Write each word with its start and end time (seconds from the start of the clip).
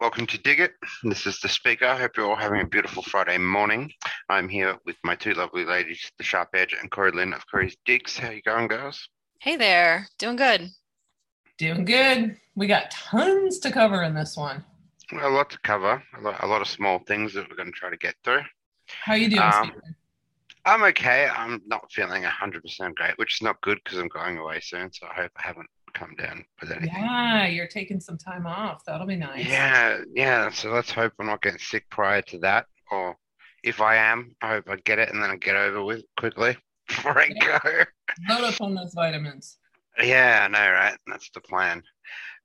Welcome 0.00 0.26
to 0.26 0.38
Dig 0.38 0.60
It. 0.60 0.72
This 1.04 1.26
is 1.26 1.38
the 1.40 1.48
speaker. 1.48 1.86
I 1.86 1.98
hope 1.98 2.16
you're 2.16 2.28
all 2.28 2.36
having 2.36 2.60
a 2.60 2.66
beautiful 2.66 3.02
Friday 3.02 3.38
morning. 3.38 3.90
I'm 4.28 4.48
here 4.48 4.76
with 4.84 4.96
my 5.04 5.14
two 5.14 5.32
lovely 5.34 5.64
ladies, 5.64 6.10
the 6.18 6.24
Sharp 6.24 6.50
Edge 6.54 6.74
and 6.78 6.90
Corey 6.90 7.12
Lynn 7.12 7.32
of 7.32 7.44
Corey's 7.50 7.76
Digs. 7.86 8.18
How 8.18 8.30
you 8.30 8.42
going, 8.42 8.68
girls? 8.68 9.08
Hey 9.40 9.56
there, 9.56 10.06
doing 10.18 10.36
good. 10.36 10.68
Doing 11.58 11.84
good. 11.84 12.36
We 12.54 12.66
got 12.66 12.90
tons 12.90 13.58
to 13.60 13.70
cover 13.70 14.02
in 14.02 14.14
this 14.14 14.36
one. 14.36 14.64
Well, 15.12 15.28
a 15.28 15.34
lot 15.34 15.50
to 15.50 15.58
cover. 15.64 16.02
A 16.18 16.20
lot, 16.20 16.42
a 16.42 16.46
lot 16.46 16.60
of 16.60 16.68
small 16.68 16.98
things 17.06 17.32
that 17.34 17.48
we're 17.48 17.56
going 17.56 17.72
to 17.72 17.78
try 17.78 17.90
to 17.90 17.96
get 17.96 18.14
through. 18.24 18.42
How 18.88 19.14
you 19.14 19.28
doing, 19.28 19.42
Um, 19.42 19.72
Stephen? 19.72 19.96
I'm 20.64 20.82
okay. 20.84 21.28
I'm 21.28 21.60
not 21.66 21.90
feeling 21.90 22.22
100% 22.22 22.94
great, 22.94 23.18
which 23.18 23.34
is 23.34 23.42
not 23.42 23.60
good 23.62 23.80
because 23.82 23.98
I'm 23.98 24.08
going 24.08 24.38
away 24.38 24.60
soon. 24.60 24.92
So 24.92 25.06
I 25.06 25.22
hope 25.22 25.32
I 25.36 25.46
haven't 25.46 25.68
come 25.94 26.14
down 26.16 26.44
with 26.60 26.70
anything. 26.70 26.90
Yeah, 26.94 27.46
you're 27.46 27.66
taking 27.66 28.00
some 28.00 28.16
time 28.16 28.46
off. 28.46 28.84
That'll 28.84 29.06
be 29.06 29.16
nice. 29.16 29.46
Yeah, 29.46 30.00
yeah. 30.14 30.50
So 30.50 30.70
let's 30.70 30.90
hope 30.90 31.12
I'm 31.18 31.26
not 31.26 31.42
getting 31.42 31.58
sick 31.58 31.88
prior 31.90 32.22
to 32.22 32.38
that. 32.40 32.66
Or 32.90 33.16
if 33.64 33.80
I 33.80 33.96
am, 33.96 34.34
I 34.40 34.50
hope 34.50 34.68
I 34.68 34.76
get 34.76 34.98
it 34.98 35.10
and 35.10 35.22
then 35.22 35.30
I 35.30 35.36
get 35.36 35.56
over 35.56 35.82
with 35.84 36.02
quickly 36.18 36.56
before 36.88 37.18
I 37.18 37.28
go. 37.28 37.58
Load 38.28 38.44
up 38.44 38.60
on 38.60 38.74
those 38.74 38.92
vitamins. 38.94 39.58
Yeah, 40.02 40.46
I 40.46 40.48
know, 40.48 40.72
right? 40.72 40.96
That's 41.06 41.30
the 41.30 41.40
plan. 41.40 41.82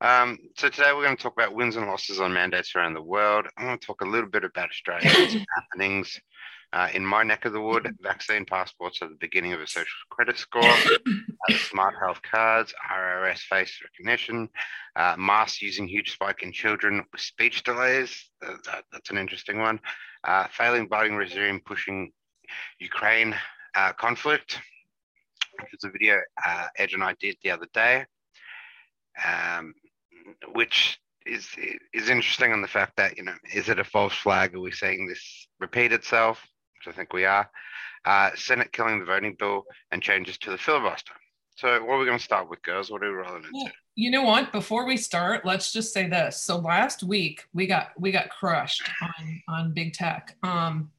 Um, 0.02 0.38
so 0.56 0.70
today 0.70 0.92
we're 0.94 1.06
going 1.06 1.18
to 1.18 1.24
talk 1.24 1.34
about 1.34 1.56
wins 1.56 1.76
and 1.76 1.88
losses 1.88 2.20
on 2.20 2.34
mandates 2.34 2.76
around 2.76 2.94
the 2.94 3.02
world. 3.02 3.48
I 3.58 3.66
want 3.66 3.82
to 3.82 3.88
talk 3.88 4.02
a 4.02 4.06
little 4.06 4.30
bit 4.30 4.44
about 4.44 4.70
Australia's 4.70 5.38
happenings. 5.56 6.20
Uh, 6.74 6.90
in 6.94 7.06
my 7.06 7.24
neck 7.24 7.46
of 7.46 7.54
the 7.54 7.62
wood, 7.62 7.90
vaccine 8.02 8.46
passports 8.46 9.02
are 9.02 9.08
the 9.08 9.16
beginning 9.20 9.54
of 9.54 9.62
a 9.62 9.68
social 9.68 9.88
credit 10.10 10.38
score, 10.38 10.64
uh, 10.64 11.54
smart 11.70 11.96
health 12.00 12.22
cards, 12.30 12.74
IRS 12.92 13.40
face 13.40 13.80
recognition, 13.82 14.50
uh, 14.96 15.16
masks 15.18 15.62
using 15.62 15.88
huge 15.88 16.12
spike 16.12 16.44
in 16.44 16.52
children 16.52 17.04
with 17.12 17.22
speech 17.22 17.64
delays. 17.64 18.30
Uh, 18.46 18.56
that, 18.66 18.84
that's 18.92 19.10
an 19.10 19.18
interesting 19.18 19.60
one. 19.60 19.80
Uh, 20.24 20.48
failing 20.52 20.90
Biden 20.90 21.18
regime 21.18 21.62
pushing 21.66 22.12
Ukraine 22.80 23.36
uh, 23.76 23.94
conflict, 23.94 24.60
which 25.62 25.74
is 25.74 25.84
a 25.84 25.90
video 25.90 26.20
uh, 26.46 26.68
Edge 26.78 26.94
and 26.94 27.04
I 27.04 27.16
did 27.20 27.38
the 27.44 27.52
other 27.52 27.68
day, 27.74 28.06
um, 29.26 29.74
which 30.54 31.00
is 31.26 31.48
is 31.94 32.10
interesting 32.10 32.54
on 32.54 32.62
the 32.62 32.68
fact 32.68 32.96
that 32.98 33.18
you 33.18 33.24
know 33.24 33.36
is 33.54 33.70
it 33.70 33.80
a 33.80 33.84
false 33.84 34.14
flag? 34.14 34.56
Are 34.56 34.62
we 34.62 34.72
seeing 34.72 35.08
this 35.08 35.48
repeat 35.60 35.92
itself? 35.92 36.46
Which 36.78 36.94
I 36.94 36.96
think 36.96 37.14
we 37.14 37.26
are. 37.26 37.50
Uh, 38.06 38.32
Senate 38.36 38.72
killing 38.72 39.00
the 39.00 39.06
voting 39.06 39.36
bill 39.38 39.66
and 39.92 40.02
changes 40.02 40.38
to 40.40 40.52
the 40.52 40.58
filibuster. 40.58 41.14
So 41.58 41.84
what 41.84 41.96
are 41.96 42.00
we 42.00 42.06
going 42.06 42.20
to 42.20 42.24
start 42.24 42.50
with, 42.50 42.62
girls? 42.62 42.92
What 42.92 43.04
are 43.04 43.10
we 43.10 43.18
rolling 43.18 43.44
into? 43.44 43.72
You 43.96 44.12
know 44.12 44.24
what? 44.24 44.52
Before 44.52 44.86
we 44.86 44.96
start, 44.96 45.44
let's 45.44 45.72
just 45.72 45.92
say 45.92 46.08
this. 46.08 46.40
So 46.40 46.58
last 46.58 47.02
week 47.02 47.46
we 47.54 47.66
got 47.66 48.00
we 48.00 48.12
got 48.12 48.30
crushed 48.30 48.88
on 49.02 49.42
on 49.48 49.74
big 49.74 49.94
tech. 49.94 50.38
Um, 50.44 50.92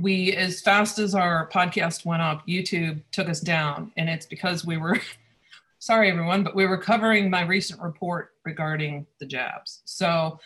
we 0.00 0.32
as 0.32 0.62
fast 0.62 0.98
as 0.98 1.14
our 1.14 1.50
podcast 1.50 2.06
went 2.06 2.22
up, 2.22 2.46
YouTube 2.48 3.02
took 3.12 3.28
us 3.28 3.40
down, 3.40 3.92
and 3.98 4.08
it's 4.08 4.24
because 4.24 4.64
we 4.64 4.78
were 4.78 4.98
sorry 5.78 6.10
everyone, 6.10 6.42
but 6.42 6.56
we 6.56 6.66
were 6.66 6.78
covering 6.78 7.28
my 7.28 7.42
recent 7.42 7.82
report 7.82 8.30
regarding 8.46 9.06
the 9.20 9.26
jabs. 9.26 9.82
So 9.84 10.38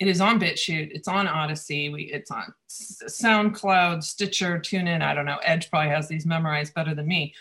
it 0.00 0.08
is 0.08 0.22
on 0.22 0.40
BitChute, 0.40 0.90
it's 0.92 1.08
on 1.08 1.26
Odysee, 1.26 1.92
we 1.92 2.04
it's 2.04 2.30
on 2.30 2.52
SoundCloud, 2.70 4.02
Stitcher, 4.02 4.58
TuneIn. 4.58 5.02
I 5.02 5.12
don't 5.12 5.26
know. 5.26 5.38
Edge 5.44 5.70
probably 5.70 5.90
has 5.90 6.08
these 6.08 6.24
memorized 6.24 6.72
better 6.72 6.94
than 6.94 7.06
me. 7.06 7.34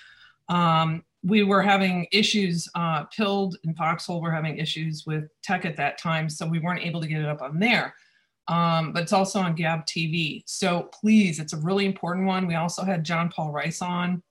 Um, 0.50 1.06
we 1.24 1.44
were 1.44 1.62
having 1.62 2.06
issues. 2.12 2.68
Uh, 2.76 3.06
Pilled 3.06 3.56
and 3.64 3.76
Foxhole 3.78 4.22
were 4.22 4.32
having 4.32 4.58
issues 4.58 5.06
with 5.08 5.30
tech 5.42 5.64
at 5.64 5.78
that 5.78 5.98
time, 5.98 6.30
so 6.30 6.46
we 6.46 6.60
weren't 6.60 6.86
able 6.86 7.00
to 7.00 7.08
get 7.08 7.22
it 7.22 7.28
up 7.28 7.42
on 7.42 7.60
there. 7.60 7.96
Um, 8.50 8.92
but 8.92 9.04
it's 9.04 9.14
also 9.14 9.40
on 9.40 9.56
Gab 9.56 9.86
TV. 9.86 10.44
So 10.46 10.90
please, 10.94 11.40
it's 11.40 11.54
a 11.54 11.58
really 11.58 11.86
important 11.86 12.28
one. 12.28 12.46
We 12.46 12.56
also 12.56 12.84
had 12.84 13.06
John 13.06 13.30
Paul 13.30 13.52
Rice 13.52 13.82
on, 13.82 14.22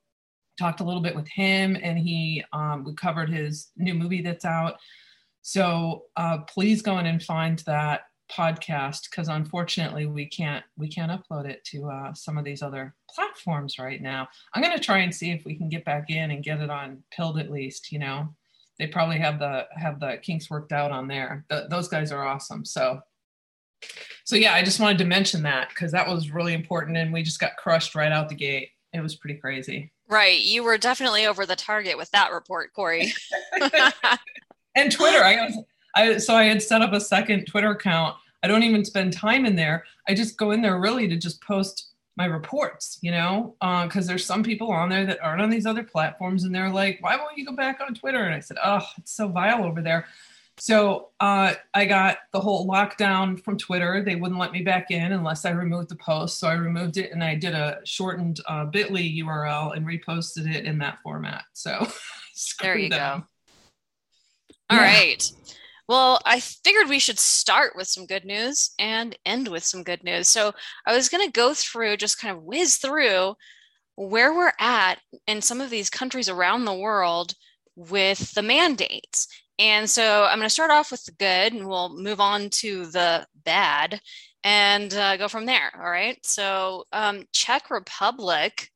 talked 0.58 0.80
a 0.80 0.84
little 0.84 1.00
bit 1.00 1.16
with 1.16 1.28
him, 1.28 1.78
and 1.82 1.98
he 1.98 2.44
um, 2.52 2.84
we 2.84 2.92
covered 2.92 3.30
his 3.30 3.68
new 3.78 3.94
movie 3.94 4.20
that's 4.20 4.44
out. 4.44 4.76
So 5.40 6.04
uh, 6.16 6.38
please 6.38 6.82
go 6.82 6.98
in 6.98 7.06
and 7.06 7.22
find 7.22 7.60
that 7.60 8.02
podcast 8.30 9.10
because 9.10 9.28
unfortunately 9.28 10.06
we 10.06 10.26
can't 10.26 10.64
we 10.76 10.88
can't 10.88 11.12
upload 11.12 11.48
it 11.48 11.64
to 11.64 11.88
uh, 11.90 12.12
some 12.14 12.38
of 12.38 12.44
these 12.44 12.62
other 12.62 12.94
platforms 13.10 13.78
right 13.78 14.00
now. 14.00 14.28
I'm 14.54 14.62
gonna 14.62 14.78
try 14.78 14.98
and 14.98 15.14
see 15.14 15.30
if 15.30 15.44
we 15.44 15.56
can 15.56 15.68
get 15.68 15.84
back 15.84 16.10
in 16.10 16.30
and 16.30 16.44
get 16.44 16.60
it 16.60 16.70
on 16.70 17.02
Pilled 17.10 17.38
at 17.38 17.50
least. 17.50 17.92
You 17.92 17.98
know, 17.98 18.34
they 18.78 18.86
probably 18.86 19.18
have 19.18 19.38
the 19.38 19.66
have 19.72 20.00
the 20.00 20.18
kinks 20.22 20.50
worked 20.50 20.72
out 20.72 20.90
on 20.90 21.08
there. 21.08 21.44
Th- 21.50 21.68
those 21.68 21.88
guys 21.88 22.12
are 22.12 22.26
awesome. 22.26 22.64
So. 22.64 23.00
So 24.24 24.34
yeah, 24.36 24.54
I 24.54 24.62
just 24.62 24.80
wanted 24.80 24.98
to 24.98 25.04
mention 25.04 25.42
that 25.44 25.68
because 25.70 25.92
that 25.92 26.08
was 26.08 26.32
really 26.32 26.52
important, 26.52 26.96
and 26.96 27.12
we 27.12 27.22
just 27.22 27.38
got 27.38 27.56
crushed 27.56 27.94
right 27.94 28.10
out 28.10 28.28
the 28.28 28.34
gate. 28.34 28.70
It 28.92 29.00
was 29.00 29.14
pretty 29.14 29.38
crazy. 29.38 29.92
Right, 30.08 30.40
you 30.40 30.64
were 30.64 30.78
definitely 30.78 31.26
over 31.26 31.46
the 31.46 31.56
target 31.56 31.96
with 31.96 32.10
that 32.10 32.32
report, 32.32 32.72
Corey. 32.74 33.12
and 34.74 34.90
Twitter. 34.90 35.22
I 35.22 35.46
was, 35.46 35.58
I 35.98 36.18
so 36.18 36.34
I 36.34 36.44
had 36.44 36.62
set 36.62 36.82
up 36.82 36.92
a 36.92 37.00
second 37.00 37.46
Twitter 37.46 37.70
account. 37.70 38.16
I 38.42 38.48
don't 38.48 38.62
even 38.62 38.84
spend 38.84 39.12
time 39.12 39.44
in 39.46 39.56
there. 39.56 39.84
I 40.08 40.14
just 40.14 40.36
go 40.36 40.52
in 40.52 40.62
there 40.62 40.78
really 40.78 41.08
to 41.08 41.16
just 41.16 41.42
post 41.42 41.86
my 42.16 42.24
reports, 42.26 42.98
you 43.00 43.10
know, 43.10 43.54
because 43.60 44.06
there's 44.06 44.24
some 44.24 44.42
people 44.42 44.70
on 44.72 44.88
there 44.88 45.06
that 45.06 45.20
aren't 45.22 45.40
on 45.40 45.50
these 45.50 45.66
other 45.66 45.82
platforms, 45.84 46.44
and 46.44 46.54
they're 46.54 46.70
like, 46.70 46.98
"Why 47.00 47.16
won't 47.16 47.36
you 47.36 47.44
go 47.44 47.52
back 47.52 47.80
on 47.80 47.94
Twitter?" 47.94 48.24
And 48.24 48.34
I 48.34 48.40
said, 48.40 48.56
"Oh, 48.64 48.84
it's 48.98 49.12
so 49.12 49.28
vile 49.28 49.64
over 49.64 49.82
there." 49.82 50.06
So 50.60 51.10
uh, 51.20 51.54
I 51.74 51.84
got 51.84 52.18
the 52.32 52.40
whole 52.40 52.66
lockdown 52.66 53.42
from 53.44 53.56
Twitter. 53.56 54.02
They 54.04 54.16
wouldn't 54.16 54.40
let 54.40 54.50
me 54.50 54.62
back 54.62 54.90
in 54.90 55.12
unless 55.12 55.44
I 55.44 55.50
removed 55.50 55.88
the 55.88 55.94
post. 55.96 56.40
So 56.40 56.48
I 56.48 56.54
removed 56.54 56.96
it 56.96 57.12
and 57.12 57.22
I 57.22 57.36
did 57.36 57.54
a 57.54 57.78
shortened 57.84 58.40
uh, 58.48 58.66
Bitly 58.66 59.18
URL 59.22 59.76
and 59.76 59.86
reposted 59.86 60.52
it 60.52 60.64
in 60.64 60.78
that 60.78 60.98
format. 61.00 61.44
So 61.52 61.86
There 62.60 62.76
you 62.76 62.88
them. 62.88 63.20
go. 63.20 63.26
All 64.70 64.78
Yeah. 64.78 64.82
right. 64.82 65.32
Well, 65.88 66.20
I 66.26 66.40
figured 66.40 66.88
we 66.88 66.98
should 66.98 67.18
start 67.18 67.74
with 67.74 67.88
some 67.88 68.04
good 68.04 68.24
news 68.26 68.72
and 68.78 69.16
end 69.24 69.48
with 69.48 69.64
some 69.64 69.82
good 69.82 70.04
news. 70.04 70.28
So 70.28 70.52
I 70.86 70.94
was 70.94 71.08
going 71.08 71.26
to 71.26 71.32
go 71.32 71.54
through, 71.54 71.96
just 71.96 72.20
kind 72.20 72.36
of 72.36 72.42
whiz 72.42 72.76
through 72.76 73.34
where 73.96 74.34
we're 74.34 74.52
at 74.60 74.96
in 75.26 75.40
some 75.40 75.60
of 75.60 75.70
these 75.70 75.90
countries 75.90 76.28
around 76.28 76.64
the 76.64 76.74
world 76.74 77.34
with 77.74 78.32
the 78.34 78.42
mandates. 78.42 79.28
And 79.58 79.88
so 79.88 80.24
I'm 80.24 80.38
going 80.38 80.46
to 80.46 80.50
start 80.50 80.70
off 80.70 80.90
with 80.90 81.04
the 81.04 81.12
good 81.12 81.54
and 81.54 81.66
we'll 81.66 81.96
move 81.96 82.20
on 82.20 82.50
to 82.50 82.86
the 82.86 83.26
bad 83.44 84.00
and 84.44 84.92
uh, 84.94 85.16
go 85.16 85.26
from 85.26 85.46
there. 85.46 85.72
All 85.74 85.90
right. 85.90 86.18
So, 86.24 86.84
um, 86.92 87.24
Czech 87.32 87.70
Republic 87.70 88.70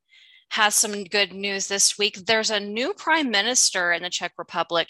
has 0.53 0.75
some 0.75 1.03
good 1.05 1.33
news 1.33 1.65
this 1.65 1.97
week. 1.97 2.15
There's 2.27 2.51
a 2.51 2.59
new 2.59 2.93
prime 2.93 3.31
minister 3.31 3.91
in 3.91 4.03
the 4.03 4.09
Czech 4.11 4.33
Republic, 4.37 4.87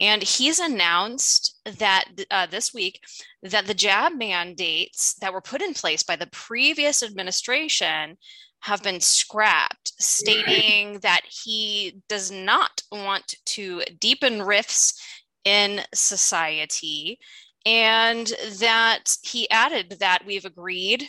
and 0.00 0.20
he's 0.20 0.58
announced 0.58 1.60
that 1.78 2.06
uh, 2.32 2.46
this 2.46 2.74
week 2.74 3.00
that 3.44 3.66
the 3.66 3.74
jab 3.74 4.18
mandates 4.18 5.14
that 5.20 5.32
were 5.32 5.40
put 5.40 5.62
in 5.62 5.72
place 5.72 6.02
by 6.02 6.16
the 6.16 6.26
previous 6.32 7.00
administration 7.00 8.16
have 8.62 8.82
been 8.82 9.00
scrapped, 9.00 9.92
stating 10.00 10.98
that 11.02 11.20
he 11.28 12.02
does 12.08 12.32
not 12.32 12.82
want 12.90 13.36
to 13.44 13.82
deepen 14.00 14.42
rifts 14.42 15.00
in 15.44 15.80
society. 15.94 17.20
And 17.64 18.26
that 18.58 19.16
he 19.22 19.48
added 19.48 19.96
that 20.00 20.26
we've 20.26 20.44
agreed 20.44 21.08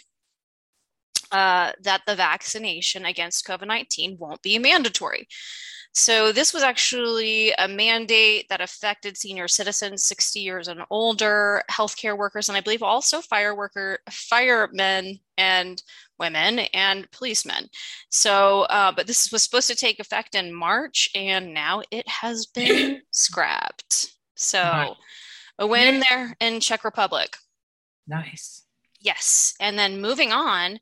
uh, 1.32 1.72
that 1.82 2.02
the 2.06 2.16
vaccination 2.16 3.06
against 3.06 3.46
COVID 3.48 3.68
19 3.68 4.18
won't 4.20 4.42
be 4.42 4.60
mandatory. 4.60 5.28
So, 5.98 6.34
this 6.34 6.54
was 6.54 6.62
actually 6.62 7.54
a 7.54 7.70
mandate 7.70 8.50
that 8.50 8.60
affected 8.60 9.16
senior 9.18 9.48
citizens 9.48 10.04
60 10.04 10.42
years 10.42 10.68
and 10.68 10.82
older, 10.90 11.64
healthcare 11.72 12.18
workers, 12.18 12.50
and 12.50 12.58
I 12.58 12.62
believe 12.62 12.84
also 12.84 13.22
fire 13.22 13.56
worker, 13.56 14.00
firemen 14.10 15.20
and 15.38 15.82
women 16.20 16.60
and 16.74 17.10
policemen. 17.12 17.70
So, 18.10 18.64
uh, 18.64 18.92
but 18.92 19.08
this 19.08 19.32
was 19.32 19.44
supposed 19.44 19.70
to 19.70 19.76
take 19.76 20.00
effect 20.00 20.36
in 20.36 20.54
March, 20.54 21.10
and 21.16 21.54
now 21.54 21.82
it 21.92 22.08
has 22.10 22.46
been 22.46 23.02
scrapped. 23.12 24.14
So, 24.36 24.96
a 25.58 25.66
win 25.66 26.04
there 26.10 26.36
in 26.42 26.60
Czech 26.60 26.84
Republic. 26.84 27.38
Nice. 28.06 28.64
Yes. 29.00 29.54
And 29.60 29.80
then 29.80 30.02
moving 30.02 30.32
on, 30.32 30.80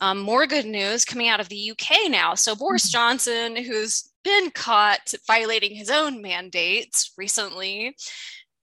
um, 0.00 0.18
more 0.20 0.46
good 0.46 0.66
news 0.66 1.04
coming 1.04 1.28
out 1.28 1.40
of 1.40 1.48
the 1.48 1.70
UK 1.70 2.08
now. 2.08 2.34
So, 2.34 2.54
Boris 2.54 2.88
Mhm. 2.88 2.92
Johnson, 2.92 3.56
who's 3.56 4.10
been 4.22 4.50
caught 4.50 5.14
violating 5.26 5.74
his 5.74 5.90
own 5.90 6.20
mandates 6.22 7.12
recently, 7.16 7.96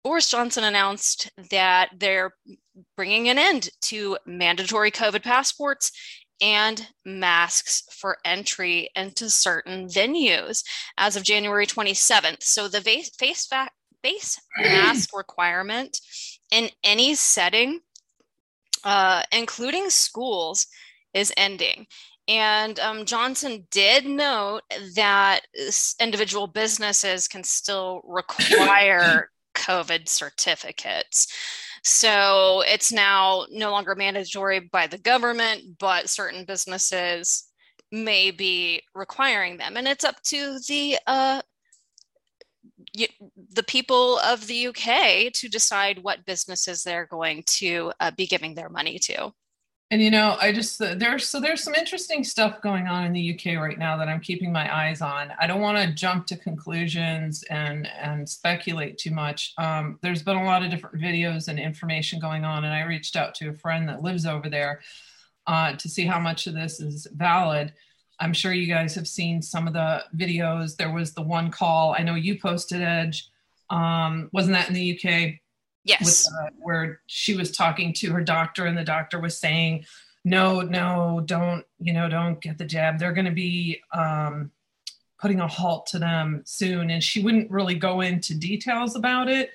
Boris 0.04 0.30
Johnson 0.30 0.64
announced 0.64 1.30
that 1.50 1.90
they're 1.98 2.34
bringing 2.96 3.28
an 3.30 3.38
end 3.38 3.70
to 3.82 4.18
mandatory 4.26 4.92
COVID 4.92 5.22
passports 5.24 5.92
and 6.42 6.88
masks 7.04 7.84
for 7.92 8.18
entry 8.24 8.90
into 8.96 9.30
certain 9.30 9.88
venues 9.88 10.64
as 10.98 11.18
of 11.18 11.24
January 11.24 11.68
27th. 11.68 12.42
So 12.44 12.70
the 12.70 12.80
face, 12.80 13.10
face, 13.18 13.50
face 14.02 14.40
mask 14.58 15.10
requirement 15.18 16.00
in 16.50 16.70
any 16.82 17.14
setting, 17.16 17.82
uh, 18.86 19.24
including 19.34 19.90
schools, 19.90 20.68
is 21.14 21.34
ending. 21.38 21.88
And 22.28 22.80
um, 22.80 23.06
Johnson 23.06 23.68
did 23.72 24.06
note 24.06 24.62
that 24.96 25.42
individual 26.00 26.46
businesses 26.46 27.28
can 27.28 27.44
still 27.44 28.02
require 28.08 29.30
COVID 29.56 30.08
certificates. 30.08 31.28
So 31.84 32.62
it's 32.68 32.92
now 32.92 33.46
no 33.50 33.72
longer 33.72 33.96
mandatory 33.96 34.60
by 34.60 34.88
the 34.88 34.98
government, 34.98 35.80
but 35.80 36.10
certain 36.10 36.46
businesses 36.46 37.46
may 37.92 38.32
be 38.32 38.84
requiring 38.94 39.58
them. 39.58 39.78
And 39.78 39.88
it's 39.88 40.04
up 40.04 40.22
to 40.24 40.60
the 40.68 40.98
uh, 41.08 41.42
the 43.54 43.64
people 43.64 44.20
of 44.20 44.48
the 44.48 44.68
UK 44.68 45.32
to 45.34 45.50
decide 45.50 46.04
what 46.04 46.26
businesses 46.26 46.84
they're 46.84 47.06
going 47.06 47.44
to 47.46 47.92
uh, 48.00 48.12
be 48.12 48.26
giving 48.26 48.56
their 48.56 48.70
money 48.70 49.00
to. 49.00 49.32
And 49.92 50.04
you 50.04 50.12
know, 50.12 50.38
I 50.40 50.52
just 50.52 50.80
uh, 50.80 50.94
there's 50.94 51.28
so 51.28 51.40
there's 51.40 51.64
some 51.64 51.74
interesting 51.74 52.24
stuff 52.24 52.62
going 52.62 52.88
on 52.88 53.06
in 53.06 53.14
the 53.14 53.34
UK 53.34 53.60
right 53.60 53.80
now 53.80 53.98
that 53.98 54.08
I'm 54.08 54.20
keeping 54.20 54.52
my 54.52 54.72
eyes 54.74 55.02
on. 55.02 55.34
I 55.40 55.48
don't 55.48 55.62
want 55.62 55.80
to 55.80 55.94
jump 55.96 56.28
to 56.28 56.38
conclusions 56.38 57.42
and 57.50 57.88
and 57.88 58.30
speculate 58.30 59.00
too 59.00 59.10
much. 59.10 59.54
Um, 59.58 59.98
there's 60.04 60.22
been 60.22 60.38
a 60.38 60.46
lot 60.46 60.64
of 60.64 60.70
different 60.70 61.02
videos 61.02 61.48
and 61.48 61.60
information 61.60 62.20
going 62.20 62.46
on, 62.46 62.66
and 62.66 62.74
I 62.74 62.84
reached 62.84 63.16
out 63.16 63.34
to 63.36 63.50
a 63.50 63.54
friend 63.54 63.90
that 63.90 64.04
lives 64.04 64.28
over 64.28 64.48
there 64.48 64.82
uh, 65.48 65.74
to 65.74 65.90
see 65.90 66.06
how 66.06 66.20
much 66.20 66.46
of 66.46 66.54
this 66.54 66.80
is 66.80 67.08
valid. 67.16 67.74
I'm 68.20 68.34
sure 68.34 68.54
you 68.54 68.72
guys 68.72 68.94
have 68.94 69.08
seen 69.08 69.42
some 69.42 69.66
of 69.66 69.74
the 69.74 70.04
videos. 70.16 70.76
There 70.76 70.94
was 70.94 71.14
the 71.14 71.24
one 71.24 71.50
call 71.50 71.96
I 71.98 72.04
know 72.04 72.14
you 72.14 72.40
posted, 72.40 72.82
Edge. 72.82 73.28
Um, 73.72 74.30
wasn't 74.34 74.54
that 74.54 74.68
in 74.68 74.76
the 74.76 75.00
UK? 75.00 75.40
Yes. 75.84 76.28
With, 76.30 76.34
uh, 76.42 76.50
where 76.60 77.02
she 77.08 77.36
was 77.36 77.52
talking 77.52 77.94
to 77.94 78.12
her 78.12 78.22
doctor, 78.22 78.66
and 78.66 78.78
the 78.78 78.84
doctor 78.84 79.20
was 79.20 79.38
saying, 79.38 79.86
"No, 80.24 80.62
no, 80.62 81.22
don't 81.26 81.66
you 81.80 81.94
know, 81.94 82.10
don't 82.10 82.42
get 82.42 82.58
the 82.58 82.66
jab. 82.66 83.00
They're 83.00 83.14
going 83.14 83.26
to 83.26 83.32
be 83.32 83.82
um, 83.94 84.52
putting 85.20 85.40
a 85.40 85.48
halt 85.48 85.88
to 85.88 86.00
them 86.00 86.42
soon." 86.46 86.90
And 86.90 87.04
she 87.04 87.22
wouldn't 87.22 87.50
really 87.50 87.76
go 87.76 88.02
into 88.02 88.36
details 88.36 88.96
about 88.96 89.30
it. 89.30 89.52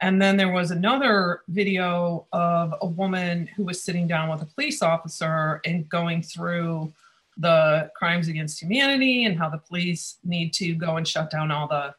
And 0.00 0.20
then 0.20 0.36
there 0.36 0.50
was 0.50 0.70
another 0.70 1.42
video 1.48 2.26
of 2.32 2.74
a 2.80 2.86
woman 2.86 3.46
who 3.54 3.64
was 3.64 3.82
sitting 3.82 4.06
down 4.06 4.30
with 4.30 4.40
a 4.40 4.46
police 4.46 4.80
officer 4.80 5.60
and 5.64 5.88
going 5.88 6.22
through 6.22 6.92
the 7.36 7.90
crimes 7.94 8.28
against 8.28 8.60
humanity 8.60 9.24
and 9.24 9.38
how 9.38 9.48
the 9.48 9.58
police 9.58 10.16
need 10.24 10.52
to 10.54 10.74
go 10.74 10.96
and 10.96 11.06
shut 11.06 11.30
down 11.30 11.50
all 11.50 11.68
the 11.68 11.94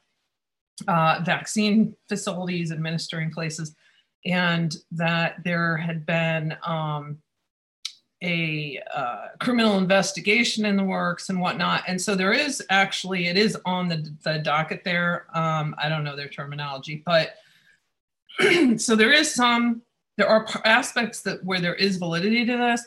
uh, 0.87 1.21
vaccine 1.23 1.95
facilities, 2.07 2.71
administering 2.71 3.31
places, 3.31 3.75
and 4.25 4.75
that 4.91 5.43
there 5.43 5.77
had 5.77 6.05
been 6.05 6.55
um, 6.65 7.17
a 8.23 8.79
uh, 8.95 9.27
criminal 9.39 9.77
investigation 9.77 10.65
in 10.65 10.77
the 10.77 10.83
works 10.83 11.29
and 11.29 11.41
whatnot. 11.41 11.83
And 11.87 11.99
so 11.99 12.13
there 12.13 12.33
is 12.33 12.63
actually, 12.69 13.27
it 13.27 13.37
is 13.37 13.57
on 13.65 13.87
the, 13.87 14.13
the 14.23 14.39
docket 14.39 14.83
there. 14.83 15.25
Um, 15.33 15.73
I 15.77 15.89
don't 15.89 16.03
know 16.03 16.15
their 16.15 16.29
terminology, 16.29 17.01
but 17.05 17.35
so 18.77 18.95
there 18.95 19.11
is 19.11 19.33
some, 19.33 19.81
there 20.17 20.27
are 20.27 20.45
aspects 20.65 21.21
that 21.21 21.43
where 21.43 21.59
there 21.59 21.75
is 21.75 21.97
validity 21.97 22.45
to 22.45 22.57
this. 22.57 22.85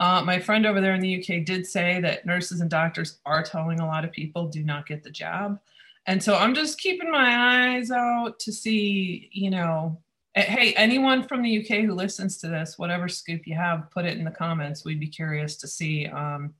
Uh, 0.00 0.20
my 0.24 0.40
friend 0.40 0.66
over 0.66 0.80
there 0.80 0.94
in 0.94 1.00
the 1.00 1.20
UK 1.20 1.44
did 1.44 1.64
say 1.64 2.00
that 2.00 2.26
nurses 2.26 2.60
and 2.60 2.68
doctors 2.68 3.20
are 3.24 3.44
telling 3.44 3.78
a 3.78 3.86
lot 3.86 4.04
of 4.04 4.10
people 4.10 4.48
do 4.48 4.64
not 4.64 4.86
get 4.86 5.04
the 5.04 5.10
jab. 5.10 5.60
And 6.06 6.22
so 6.22 6.34
I'm 6.34 6.54
just 6.54 6.80
keeping 6.80 7.10
my 7.10 7.76
eyes 7.76 7.90
out 7.90 8.40
to 8.40 8.52
see, 8.52 9.28
you 9.32 9.50
know, 9.50 10.00
hey, 10.34 10.72
anyone 10.74 11.28
from 11.28 11.42
the 11.42 11.60
UK 11.60 11.84
who 11.84 11.94
listens 11.94 12.38
to 12.38 12.48
this, 12.48 12.78
whatever 12.78 13.08
scoop 13.08 13.42
you 13.46 13.54
have, 13.54 13.90
put 13.90 14.04
it 14.04 14.18
in 14.18 14.24
the 14.24 14.30
comments. 14.30 14.84
We'd 14.84 15.00
be 15.00 15.06
curious 15.06 15.56
to 15.58 15.68
see 15.68 16.06
um, 16.06 16.54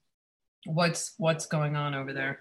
what's 0.67 1.15
what's 1.19 1.47
going 1.47 1.77
on 1.77 1.95
over 1.95 2.13
there. 2.13 2.41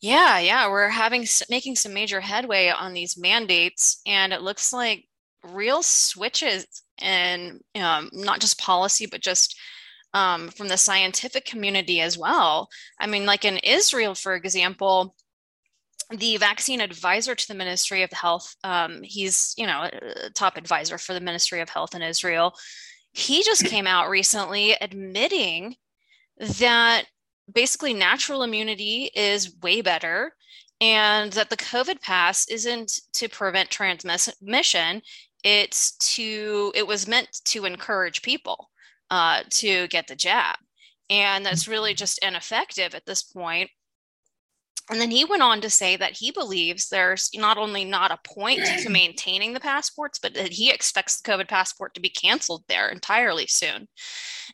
Yeah, 0.00 0.38
yeah, 0.38 0.70
we're 0.70 0.88
having 0.88 1.26
making 1.50 1.76
some 1.76 1.92
major 1.92 2.20
headway 2.20 2.68
on 2.68 2.94
these 2.94 3.18
mandates, 3.18 4.00
and 4.06 4.32
it 4.32 4.40
looks 4.40 4.72
like 4.72 5.04
real 5.44 5.82
switches 5.82 6.66
and 6.98 7.60
um, 7.74 8.08
not 8.12 8.40
just 8.40 8.58
policy, 8.58 9.06
but 9.06 9.20
just 9.20 9.58
um, 10.14 10.48
from 10.48 10.68
the 10.68 10.76
scientific 10.76 11.44
community 11.44 12.00
as 12.00 12.16
well. 12.16 12.68
I 12.98 13.06
mean, 13.06 13.26
like 13.26 13.44
in 13.44 13.58
Israel, 13.58 14.14
for 14.14 14.34
example, 14.34 15.14
the 16.10 16.36
vaccine 16.38 16.80
advisor 16.80 17.34
to 17.34 17.48
the 17.48 17.54
Ministry 17.54 18.02
of 18.02 18.12
Health, 18.12 18.56
um, 18.64 19.02
he's, 19.02 19.54
you 19.56 19.66
know, 19.66 19.88
top 20.34 20.56
advisor 20.56 20.98
for 20.98 21.14
the 21.14 21.20
Ministry 21.20 21.60
of 21.60 21.68
Health 21.68 21.94
in 21.94 22.02
Israel. 22.02 22.54
He 23.12 23.42
just 23.42 23.64
came 23.64 23.86
out 23.86 24.10
recently 24.10 24.72
admitting 24.80 25.76
that 26.38 27.04
basically 27.52 27.94
natural 27.94 28.42
immunity 28.42 29.10
is 29.14 29.56
way 29.62 29.80
better 29.80 30.34
and 30.80 31.32
that 31.32 31.50
the 31.50 31.56
COVID 31.56 32.00
pass 32.00 32.48
isn't 32.48 33.00
to 33.14 33.28
prevent 33.28 33.70
transmission. 33.70 35.02
It's 35.44 35.96
to, 36.14 36.72
it 36.74 36.86
was 36.86 37.08
meant 37.08 37.40
to 37.46 37.64
encourage 37.66 38.22
people 38.22 38.70
uh, 39.10 39.42
to 39.50 39.88
get 39.88 40.06
the 40.06 40.16
jab. 40.16 40.56
And 41.08 41.44
that's 41.44 41.68
really 41.68 41.94
just 41.94 42.20
ineffective 42.22 42.94
at 42.94 43.04
this 43.04 43.22
point 43.22 43.70
and 44.90 45.00
then 45.00 45.10
he 45.10 45.24
went 45.24 45.42
on 45.42 45.60
to 45.60 45.70
say 45.70 45.96
that 45.96 46.16
he 46.16 46.32
believes 46.32 46.88
there's 46.88 47.30
not 47.34 47.56
only 47.56 47.84
not 47.84 48.10
a 48.10 48.18
point 48.24 48.60
to 48.82 48.88
maintaining 48.90 49.52
the 49.52 49.60
passports, 49.60 50.18
but 50.18 50.34
that 50.34 50.52
he 50.52 50.70
expects 50.70 51.20
the 51.20 51.30
COVID 51.30 51.48
passport 51.48 51.94
to 51.94 52.00
be 52.00 52.08
canceled 52.08 52.64
there 52.68 52.88
entirely 52.88 53.46
soon. 53.46 53.86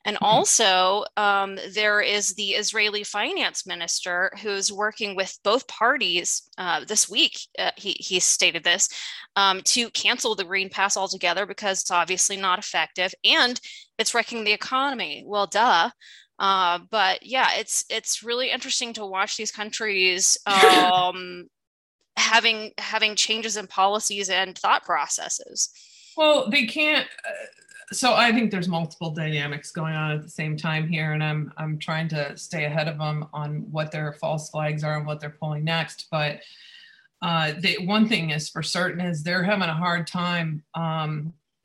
And 0.04 0.16
mm-hmm. 0.16 0.24
also, 0.24 1.04
um, 1.16 1.58
there 1.72 2.02
is 2.02 2.34
the 2.34 2.50
Israeli 2.50 3.02
finance 3.02 3.66
minister 3.66 4.30
who's 4.42 4.70
working 4.70 5.16
with 5.16 5.38
both 5.42 5.66
parties 5.68 6.50
uh, 6.58 6.84
this 6.84 7.08
week. 7.08 7.38
Uh, 7.58 7.70
he, 7.76 7.92
he 7.92 8.20
stated 8.20 8.62
this 8.62 8.90
um, 9.36 9.62
to 9.64 9.88
cancel 9.90 10.34
the 10.34 10.44
Green 10.44 10.68
Pass 10.68 10.98
altogether 10.98 11.46
because 11.46 11.80
it's 11.80 11.90
obviously 11.90 12.36
not 12.36 12.58
effective 12.58 13.14
and 13.24 13.58
it's 13.98 14.14
wrecking 14.14 14.44
the 14.44 14.52
economy. 14.52 15.24
Well, 15.26 15.46
duh. 15.46 15.90
Uh, 16.38 16.80
but 16.90 17.24
yeah, 17.24 17.48
it's 17.56 17.84
it's 17.88 18.22
really 18.22 18.50
interesting 18.50 18.92
to 18.94 19.06
watch 19.06 19.36
these 19.36 19.50
countries 19.50 20.36
um, 20.46 21.48
having 22.16 22.72
having 22.78 23.14
changes 23.16 23.56
in 23.56 23.66
policies 23.66 24.28
and 24.28 24.56
thought 24.56 24.84
processes. 24.84 25.70
Well, 26.16 26.50
they 26.50 26.66
can't. 26.66 27.06
Uh, 27.26 27.92
so 27.92 28.14
I 28.14 28.32
think 28.32 28.50
there's 28.50 28.68
multiple 28.68 29.10
dynamics 29.10 29.70
going 29.70 29.94
on 29.94 30.10
at 30.10 30.22
the 30.22 30.28
same 30.28 30.56
time 30.56 30.88
here, 30.88 31.12
and 31.12 31.22
I'm 31.22 31.52
I'm 31.56 31.78
trying 31.78 32.08
to 32.08 32.36
stay 32.36 32.64
ahead 32.64 32.88
of 32.88 32.98
them 32.98 33.26
on 33.32 33.66
what 33.70 33.92
their 33.92 34.12
false 34.14 34.50
flags 34.50 34.82
are 34.82 34.96
and 34.96 35.06
what 35.06 35.20
they're 35.20 35.36
pulling 35.40 35.64
next. 35.64 36.08
But 36.10 36.40
uh, 37.22 37.52
they, 37.58 37.76
one 37.78 38.08
thing 38.08 38.30
is 38.30 38.48
for 38.48 38.62
certain 38.62 39.00
is 39.00 39.22
they're 39.22 39.42
having 39.42 39.68
a 39.68 39.74
hard 39.74 40.06
time 40.06 40.64
um, 40.74 41.32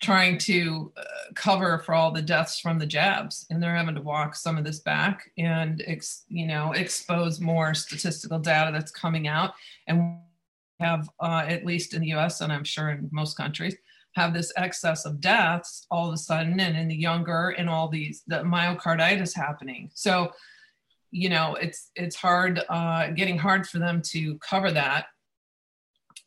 trying 0.00 0.38
to 0.38 0.92
uh, 0.96 1.02
cover 1.34 1.78
for 1.78 1.94
all 1.94 2.10
the 2.10 2.22
deaths 2.22 2.58
from 2.58 2.78
the 2.78 2.86
jabs 2.86 3.46
and 3.50 3.62
they're 3.62 3.76
having 3.76 3.94
to 3.94 4.00
walk 4.00 4.34
some 4.34 4.56
of 4.56 4.64
this 4.64 4.80
back 4.80 5.30
and 5.36 5.84
ex, 5.86 6.24
you 6.28 6.46
know 6.46 6.72
expose 6.72 7.40
more 7.40 7.74
statistical 7.74 8.38
data 8.38 8.70
that's 8.72 8.90
coming 8.90 9.28
out. 9.28 9.52
And 9.86 10.18
have 10.80 11.10
uh, 11.20 11.44
at 11.46 11.66
least 11.66 11.92
in 11.92 12.00
the 12.00 12.14
us 12.14 12.40
and 12.40 12.50
i'm 12.50 12.64
sure 12.64 12.88
in 12.88 13.06
most 13.12 13.36
countries 13.36 13.76
have 14.14 14.34
this 14.34 14.52
excess 14.56 15.04
of 15.04 15.20
deaths 15.20 15.86
all 15.90 16.08
of 16.08 16.14
a 16.14 16.18
sudden 16.18 16.58
and 16.60 16.76
in 16.76 16.88
the 16.88 16.96
younger 16.96 17.50
and 17.50 17.68
all 17.68 17.88
these 17.88 18.22
the 18.26 18.36
myocarditis 18.36 19.34
happening. 19.34 19.90
So 19.94 20.32
you 21.10 21.28
know 21.28 21.56
it's 21.60 21.90
it's 21.96 22.16
hard 22.16 22.62
uh, 22.68 23.08
getting 23.10 23.38
hard 23.38 23.66
for 23.66 23.78
them 23.78 24.02
to 24.06 24.38
cover 24.38 24.70
that 24.72 25.06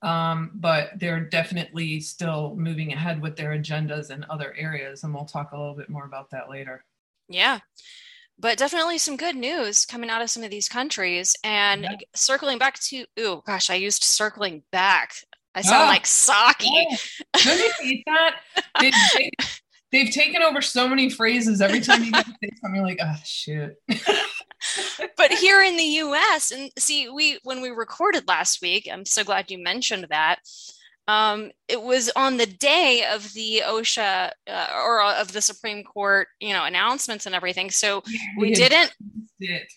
um, 0.04 0.52
but 0.56 0.92
they're 1.00 1.22
definitely 1.22 2.00
still 2.02 2.56
moving 2.58 2.92
ahead 2.92 3.22
with 3.22 3.38
their 3.38 3.52
agendas 3.52 4.12
in 4.12 4.26
other 4.30 4.54
areas. 4.58 5.04
And 5.04 5.14
we'll 5.14 5.26
talk 5.26 5.54
a 5.54 5.58
little 5.58 5.76
bit 5.76 5.90
more 5.90 6.06
about 6.06 6.30
that 6.32 6.50
later. 6.50 6.84
Yeah. 7.30 7.60
But 8.38 8.58
definitely 8.58 8.98
some 8.98 9.16
good 9.16 9.36
news 9.36 9.86
coming 9.86 10.10
out 10.10 10.22
of 10.22 10.30
some 10.30 10.44
of 10.44 10.52
these 10.52 10.68
countries. 10.68 11.36
And 11.44 11.84
yeah. 11.84 11.96
circling 12.14 12.58
back 12.58 12.80
to, 12.82 13.06
oh 13.18 13.44
gosh, 13.46 13.70
I 13.70 13.76
used 13.76 14.04
circling 14.04 14.64
back. 14.72 15.14
I 15.56 15.62
sound 15.62 15.84
oh, 15.84 15.88
like 15.88 16.04
Psaki. 16.04 16.66
Yeah. 16.66 17.54
You 17.54 17.72
hate 17.80 18.04
that? 18.06 18.36
They, 18.82 18.92
they've 19.94 20.12
taken 20.12 20.42
over 20.42 20.62
so 20.62 20.90
many 20.90 21.10
phrases 21.10 21.62
every 21.62 21.80
time 21.80 22.04
you 22.04 22.12
say 22.16 22.50
something 22.60 22.76
you're 22.76 22.84
like, 22.84 23.00
oh, 23.02 23.16
shoot. 23.24 23.74
but 25.16 25.32
here 25.32 25.62
in 25.62 25.78
the 25.78 25.84
US, 25.84 26.52
and 26.52 26.72
see, 26.78 27.08
we 27.10 27.40
when 27.44 27.62
we 27.62 27.70
recorded 27.70 28.28
last 28.28 28.62
week, 28.62 28.90
I'm 28.92 29.06
so 29.06 29.24
glad 29.24 29.50
you 29.50 29.64
mentioned 29.64 30.08
that. 30.10 30.40
um, 31.08 31.52
it 31.68 31.82
was 31.82 32.10
on 32.16 32.38
the 32.38 32.46
day 32.46 33.06
of 33.12 33.34
the 33.34 33.62
OSHA 33.66 34.32
uh, 34.50 34.68
or 34.86 35.04
of 35.04 35.32
the 35.34 35.42
Supreme 35.42 35.84
Court, 35.84 36.28
you 36.40 36.54
know, 36.54 36.64
announcements 36.66 37.26
and 37.26 37.36
everything. 37.36 37.70
So 37.72 38.04
we 38.38 38.54
didn't. 38.54 38.94
Did. 39.40 39.68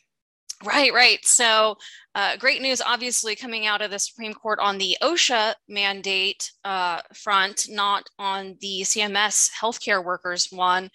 Right, 0.65 0.93
right. 0.93 1.25
So, 1.25 1.77
uh, 2.15 2.37
great 2.37 2.63
news, 2.63 2.81
obviously, 2.81 3.37
coming 3.37 3.67
out 3.67 3.83
of 3.83 3.91
the 3.91 3.99
Supreme 3.99 4.33
Court 4.33 4.59
on 4.59 4.79
the 4.79 4.97
OSHA 5.03 5.55
mandate 5.69 6.51
uh, 6.65 7.03
front, 7.15 7.67
not 7.69 8.09
on 8.19 8.57
the 8.61 8.81
CMS 8.83 9.51
healthcare 9.53 10.03
workers 10.03 10.49
one. 10.51 10.91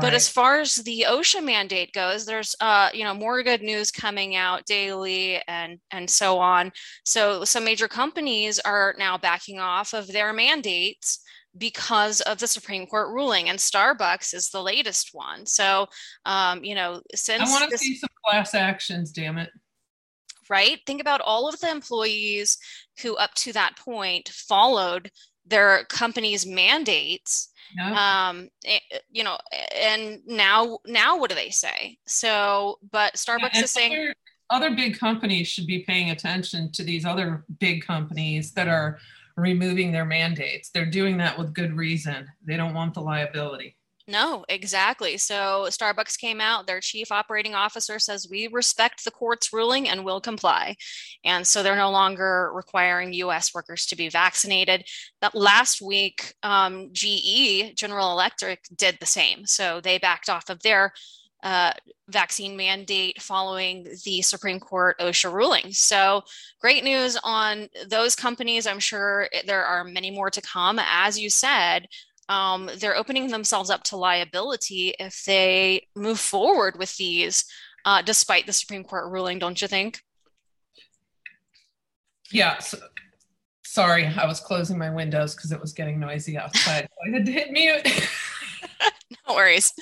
But 0.00 0.14
as 0.14 0.26
far 0.26 0.60
as 0.60 0.76
the 0.76 1.04
OSHA 1.06 1.44
mandate 1.44 1.92
goes, 1.92 2.24
there's 2.24 2.56
uh, 2.60 2.88
you 2.94 3.04
know 3.04 3.12
more 3.12 3.42
good 3.42 3.60
news 3.62 3.90
coming 3.90 4.36
out 4.36 4.64
daily 4.64 5.42
and 5.46 5.78
and 5.90 6.08
so 6.08 6.38
on. 6.38 6.72
So 7.04 7.44
some 7.44 7.64
major 7.64 7.88
companies 7.88 8.58
are 8.60 8.94
now 8.98 9.18
backing 9.18 9.58
off 9.58 9.92
of 9.92 10.06
their 10.06 10.32
mandates 10.32 11.22
because 11.56 12.20
of 12.22 12.38
the 12.38 12.46
Supreme 12.46 12.86
Court 12.86 13.08
ruling, 13.08 13.48
and 13.48 13.58
Starbucks 13.58 14.34
is 14.34 14.50
the 14.50 14.62
latest 14.62 15.10
one. 15.12 15.46
So 15.46 15.86
um, 16.24 16.64
you 16.64 16.74
know, 16.74 17.02
since 17.14 17.42
I 17.42 17.50
want 17.50 17.70
to 17.70 17.78
see 17.78 17.96
some 17.96 18.10
class 18.24 18.54
actions, 18.54 19.12
damn 19.12 19.38
it. 19.38 19.50
Right. 20.50 20.80
Think 20.86 21.00
about 21.00 21.20
all 21.22 21.48
of 21.48 21.58
the 21.60 21.70
employees 21.70 22.58
who, 23.00 23.16
up 23.16 23.32
to 23.34 23.52
that 23.54 23.76
point, 23.76 24.28
followed 24.28 25.10
their 25.46 25.84
company's 25.86 26.46
mandates 26.46 27.48
um 27.80 28.48
it, 28.64 28.82
eh, 28.92 28.98
you 29.10 29.24
know 29.24 29.38
and 29.74 30.20
now 30.26 30.78
now 30.86 31.18
what 31.18 31.30
do 31.30 31.36
they 31.36 31.50
say 31.50 31.96
so 32.06 32.78
but 32.90 33.14
starbucks 33.14 33.54
yeah, 33.54 33.62
is 33.62 33.70
saying 33.70 33.92
other, 33.92 34.14
other 34.66 34.76
big 34.76 34.98
companies 34.98 35.48
should 35.48 35.66
be 35.66 35.80
paying 35.80 36.10
attention 36.10 36.70
to 36.72 36.82
these 36.82 37.04
other 37.04 37.44
big 37.60 37.84
companies 37.84 38.52
that 38.52 38.68
are 38.68 38.98
removing 39.42 39.92
their 39.92 40.04
mandates 40.04 40.70
they're 40.70 40.86
doing 40.86 41.16
that 41.16 41.36
with 41.38 41.54
good 41.54 41.76
reason 41.76 42.26
they 42.44 42.56
don't 42.56 42.74
want 42.74 42.94
the 42.94 43.00
liability 43.00 43.76
no, 44.08 44.44
exactly. 44.48 45.16
So 45.16 45.66
Starbucks 45.68 46.18
came 46.18 46.40
out, 46.40 46.66
their 46.66 46.80
chief 46.80 47.12
operating 47.12 47.54
officer 47.54 47.98
says, 47.98 48.26
We 48.28 48.48
respect 48.48 49.04
the 49.04 49.12
court's 49.12 49.52
ruling 49.52 49.88
and 49.88 50.04
will 50.04 50.20
comply. 50.20 50.76
And 51.24 51.46
so 51.46 51.62
they're 51.62 51.76
no 51.76 51.90
longer 51.90 52.50
requiring 52.52 53.12
US 53.12 53.54
workers 53.54 53.86
to 53.86 53.96
be 53.96 54.08
vaccinated. 54.08 54.84
That 55.20 55.34
last 55.34 55.80
week, 55.80 56.34
um, 56.42 56.90
GE, 56.92 57.74
General 57.76 58.12
Electric, 58.12 58.64
did 58.74 58.98
the 58.98 59.06
same. 59.06 59.46
So 59.46 59.80
they 59.80 59.98
backed 59.98 60.28
off 60.28 60.50
of 60.50 60.62
their 60.62 60.92
uh, 61.42 61.72
vaccine 62.08 62.56
mandate 62.56 63.20
following 63.20 63.88
the 64.04 64.22
Supreme 64.22 64.60
Court 64.60 64.98
OSHA 65.00 65.32
ruling. 65.32 65.72
So, 65.72 66.22
great 66.60 66.84
news 66.84 67.18
on 67.24 67.68
those 67.88 68.14
companies. 68.14 68.66
I'm 68.66 68.78
sure 68.78 69.28
there 69.46 69.64
are 69.64 69.84
many 69.84 70.10
more 70.10 70.30
to 70.30 70.40
come. 70.40 70.78
As 70.80 71.18
you 71.18 71.30
said, 71.30 71.88
um, 72.28 72.70
they're 72.78 72.96
opening 72.96 73.28
themselves 73.28 73.70
up 73.70 73.82
to 73.84 73.96
liability 73.96 74.94
if 74.98 75.24
they 75.24 75.88
move 75.96 76.20
forward 76.20 76.78
with 76.78 76.96
these, 76.96 77.44
uh, 77.84 78.02
despite 78.02 78.46
the 78.46 78.52
Supreme 78.52 78.84
Court 78.84 79.10
ruling, 79.10 79.38
don't 79.38 79.60
you 79.60 79.68
think? 79.68 80.00
Yeah. 82.30 82.58
So, 82.58 82.78
sorry, 83.64 84.06
I 84.06 84.26
was 84.26 84.40
closing 84.40 84.78
my 84.78 84.90
windows 84.90 85.34
because 85.34 85.52
it 85.52 85.60
was 85.60 85.72
getting 85.72 85.98
noisy 85.98 86.38
outside. 86.38 86.88
I 87.04 87.10
had 87.10 87.26
to 87.26 87.32
hit 87.32 87.50
mute. 87.50 88.08
no 89.28 89.34
worries. 89.34 89.72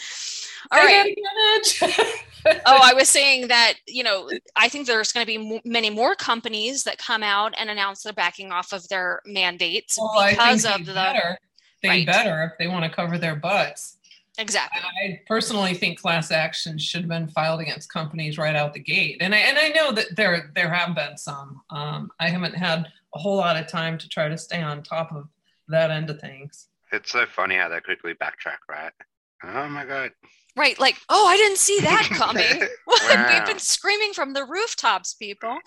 All 0.72 0.78
right. 0.78 1.16
oh, 1.82 2.80
I 2.82 2.94
was 2.94 3.08
saying 3.08 3.48
that, 3.48 3.74
you 3.86 4.02
know, 4.02 4.30
I 4.56 4.68
think 4.68 4.86
there's 4.86 5.12
going 5.12 5.26
to 5.26 5.38
be 5.38 5.54
m- 5.54 5.60
many 5.64 5.90
more 5.90 6.14
companies 6.14 6.84
that 6.84 6.98
come 6.98 7.22
out 7.22 7.54
and 7.58 7.68
announce 7.68 8.02
they're 8.02 8.12
backing 8.12 8.52
off 8.52 8.72
of 8.72 8.88
their 8.88 9.20
mandates 9.26 9.98
well, 10.00 10.30
because 10.30 10.64
of 10.64 10.86
the. 10.86 10.94
Better 10.94 11.38
they 11.82 11.88
right. 11.88 12.06
better 12.06 12.44
if 12.44 12.58
they 12.58 12.68
want 12.68 12.84
to 12.84 12.90
cover 12.90 13.18
their 13.18 13.36
butts. 13.36 13.96
Exactly. 14.38 14.80
I 14.80 15.20
personally 15.26 15.74
think 15.74 16.00
class 16.00 16.30
actions 16.30 16.82
should 16.82 17.02
have 17.02 17.08
been 17.08 17.28
filed 17.28 17.60
against 17.60 17.92
companies 17.92 18.38
right 18.38 18.54
out 18.56 18.72
the 18.72 18.80
gate, 18.80 19.18
and 19.20 19.34
I 19.34 19.38
and 19.38 19.58
I 19.58 19.68
know 19.68 19.92
that 19.92 20.16
there 20.16 20.50
there 20.54 20.72
have 20.72 20.94
been 20.94 21.18
some. 21.18 21.60
Um, 21.70 22.10
I 22.20 22.28
haven't 22.28 22.54
had 22.54 22.86
a 23.14 23.18
whole 23.18 23.36
lot 23.36 23.56
of 23.56 23.66
time 23.66 23.98
to 23.98 24.08
try 24.08 24.28
to 24.28 24.38
stay 24.38 24.62
on 24.62 24.82
top 24.82 25.12
of 25.12 25.28
that 25.68 25.90
end 25.90 26.08
of 26.10 26.20
things. 26.20 26.68
It's 26.92 27.12
so 27.12 27.26
funny 27.26 27.56
how 27.56 27.68
they 27.68 27.80
quickly 27.80 28.14
backtrack, 28.14 28.58
right? 28.68 28.92
Oh 29.44 29.68
my 29.68 29.84
god. 29.84 30.12
Right, 30.56 30.78
like, 30.78 30.96
oh, 31.08 31.26
I 31.26 31.36
didn't 31.36 31.58
see 31.58 31.80
that 31.80 32.08
coming. 32.12 32.68
wow. 32.86 33.28
We've 33.32 33.46
been 33.46 33.58
screaming 33.58 34.12
from 34.12 34.32
the 34.32 34.44
rooftops, 34.44 35.14
people. 35.14 35.58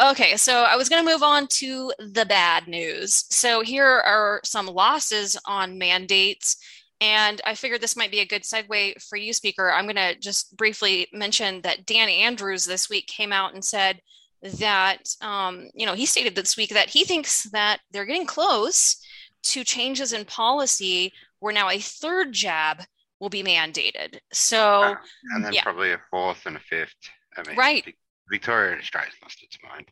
Okay, 0.00 0.36
so 0.36 0.64
I 0.64 0.74
was 0.76 0.88
going 0.88 1.04
to 1.04 1.12
move 1.12 1.22
on 1.22 1.46
to 1.48 1.92
the 1.98 2.26
bad 2.26 2.66
news. 2.66 3.26
So 3.30 3.60
here 3.60 3.86
are 3.86 4.40
some 4.42 4.66
losses 4.66 5.38
on 5.46 5.78
mandates. 5.78 6.56
And 7.00 7.40
I 7.44 7.54
figured 7.54 7.80
this 7.80 7.96
might 7.96 8.10
be 8.10 8.20
a 8.20 8.26
good 8.26 8.42
segue 8.42 9.00
for 9.02 9.16
you, 9.16 9.32
speaker. 9.32 9.70
I'm 9.70 9.84
going 9.84 9.96
to 9.96 10.18
just 10.18 10.56
briefly 10.56 11.06
mention 11.12 11.60
that 11.62 11.86
Dan 11.86 12.08
Andrews 12.08 12.64
this 12.64 12.88
week 12.88 13.06
came 13.06 13.32
out 13.32 13.54
and 13.54 13.64
said 13.64 14.00
that, 14.42 15.14
um, 15.20 15.68
you 15.74 15.86
know, 15.86 15.94
he 15.94 16.06
stated 16.06 16.34
this 16.34 16.56
week 16.56 16.70
that 16.70 16.88
he 16.88 17.04
thinks 17.04 17.44
that 17.50 17.78
they're 17.92 18.04
getting 18.04 18.26
close 18.26 18.96
to 19.44 19.64
changes 19.64 20.12
in 20.12 20.24
policy 20.24 21.12
where 21.40 21.52
now 21.52 21.68
a 21.68 21.78
third 21.78 22.32
jab 22.32 22.82
will 23.24 23.30
be 23.30 23.42
mandated. 23.42 24.18
So, 24.34 24.82
uh, 24.82 24.96
and 25.34 25.42
then 25.42 25.54
yeah. 25.54 25.62
probably 25.62 25.92
a 25.92 26.00
fourth 26.10 26.44
and 26.44 26.58
a 26.58 26.60
fifth. 26.60 26.92
I 27.34 27.48
mean, 27.48 27.56
right. 27.56 27.94
Victoria 28.30 28.72
and 28.72 28.82
Australia's 28.82 29.14
lost 29.22 29.42
its 29.42 29.56
mind, 29.62 29.86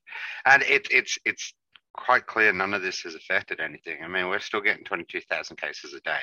and 0.44 0.62
it, 0.64 0.86
it's 0.90 1.18
it's 1.24 1.54
quite 1.94 2.26
clear 2.26 2.52
none 2.52 2.74
of 2.74 2.82
this 2.82 3.00
has 3.00 3.14
affected 3.14 3.58
anything. 3.58 4.04
I 4.04 4.08
mean, 4.08 4.28
we're 4.28 4.38
still 4.38 4.60
getting 4.60 4.84
twenty 4.84 5.04
two 5.04 5.22
thousand 5.30 5.56
cases 5.56 5.94
a 5.94 6.00
day. 6.00 6.20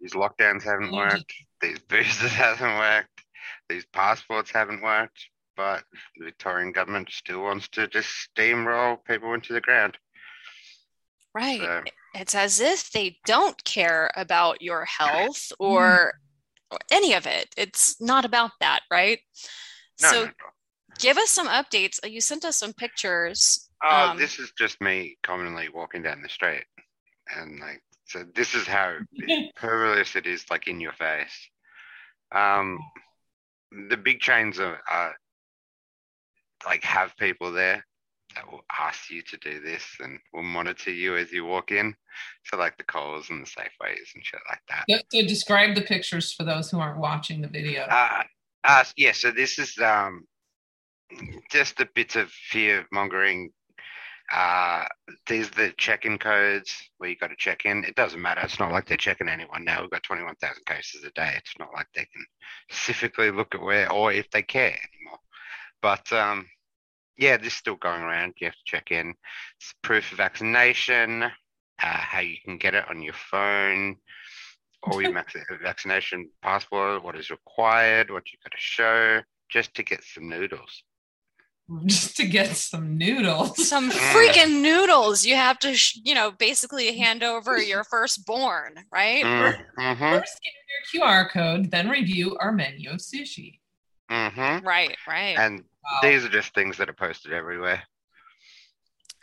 These 0.00 0.14
lockdowns 0.14 0.62
haven't 0.62 0.90
worked. 0.92 1.34
These 1.60 1.78
boosters 1.88 2.32
haven't 2.32 2.78
worked. 2.78 3.22
These 3.68 3.84
passports 3.92 4.50
haven't 4.50 4.82
worked. 4.82 5.28
But 5.56 5.84
the 6.16 6.24
Victorian 6.24 6.72
government 6.72 7.10
still 7.12 7.42
wants 7.42 7.68
to 7.68 7.86
just 7.86 8.08
steamroll 8.08 9.04
people 9.04 9.34
into 9.34 9.52
the 9.52 9.60
ground. 9.60 9.98
Right. 11.34 11.60
So, 11.60 11.82
it's 12.14 12.34
as 12.34 12.60
if 12.60 12.90
they 12.92 13.18
don't 13.26 13.62
care 13.64 14.10
about 14.16 14.62
your 14.62 14.84
health 14.84 15.52
or 15.58 16.14
mm. 16.72 16.78
any 16.90 17.14
of 17.14 17.26
it. 17.26 17.52
It's 17.56 18.00
not 18.00 18.24
about 18.24 18.52
that, 18.60 18.80
right? 18.90 19.18
No, 20.02 20.08
so, 20.08 20.20
no, 20.20 20.26
no 20.26 20.32
give 20.98 21.18
us 21.18 21.30
some 21.30 21.48
updates. 21.48 21.98
You 22.08 22.20
sent 22.20 22.44
us 22.44 22.56
some 22.56 22.72
pictures. 22.72 23.68
Oh, 23.82 24.10
um, 24.10 24.18
this 24.18 24.38
is 24.38 24.52
just 24.56 24.80
me 24.80 25.16
commonly 25.22 25.68
walking 25.68 26.02
down 26.02 26.22
the 26.22 26.28
street, 26.28 26.64
and 27.36 27.60
like, 27.60 27.82
so 28.06 28.24
this 28.34 28.54
is 28.54 28.66
how 28.66 28.96
perverse 29.56 30.16
it 30.16 30.26
is, 30.26 30.44
like 30.50 30.68
in 30.68 30.80
your 30.80 30.92
face. 30.92 31.48
Um, 32.32 32.78
the 33.88 33.96
big 33.96 34.20
chains 34.20 34.58
are, 34.58 34.80
are 34.90 35.14
like 36.66 36.82
have 36.84 37.16
people 37.16 37.52
there 37.52 37.84
that 38.34 38.50
will 38.50 38.64
ask 38.78 39.10
you 39.10 39.22
to 39.22 39.36
do 39.38 39.60
this 39.60 39.84
and 40.00 40.18
will 40.32 40.42
monitor 40.42 40.90
you 40.90 41.16
as 41.16 41.32
you 41.32 41.44
walk 41.44 41.70
in. 41.70 41.94
So 42.44 42.56
like 42.56 42.76
the 42.76 42.84
Coles 42.84 43.30
and 43.30 43.44
the 43.44 43.50
Safeways 43.50 44.14
and 44.14 44.24
shit 44.24 44.40
like 44.48 44.60
that. 44.68 45.02
So 45.12 45.22
describe 45.22 45.74
the 45.74 45.82
pictures 45.82 46.32
for 46.32 46.44
those 46.44 46.70
who 46.70 46.78
aren't 46.78 46.98
watching 46.98 47.40
the 47.40 47.48
video. 47.48 47.82
Uh, 47.82 48.22
uh 48.64 48.84
yeah, 48.96 49.12
so 49.12 49.30
this 49.30 49.58
is 49.58 49.76
um 49.78 50.26
just 51.50 51.80
a 51.80 51.88
bit 51.94 52.16
of 52.16 52.30
fear 52.30 52.86
mongering. 52.92 53.50
Uh, 54.32 54.86
are 54.86 54.88
the 55.28 55.74
check-in 55.76 56.18
codes 56.18 56.74
where 56.96 57.10
you 57.10 57.16
got 57.16 57.28
to 57.28 57.36
check 57.36 57.66
in. 57.66 57.84
It 57.84 57.94
doesn't 57.94 58.22
matter. 58.22 58.40
It's 58.40 58.58
not 58.58 58.72
like 58.72 58.86
they're 58.86 58.96
checking 58.96 59.28
anyone 59.28 59.64
now. 59.64 59.82
We've 59.82 59.90
got 59.90 60.02
21,000 60.02 60.64
cases 60.64 61.04
a 61.04 61.10
day. 61.10 61.34
It's 61.36 61.52
not 61.58 61.68
like 61.74 61.86
they 61.94 62.06
can 62.06 62.24
specifically 62.70 63.30
look 63.30 63.54
at 63.54 63.60
where 63.60 63.92
or 63.92 64.12
if 64.12 64.30
they 64.30 64.42
care 64.42 64.78
anymore. 64.94 65.18
But 65.82 66.10
um, 66.10 66.46
yeah, 67.16 67.36
this 67.36 67.48
is 67.48 67.54
still 67.54 67.76
going 67.76 68.02
around. 68.02 68.34
You 68.40 68.46
have 68.46 68.54
to 68.54 68.60
check 68.64 68.90
in. 68.90 69.14
It's 69.58 69.74
proof 69.82 70.10
of 70.12 70.18
vaccination, 70.18 71.22
uh, 71.22 71.30
how 71.78 72.20
you 72.20 72.36
can 72.44 72.58
get 72.58 72.74
it 72.74 72.84
on 72.88 73.02
your 73.02 73.14
phone, 73.14 73.96
or 74.82 75.02
your 75.02 75.12
vaccination 75.62 76.30
passport, 76.42 77.02
what 77.02 77.16
is 77.16 77.30
required, 77.30 78.10
what 78.10 78.24
you've 78.32 78.42
got 78.42 78.52
to 78.52 78.58
show, 78.58 79.20
just 79.48 79.74
to 79.74 79.82
get 79.82 80.02
some 80.02 80.28
noodles. 80.28 80.82
just 81.86 82.16
to 82.16 82.26
get 82.26 82.56
some 82.56 82.98
noodles. 82.98 83.68
Some 83.68 83.90
freaking 83.90 84.60
noodles. 84.60 85.24
You 85.24 85.36
have 85.36 85.58
to, 85.60 85.74
sh- 85.74 86.00
you 86.04 86.14
know, 86.14 86.30
basically 86.30 86.96
hand 86.96 87.22
over 87.22 87.58
your 87.58 87.84
firstborn, 87.90 88.74
right? 88.92 89.24
Mm-hmm. 89.24 89.98
First, 89.98 90.36
scan 90.36 91.00
your 91.00 91.02
QR 91.02 91.30
code, 91.30 91.70
then 91.70 91.88
review 91.88 92.36
our 92.40 92.52
menu 92.52 92.90
of 92.90 92.98
sushi. 92.98 93.60
Mm-hmm. 94.10 94.66
Right, 94.66 94.96
right. 95.08 95.36
And 95.38 95.60
wow. 95.60 96.00
these 96.02 96.24
are 96.24 96.28
just 96.28 96.54
things 96.54 96.76
that 96.78 96.88
are 96.88 96.94
posted 96.94 97.32
everywhere. 97.32 97.82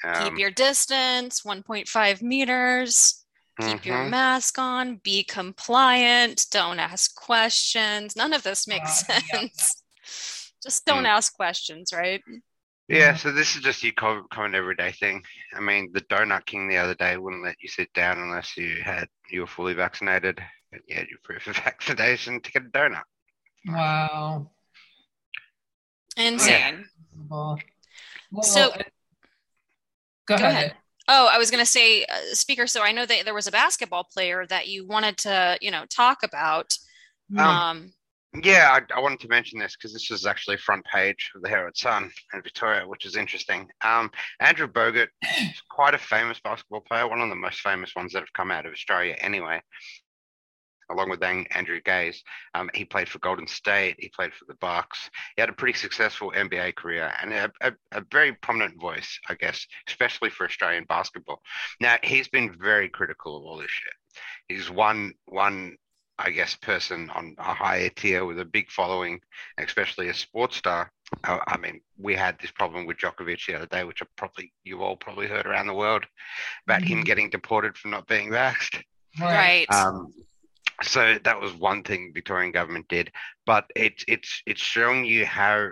Um, 0.04 0.30
Keep 0.30 0.40
your 0.40 0.52
distance, 0.52 1.42
1.5 1.42 2.22
meters. 2.22 3.24
Keep 3.60 3.68
mm-hmm. 3.68 3.88
your 3.88 4.06
mask 4.06 4.58
on. 4.58 4.96
Be 5.04 5.24
compliant. 5.24 6.48
Don't 6.50 6.80
ask 6.80 7.16
questions. 7.16 8.16
None 8.16 8.34
of 8.34 8.44
this 8.44 8.68
makes 8.68 9.08
uh, 9.10 9.20
sense. 9.20 9.32
Yeah. 9.32 9.50
Just 10.64 10.86
don't 10.86 11.06
mm. 11.06 11.10
ask 11.10 11.34
questions, 11.36 11.92
right? 11.92 12.22
Yeah, 12.88 13.16
so 13.16 13.32
this 13.32 13.56
is 13.56 13.62
just 13.62 13.82
your 13.84 13.94
common, 13.94 14.26
common 14.30 14.54
everyday 14.54 14.92
thing. 14.92 15.24
I 15.56 15.60
mean, 15.60 15.92
the 15.94 16.02
donut 16.02 16.46
king 16.46 16.68
the 16.68 16.78
other 16.78 16.94
day 16.94 17.18
wouldn't 17.18 17.44
let 17.44 17.56
you 17.62 17.70
sit 17.70 17.92
down 17.94 18.20
unless 18.20 18.58
you 18.58 18.82
had 18.84 19.08
you 19.32 19.42
were 19.42 19.48
fully 19.48 19.74
vaccinated 19.74 20.40
and 20.72 20.82
you 20.88 20.96
had 20.96 21.08
your 21.08 21.20
proof 21.24 21.48
of 21.48 21.56
vaccination 21.64 22.42
to 22.42 22.52
get 22.52 22.64
a 22.64 22.70
donut. 22.70 23.04
Wow. 23.66 24.52
Insane. 26.18 26.86
Well, 27.30 27.58
So- 28.42 28.72
go, 28.72 28.84
Go 30.28 30.36
ahead. 30.36 30.52
ahead. 30.52 30.76
Oh, 31.08 31.28
I 31.32 31.38
was 31.38 31.52
going 31.52 31.64
to 31.64 31.70
say, 31.70 32.06
uh, 32.06 32.16
speaker. 32.34 32.68
So 32.68 32.84
I 32.84 32.92
know 32.92 33.06
that 33.06 33.26
there 33.26 33.34
was 33.34 33.48
a 33.48 33.52
basketball 33.52 34.04
player 34.06 34.46
that 34.48 34.68
you 34.68 34.86
wanted 34.88 35.18
to, 35.20 35.58
you 35.62 35.72
know, 35.72 35.86
talk 35.90 36.24
about. 36.24 36.78
Um, 37.38 37.46
Um, 37.46 37.94
Yeah, 38.44 38.80
I, 38.80 38.98
I 38.98 39.00
wanted 39.02 39.20
to 39.22 39.28
mention 39.28 39.60
this 39.60 39.76
because 39.76 39.92
this 39.92 40.10
is 40.10 40.26
actually 40.26 40.56
front 40.58 40.86
page 40.86 41.32
of 41.36 41.42
the 41.42 41.50
Herald 41.50 41.76
Sun 41.76 42.12
in 42.34 42.42
Victoria, 42.42 42.88
which 42.88 43.06
is 43.06 43.18
interesting. 43.18 43.68
Um, 43.82 44.10
Andrew 44.40 44.68
Bogut 44.68 45.08
is 45.22 45.62
quite 45.70 45.96
a 45.96 45.98
famous 45.98 46.40
basketball 46.40 46.80
player, 46.82 47.08
one 47.10 47.20
of 47.20 47.28
the 47.30 47.36
most 47.36 47.60
famous 47.60 47.94
ones 47.94 48.14
that 48.14 48.20
have 48.20 48.32
come 48.32 48.50
out 48.52 48.66
of 48.66 48.72
Australia 48.72 49.16
anyway, 49.20 49.62
along 50.92 51.10
with 51.10 51.24
Andrew 51.24 51.80
Gaze. 51.82 52.24
Um, 52.54 52.70
he 52.74 52.86
played 52.86 53.10
for 53.10 53.20
Golden 53.20 53.48
State, 53.48 53.96
he 54.00 54.10
played 54.10 54.34
for 54.34 54.46
the 54.48 54.56
Bucks. 54.56 55.10
He 55.36 55.42
had 55.42 55.50
a 55.50 55.54
pretty 55.54 55.78
successful 55.78 56.32
NBA 56.36 56.76
career 56.76 57.12
and 57.22 57.34
a, 57.34 57.52
a, 57.62 57.72
a 57.92 58.04
very 58.12 58.34
prominent 58.34 58.80
voice, 58.80 59.20
I 59.30 59.36
guess, 59.36 59.66
especially 59.88 60.30
for 60.30 60.46
Australian 60.46 60.86
basketball. 60.86 61.42
Now, 61.80 61.98
he's 62.04 62.28
been 62.28 62.56
very 62.60 62.90
critical 62.90 63.38
of 63.38 63.44
all 63.44 63.58
this 63.58 63.72
shit. 63.72 63.94
He's 64.48 64.70
one 64.70 65.14
one 65.26 65.78
I 66.20 66.30
guess, 66.30 66.56
person 66.56 67.10
on 67.16 67.36
a 67.40 67.54
higher 67.54 67.90
tier 67.90 68.26
with 68.26 68.40
a 68.40 68.46
big 68.46 68.70
following, 68.70 69.22
especially 69.58 70.10
a 70.10 70.14
sports 70.14 70.56
star. 70.56 70.92
Uh, 71.24 71.40
I 71.48 71.58
mean, 71.58 71.82
we 71.98 72.14
had 72.16 72.38
this 72.40 72.52
problem 72.52 72.86
with 72.86 72.98
Djokovic 72.98 73.44
the 73.48 73.56
other 73.56 73.66
day, 73.66 73.84
which 73.86 74.04
I 74.04 74.06
probably 74.18 74.54
you 74.64 74.84
all 74.84 74.96
probably 74.96 75.26
heard 75.28 75.48
around 75.48 75.66
the 75.66 75.74
world 75.74 76.06
about 76.68 76.84
him 76.84 77.00
Mhm. 77.00 77.06
getting 77.06 77.30
deported 77.32 77.76
for 77.76 77.88
not 77.88 78.08
being 78.08 78.30
vaxxed. 78.30 78.84
right. 79.20 79.66
Um, 79.74 80.14
so 80.84 81.18
that 81.24 81.40
was 81.40 81.54
one 81.54 81.84
thing 81.84 82.12
Victorian 82.14 82.52
government 82.52 82.88
did, 82.88 83.12
but 83.46 83.66
it's 83.76 84.04
it's 84.08 84.42
it's 84.46 84.62
showing 84.62 85.06
you 85.06 85.26
how 85.26 85.70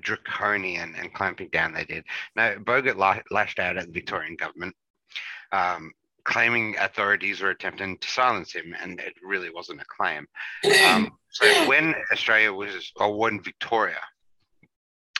draconian 0.00 0.94
and 0.96 1.12
clamping 1.14 1.48
down 1.48 1.72
they 1.72 1.84
did. 1.84 2.04
Now 2.36 2.54
la- 2.66 3.18
lashed 3.30 3.58
out 3.58 3.76
at 3.76 3.86
the 3.86 3.92
Victorian 3.92 4.36
government, 4.36 4.74
um, 5.52 5.92
claiming 6.24 6.76
authorities 6.78 7.40
were 7.40 7.50
attempting 7.50 7.96
to 7.98 8.08
silence 8.08 8.52
him, 8.52 8.74
and 8.80 9.00
it 9.00 9.14
really 9.22 9.50
wasn't 9.50 9.80
a 9.80 9.84
claim. 9.84 10.26
Um, 10.86 11.12
so 11.30 11.46
when 11.66 11.94
Australia 12.12 12.52
was, 12.52 12.92
or 12.96 13.16
when 13.16 13.42
Victoria 13.42 14.00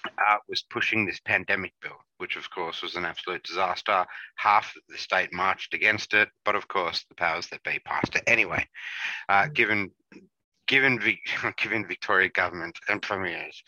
uh, 0.07 0.37
was 0.49 0.62
pushing 0.71 1.05
this 1.05 1.21
pandemic 1.21 1.73
bill, 1.83 1.97
which 2.19 2.37
of 2.37 2.50
course 2.50 2.83
was 2.83 2.97
an 2.97 3.05
absolute 3.05 3.43
disaster, 3.43 4.07
half 4.37 4.75
the 4.88 4.99
state 4.99 5.33
marched 5.33 5.75
against 5.75 6.14
it, 6.14 6.28
but 6.45 6.55
of 6.55 6.69
course 6.69 7.05
the 7.09 7.14
powers 7.14 7.49
that 7.49 7.62
be 7.62 7.78
passed 7.85 8.14
it 8.14 8.23
anyway. 8.26 8.67
Uh, 9.28 9.49
given, 9.49 9.90
given, 10.67 10.99
Vic- 11.00 11.19
given 11.62 11.87
Victoria 11.87 12.28
government 12.31 12.78
and 12.88 13.02
premiers 13.02 13.62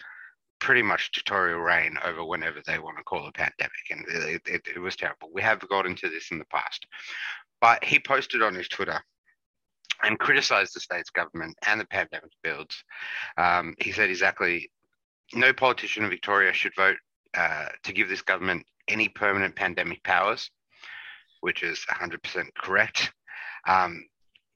pretty 0.60 0.82
much 0.82 1.10
dictatorial 1.10 1.60
reign 1.60 1.96
over 2.04 2.24
whenever 2.24 2.60
they 2.66 2.78
want 2.78 2.98
to 2.98 3.04
call 3.04 3.26
a 3.26 3.32
pandemic, 3.32 3.70
and 3.90 4.04
it, 4.08 4.42
it, 4.46 4.62
it 4.76 4.78
was 4.78 4.94
terrible. 4.94 5.30
We 5.32 5.42
have 5.42 5.66
got 5.68 5.86
into 5.86 6.08
this 6.08 6.30
in 6.30 6.38
the 6.38 6.44
past, 6.46 6.86
but 7.60 7.82
he 7.82 7.98
posted 7.98 8.42
on 8.42 8.54
his 8.54 8.68
Twitter 8.68 9.02
and 10.02 10.18
criticized 10.18 10.74
the 10.74 10.80
state's 10.80 11.10
government 11.10 11.56
and 11.66 11.80
the 11.80 11.86
pandemic 11.86 12.30
builds. 12.42 12.84
Um, 13.36 13.74
he 13.78 13.92
said 13.92 14.10
exactly, 14.10 14.70
no 15.34 15.52
politician 15.52 16.04
in 16.04 16.10
Victoria 16.10 16.52
should 16.52 16.74
vote 16.76 16.96
uh, 17.36 17.68
to 17.84 17.92
give 17.92 18.08
this 18.08 18.22
government 18.22 18.64
any 18.88 19.08
permanent 19.08 19.54
pandemic 19.54 20.02
powers, 20.02 20.50
which 21.40 21.62
is 21.62 21.84
100% 21.90 22.48
correct. 22.56 23.12
Um, 23.68 24.04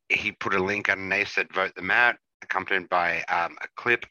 he 0.09 0.33
put 0.33 0.55
a 0.55 0.63
link 0.63 0.89
underneath 0.89 1.29
said 1.29 1.53
vote 1.53 1.75
them 1.75 1.91
out, 1.91 2.17
accompanied 2.43 2.89
by 2.89 3.23
um, 3.23 3.57
a 3.63 3.69
clip 3.77 4.05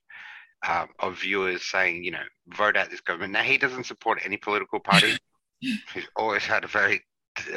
um, 0.67 0.87
of 0.99 1.19
viewers 1.19 1.69
saying, 1.69 2.03
you 2.03 2.11
know, 2.11 2.23
vote 2.47 2.77
out 2.77 2.89
this 2.89 3.01
government. 3.01 3.33
Now, 3.33 3.43
he 3.43 3.57
doesn't 3.57 3.85
support 3.85 4.21
any 4.23 4.37
political 4.37 4.79
party. 4.79 5.17
He's 5.59 6.07
always 6.15 6.43
had 6.43 6.63
a 6.63 6.67
very 6.67 7.01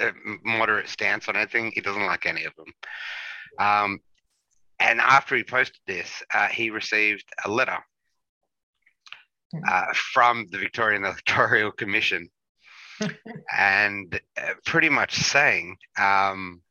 uh, 0.00 0.10
moderate 0.44 0.88
stance 0.88 1.28
on 1.28 1.36
anything. 1.36 1.72
He 1.74 1.80
doesn't 1.80 2.06
like 2.06 2.26
any 2.26 2.44
of 2.44 2.52
them. 2.56 2.72
Um, 3.58 4.00
and 4.78 5.00
after 5.00 5.36
he 5.36 5.42
posted 5.42 5.80
this, 5.86 6.22
uh, 6.34 6.48
he 6.48 6.70
received 6.70 7.24
a 7.44 7.50
letter 7.50 7.78
uh, 9.68 9.86
from 9.94 10.46
the 10.50 10.58
Victorian 10.58 11.04
Electoral 11.04 11.72
Commission 11.76 12.28
and 13.56 14.18
uh, 14.40 14.54
pretty 14.64 14.88
much 14.88 15.14
saying 15.14 15.76
um, 15.98 16.62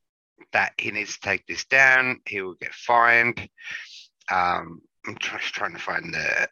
that 0.54 0.74
he 0.78 0.92
needs 0.92 1.16
to 1.16 1.22
take 1.22 1.46
this 1.46 1.66
down, 1.66 2.20
he 2.26 2.42
will 2.42 2.56
get 2.56 2.74
fined. 2.74 3.48
Um, 4.32 4.82
I'm 5.08 5.18
just 5.20 5.54
trying 5.54 5.74
to 5.74 5.80
find 5.80 6.14
the 6.14 6.48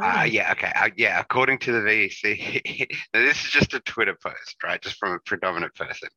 uh, 0.00 0.24
yeah, 0.28 0.52
okay. 0.52 0.72
Uh, 0.74 0.90
yeah, 0.96 1.18
according 1.18 1.58
to 1.58 1.72
the 1.72 1.80
VEC, 1.80 2.88
now 3.14 3.20
this 3.20 3.44
is 3.44 3.50
just 3.50 3.74
a 3.74 3.80
Twitter 3.80 4.16
post, 4.22 4.56
right? 4.62 4.80
Just 4.80 4.96
from 4.98 5.12
a 5.12 5.18
predominant 5.20 5.74
person. 5.74 6.08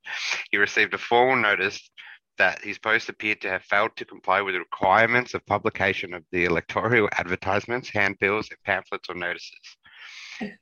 He 0.52 0.58
received 0.58 0.94
a 0.94 0.98
formal 0.98 1.38
notice 1.38 1.90
that 2.38 2.64
his 2.64 2.80
post 2.80 3.10
appeared 3.10 3.42
to 3.42 3.50
have 3.50 3.64
failed 3.64 3.92
to 3.98 4.06
comply 4.06 4.42
with 4.42 4.56
the 4.56 4.60
requirements 4.60 5.34
of 5.34 5.46
publication 5.46 6.14
of 6.14 6.24
the 6.32 6.46
electoral 6.46 7.10
advertisements, 7.18 7.90
handbills, 7.90 8.50
and 8.50 8.58
pamphlets 8.64 9.10
or 9.10 9.16
notices. 9.16 9.78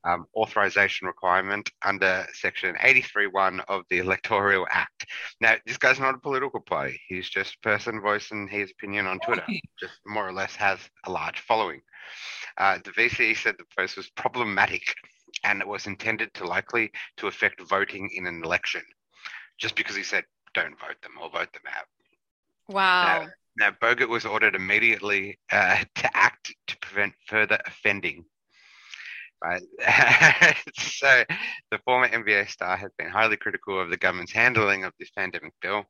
Um, 0.03 0.25
authorization 0.35 1.07
requirement 1.07 1.71
under 1.85 2.27
section 2.33 2.75
83.1 2.75 3.63
of 3.69 3.83
the 3.89 3.99
Electoral 3.99 4.67
Act. 4.69 5.05
Now, 5.39 5.55
this 5.65 5.77
guy's 5.77 6.01
not 6.01 6.15
a 6.15 6.19
political 6.19 6.59
party. 6.59 6.99
He's 7.07 7.29
just 7.29 7.55
a 7.55 7.59
person 7.59 8.01
voicing 8.01 8.49
his 8.49 8.71
opinion 8.71 9.07
on 9.07 9.19
Twitter 9.19 9.45
just 9.79 9.93
more 10.05 10.27
or 10.27 10.33
less 10.33 10.53
has 10.55 10.79
a 11.05 11.11
large 11.11 11.39
following. 11.39 11.81
Uh, 12.57 12.79
the 12.83 12.91
VCE 12.91 13.37
said 13.37 13.55
the 13.57 13.63
post 13.77 13.95
was 13.95 14.09
problematic 14.09 14.83
and 15.43 15.61
it 15.61 15.67
was 15.67 15.87
intended 15.87 16.33
to 16.33 16.45
likely 16.45 16.91
to 17.17 17.27
affect 17.27 17.61
voting 17.61 18.09
in 18.13 18.25
an 18.25 18.43
election, 18.43 18.81
just 19.57 19.75
because 19.75 19.95
he 19.95 20.03
said 20.03 20.25
don't 20.53 20.79
vote 20.79 21.01
them 21.01 21.13
or 21.21 21.29
vote 21.29 21.51
them 21.53 21.63
out. 21.67 21.85
wow. 22.67 23.27
Now, 23.57 23.71
Bogut 23.81 24.07
was 24.07 24.25
ordered 24.25 24.55
immediately 24.55 25.37
uh, 25.51 25.83
to 25.95 26.17
act 26.17 26.55
to 26.67 26.77
prevent 26.77 27.13
further 27.27 27.59
offending. 27.65 28.23
Right. 29.43 29.61
so, 30.77 31.23
the 31.71 31.79
former 31.85 32.07
NBA 32.07 32.49
star 32.49 32.77
has 32.77 32.91
been 32.97 33.09
highly 33.09 33.37
critical 33.37 33.79
of 33.79 33.89
the 33.89 33.97
government's 33.97 34.31
handling 34.31 34.83
of 34.83 34.93
this 34.99 35.09
pandemic 35.11 35.53
bill. 35.61 35.85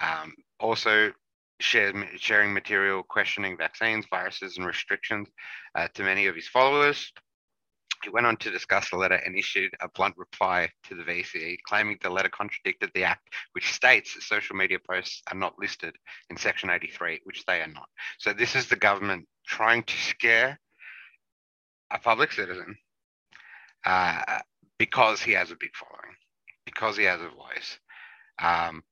Um, 0.00 0.32
also, 0.58 1.12
shares, 1.60 1.94
sharing 2.18 2.52
material 2.52 3.02
questioning 3.02 3.56
vaccines, 3.56 4.06
viruses, 4.10 4.56
and 4.56 4.66
restrictions 4.66 5.28
uh, 5.74 5.88
to 5.94 6.02
many 6.02 6.26
of 6.26 6.34
his 6.34 6.48
followers. 6.48 7.12
He 8.04 8.10
went 8.10 8.26
on 8.26 8.36
to 8.36 8.50
discuss 8.50 8.90
the 8.90 8.98
letter 8.98 9.14
and 9.14 9.36
issued 9.36 9.72
a 9.80 9.88
blunt 9.88 10.16
reply 10.18 10.68
to 10.84 10.94
the 10.94 11.02
VCE, 11.02 11.56
claiming 11.66 11.98
the 12.02 12.10
letter 12.10 12.28
contradicted 12.28 12.90
the 12.94 13.04
act, 13.04 13.30
which 13.52 13.72
states 13.72 14.14
that 14.14 14.22
social 14.22 14.56
media 14.56 14.78
posts 14.78 15.22
are 15.32 15.38
not 15.38 15.58
listed 15.58 15.96
in 16.28 16.36
Section 16.36 16.68
83, 16.68 17.20
which 17.24 17.44
they 17.46 17.62
are 17.62 17.66
not. 17.68 17.88
So 18.18 18.34
this 18.34 18.54
is 18.54 18.68
the 18.68 18.76
government 18.76 19.26
trying 19.46 19.84
to 19.84 19.96
scare 19.96 20.60
a 21.90 21.98
public 21.98 22.32
citizen 22.32 22.76
uh, 23.86 24.40
because 24.78 25.22
he 25.22 25.32
has 25.32 25.50
a 25.50 25.56
big 25.56 25.74
following, 25.74 26.16
because 26.66 26.98
he 26.98 27.04
has 27.04 27.22
a 27.22 27.28
voice, 27.28 27.78
um, 28.42 28.82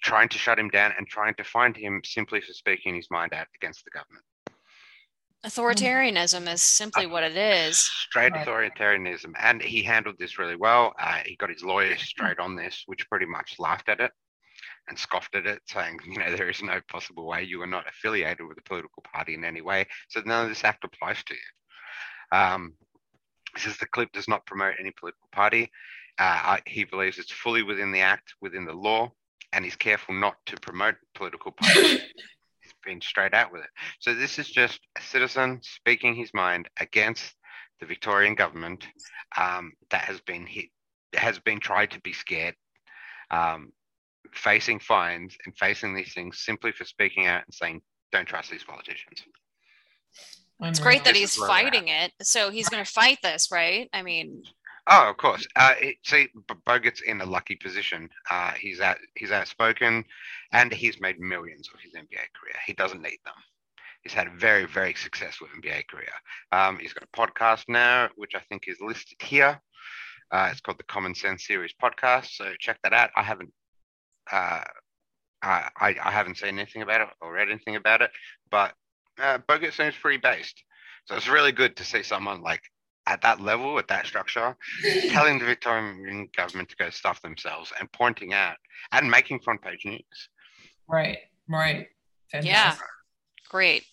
trying 0.00 0.28
to 0.28 0.38
shut 0.38 0.60
him 0.60 0.68
down 0.68 0.92
and 0.96 1.08
trying 1.08 1.34
to 1.34 1.44
find 1.44 1.76
him 1.76 2.02
simply 2.04 2.40
for 2.40 2.52
speaking 2.52 2.94
his 2.94 3.10
mind 3.10 3.32
out 3.32 3.48
against 3.56 3.84
the 3.84 3.90
government. 3.90 4.24
Authoritarianism 5.44 6.50
is 6.52 6.62
simply 6.62 7.06
what 7.06 7.22
it 7.22 7.36
is. 7.36 7.78
Straight 7.78 8.32
Right. 8.32 8.46
authoritarianism. 8.46 9.34
And 9.38 9.60
he 9.60 9.82
handled 9.82 10.16
this 10.18 10.38
really 10.38 10.56
well. 10.56 10.94
Uh, 10.98 11.20
he 11.26 11.36
got 11.36 11.50
his 11.50 11.62
lawyers 11.62 12.00
straight 12.02 12.38
on 12.38 12.56
this, 12.56 12.82
which 12.86 13.08
pretty 13.10 13.26
much 13.26 13.58
laughed 13.58 13.88
at 13.88 14.00
it 14.00 14.10
and 14.88 14.98
scoffed 14.98 15.34
at 15.34 15.46
it, 15.46 15.60
saying, 15.66 15.98
you 16.06 16.18
know, 16.18 16.34
there 16.34 16.48
is 16.48 16.62
no 16.62 16.80
possible 16.88 17.26
way 17.26 17.42
you 17.42 17.60
are 17.62 17.66
not 17.66 17.88
affiliated 17.88 18.46
with 18.46 18.58
a 18.58 18.62
political 18.62 19.02
party 19.02 19.34
in 19.34 19.44
any 19.44 19.60
way. 19.60 19.86
So 20.08 20.22
none 20.24 20.44
of 20.44 20.48
this 20.48 20.64
act 20.64 20.84
applies 20.84 21.22
to 21.24 21.34
you. 21.34 22.38
Um, 22.38 22.74
says 23.56 23.76
the 23.76 23.86
clip 23.86 24.12
does 24.12 24.26
not 24.28 24.46
promote 24.46 24.74
any 24.80 24.90
political 24.92 25.28
party. 25.30 25.70
Uh, 26.18 26.56
I- 26.56 26.62
he 26.66 26.84
believes 26.84 27.18
it's 27.18 27.30
fully 27.32 27.62
within 27.62 27.92
the 27.92 28.00
act, 28.00 28.34
within 28.40 28.64
the 28.64 28.72
law, 28.72 29.12
and 29.52 29.64
he's 29.64 29.76
careful 29.76 30.14
not 30.14 30.36
to 30.46 30.56
promote 30.56 30.96
political 31.14 31.52
parties. 31.52 32.00
he's 32.84 32.92
been 32.92 33.00
straight 33.00 33.34
out 33.34 33.52
with 33.52 33.62
it. 33.62 33.70
So 34.00 34.14
this 34.14 34.38
is 34.38 34.48
just 34.48 34.80
a 34.98 35.02
citizen 35.02 35.60
speaking 35.62 36.14
his 36.14 36.32
mind 36.34 36.68
against 36.80 37.34
the 37.80 37.86
Victorian 37.86 38.34
government 38.34 38.86
um, 39.36 39.72
that 39.90 40.02
has 40.02 40.20
been 40.20 40.46
hit, 40.46 40.66
has 41.14 41.38
been 41.38 41.60
tried 41.60 41.90
to 41.92 42.00
be 42.00 42.12
scared, 42.12 42.54
um, 43.30 43.72
facing 44.32 44.78
fines 44.78 45.36
and 45.44 45.56
facing 45.58 45.94
these 45.94 46.12
things 46.14 46.40
simply 46.44 46.72
for 46.72 46.84
speaking 46.84 47.26
out 47.26 47.44
and 47.44 47.54
saying, 47.54 47.80
"Don't 48.12 48.26
trust 48.26 48.50
these 48.50 48.64
politicians." 48.64 49.22
It's 50.62 50.78
great 50.78 51.04
that 51.04 51.16
he's 51.16 51.32
is 51.32 51.38
where 51.38 51.48
we're 51.48 51.54
fighting 51.54 51.88
it. 51.88 52.12
So 52.22 52.50
he's 52.50 52.68
going 52.68 52.84
to 52.84 52.90
fight 52.90 53.18
this, 53.22 53.50
right? 53.50 53.88
I 53.92 54.02
mean, 54.02 54.44
Oh, 54.86 55.08
of 55.08 55.16
course. 55.16 55.46
Uh, 55.56 55.74
it, 55.80 55.96
see, 56.02 56.28
Bogut's 56.66 57.00
in 57.00 57.20
a 57.20 57.24
lucky 57.26 57.56
position. 57.56 58.10
Uh, 58.30 58.52
he's 58.52 58.80
out, 58.80 58.98
he's 59.14 59.30
outspoken, 59.30 60.04
and 60.52 60.72
he's 60.72 61.00
made 61.00 61.18
millions 61.18 61.70
of 61.72 61.80
his 61.80 61.94
NBA 61.94 62.26
career. 62.34 62.54
He 62.66 62.74
doesn't 62.74 63.02
need 63.02 63.18
them. 63.24 63.34
He's 64.02 64.12
had 64.12 64.26
a 64.26 64.36
very, 64.36 64.66
very 64.66 64.92
successful 64.92 65.46
NBA 65.58 65.88
career. 65.88 66.12
Um, 66.52 66.78
he's 66.78 66.92
got 66.92 67.08
a 67.08 67.16
podcast 67.16 67.64
now, 67.68 68.10
which 68.16 68.34
I 68.34 68.40
think 68.50 68.64
is 68.68 68.76
listed 68.82 69.16
here. 69.22 69.58
Uh, 70.30 70.48
it's 70.50 70.60
called 70.60 70.78
the 70.78 70.84
Common 70.84 71.14
Sense 71.14 71.46
Series 71.46 71.72
podcast. 71.82 72.26
So 72.32 72.52
check 72.58 72.78
that 72.82 72.92
out. 72.92 73.10
I 73.16 73.22
haven't, 73.22 73.52
uh, 74.30 74.60
I, 75.42 75.70
I 75.80 76.10
haven't 76.10 76.36
seen 76.36 76.58
anything 76.58 76.82
about 76.82 77.00
it 77.02 77.08
or 77.22 77.32
read 77.32 77.48
anything 77.48 77.76
about 77.76 78.02
it, 78.02 78.10
but 78.50 78.74
uh, 79.18 79.38
Bogut 79.48 79.72
seems 79.72 79.94
pretty 79.94 80.18
based. 80.18 80.62
So 81.06 81.16
it's 81.16 81.28
really 81.28 81.52
good 81.52 81.76
to 81.76 81.84
see 81.84 82.02
someone 82.02 82.42
like 82.42 82.62
at 83.06 83.20
that 83.22 83.40
level, 83.40 83.78
at 83.78 83.88
that 83.88 84.06
structure, 84.06 84.56
telling 85.08 85.38
the 85.38 85.44
Victorian 85.44 86.28
government 86.36 86.68
to 86.70 86.76
go 86.76 86.90
stuff 86.90 87.20
themselves 87.22 87.72
and 87.78 87.90
pointing 87.92 88.32
out 88.32 88.56
and 88.92 89.10
making 89.10 89.40
front 89.40 89.62
page 89.62 89.84
news. 89.84 90.28
Right, 90.88 91.18
right. 91.48 91.88
yeah, 92.42 92.76
great. 93.48 93.84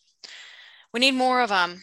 We 0.94 1.00
need 1.00 1.14
more 1.14 1.42
of 1.42 1.50
them. 1.50 1.82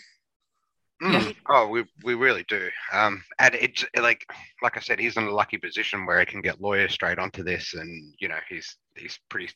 Mm. 1.02 1.36
Oh, 1.48 1.68
we 1.68 1.84
we 2.02 2.14
really 2.14 2.44
do. 2.48 2.68
Um, 2.92 3.22
and 3.38 3.54
it's 3.54 3.84
like 3.96 4.26
like 4.62 4.76
I 4.76 4.80
said, 4.80 4.98
he's 4.98 5.16
in 5.16 5.24
a 5.24 5.30
lucky 5.30 5.56
position 5.56 6.04
where 6.06 6.18
he 6.18 6.26
can 6.26 6.42
get 6.42 6.60
lawyers 6.60 6.92
straight 6.92 7.18
onto 7.18 7.44
this, 7.44 7.74
and 7.74 8.14
you 8.18 8.28
know 8.28 8.38
he's 8.48 8.76
he's 8.96 9.18
pretty 9.28 9.52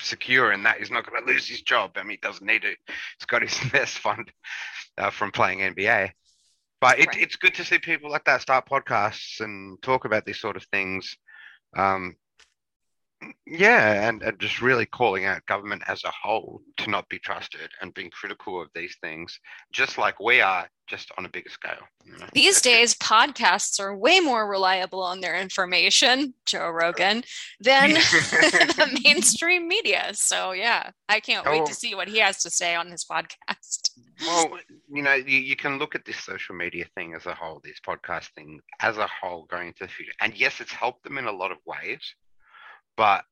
secure 0.00 0.52
in 0.52 0.62
that 0.62 0.78
he's 0.78 0.90
not 0.90 1.08
going 1.08 1.22
to 1.22 1.30
lose 1.30 1.46
his 1.46 1.62
job. 1.62 1.92
I 1.96 2.02
mean, 2.02 2.12
he 2.12 2.16
doesn't 2.16 2.46
need 2.46 2.64
it. 2.64 2.78
He's 2.86 3.26
got 3.26 3.42
his 3.42 3.58
nest 3.72 3.98
fund 3.98 4.32
uh, 4.96 5.10
from 5.10 5.32
playing 5.32 5.58
NBA. 5.58 6.10
But 6.80 6.98
it, 6.98 7.08
Right. 7.08 7.22
it's 7.22 7.36
good 7.36 7.54
to 7.54 7.64
see 7.64 7.78
people 7.78 8.10
like 8.10 8.24
that 8.24 8.42
start 8.42 8.68
podcasts 8.68 9.40
and 9.40 9.80
talk 9.82 10.04
about 10.04 10.24
these 10.24 10.40
sort 10.40 10.56
of 10.56 10.64
things. 10.64 11.16
Um, 11.76 12.16
yeah, 13.46 14.08
and, 14.08 14.22
and 14.22 14.38
just 14.40 14.60
really 14.62 14.86
calling 14.86 15.24
out 15.24 15.44
government 15.46 15.82
as 15.88 16.02
a 16.04 16.10
whole 16.10 16.60
to 16.78 16.90
not 16.90 17.08
be 17.08 17.18
trusted 17.18 17.70
and 17.80 17.94
being 17.94 18.10
critical 18.10 18.60
of 18.60 18.68
these 18.74 18.96
things, 19.00 19.38
just 19.72 19.98
like 19.98 20.18
we 20.20 20.40
are, 20.40 20.68
just 20.86 21.10
on 21.18 21.26
a 21.26 21.28
bigger 21.28 21.50
scale. 21.50 21.82
you 22.04 22.12
know. 22.18 22.26
These 22.32 22.56
That's 22.62 22.66
it. 22.66 22.70
days, 22.70 22.94
podcasts 22.94 23.80
are 23.80 23.96
way 23.96 24.20
more 24.20 24.48
reliable 24.48 25.02
on 25.02 25.20
their 25.20 25.36
information, 25.40 26.34
Joe 26.44 26.68
Rogan, 26.70 27.24
than 27.60 27.90
the 27.94 29.00
mainstream 29.04 29.66
media. 29.68 30.10
So, 30.14 30.52
yeah, 30.52 30.90
I 31.08 31.20
can't 31.20 31.44
wait 31.46 31.62
Oh. 31.62 31.66
to 31.66 31.74
see 31.74 31.94
what 31.94 32.08
he 32.08 32.18
has 32.18 32.42
to 32.42 32.50
say 32.50 32.74
on 32.74 32.88
his 32.88 33.04
podcast. 33.04 33.90
Well, 34.20 34.58
you 34.90 35.02
know, 35.02 35.14
you, 35.14 35.38
you 35.38 35.56
can 35.56 35.78
look 35.78 35.94
at 35.94 36.04
this 36.04 36.18
social 36.18 36.54
media 36.54 36.86
thing 36.94 37.14
as 37.14 37.26
a 37.26 37.34
whole, 37.34 37.60
this 37.62 37.80
podcast 37.86 38.28
thing 38.34 38.60
as 38.80 38.96
a 38.96 39.06
whole 39.08 39.44
going 39.50 39.68
into 39.68 39.84
the 39.84 39.88
future. 39.88 40.12
And 40.20 40.34
yes, 40.38 40.60
it's 40.60 40.72
helped 40.72 41.04
them 41.04 41.18
in 41.18 41.26
a 41.26 41.32
lot 41.32 41.50
of 41.52 41.58
ways, 41.66 42.00
but 42.96 43.24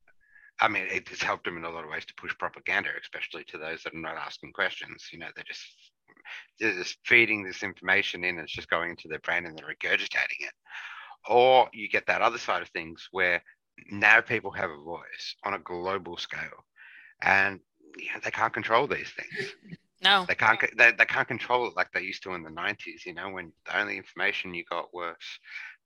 I 0.61 0.69
mean, 0.69 0.87
it 0.91 1.09
has 1.09 1.21
helped 1.23 1.45
them 1.45 1.57
in 1.57 1.65
a 1.65 1.71
lot 1.71 1.85
of 1.85 1.91
ways 1.91 2.05
to 2.07 2.15
push 2.15 2.37
propaganda, 2.39 2.91
especially 3.01 3.45
to 3.45 3.59
those 3.59 3.83
that 3.83 3.95
are 3.95 4.01
not 4.01 4.17
asking 4.17 4.53
questions. 4.53 5.09
You 5.13 5.19
know, 5.19 5.29
they're 5.35 5.45
just 5.45 5.65
they're 6.61 6.75
just 6.75 6.99
feeding 7.05 7.43
this 7.43 7.63
information 7.63 8.25
in, 8.25 8.39
it's 8.39 8.53
just 8.53 8.71
going 8.71 8.91
into 8.91 9.09
their 9.09 9.19
brain 9.19 9.47
and 9.47 9.59
they're 9.59 9.75
regurgitating 9.75 10.41
it. 10.41 10.53
Or 11.29 11.69
you 11.73 11.89
get 11.89 12.07
that 12.07 12.23
other 12.23 12.39
side 12.39 12.63
of 12.63 12.69
things 12.69 13.09
where 13.11 13.43
now 13.91 14.21
people 14.21 14.51
have 14.53 14.71
a 14.71 14.83
voice 14.83 15.37
on 15.45 15.55
a 15.55 15.59
global 15.59 16.17
scale, 16.17 16.65
and 17.23 17.61
you 17.97 18.07
know, 18.07 18.21
they 18.25 18.31
can't 18.31 18.53
control 18.53 18.87
these 18.87 19.11
things 19.11 19.53
No, 20.03 20.25
they 20.27 20.35
can't 20.35 20.61
they, 20.77 20.93
they 20.93 21.05
can't 21.05 21.29
control 21.29 21.67
it 21.67 21.77
like 21.77 21.91
they 21.93 22.03
used 22.03 22.23
to 22.25 22.35
in 22.35 22.43
the 22.43 22.51
90s 22.51 23.07
you 23.07 23.15
know 23.15 23.31
when 23.31 23.53
the 23.67 23.79
only 23.79 23.97
information 23.97 24.55
you 24.55 24.65
got 24.69 24.93
was 24.93 25.17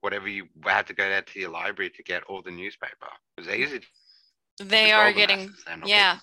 whatever 0.00 0.28
you 0.28 0.46
had 0.64 0.86
to 0.86 0.94
go 0.94 1.08
down 1.08 1.24
to 1.24 1.40
your 1.40 1.50
library 1.50 1.90
to 1.90 2.02
get 2.02 2.22
all 2.24 2.42
the 2.42 2.50
newspaper 2.50 3.08
it 3.36 3.40
was 3.40 3.48
easy 3.48 3.80
they 4.60 4.92
are 4.92 5.12
getting 5.12 5.52
yeah. 5.84 6.18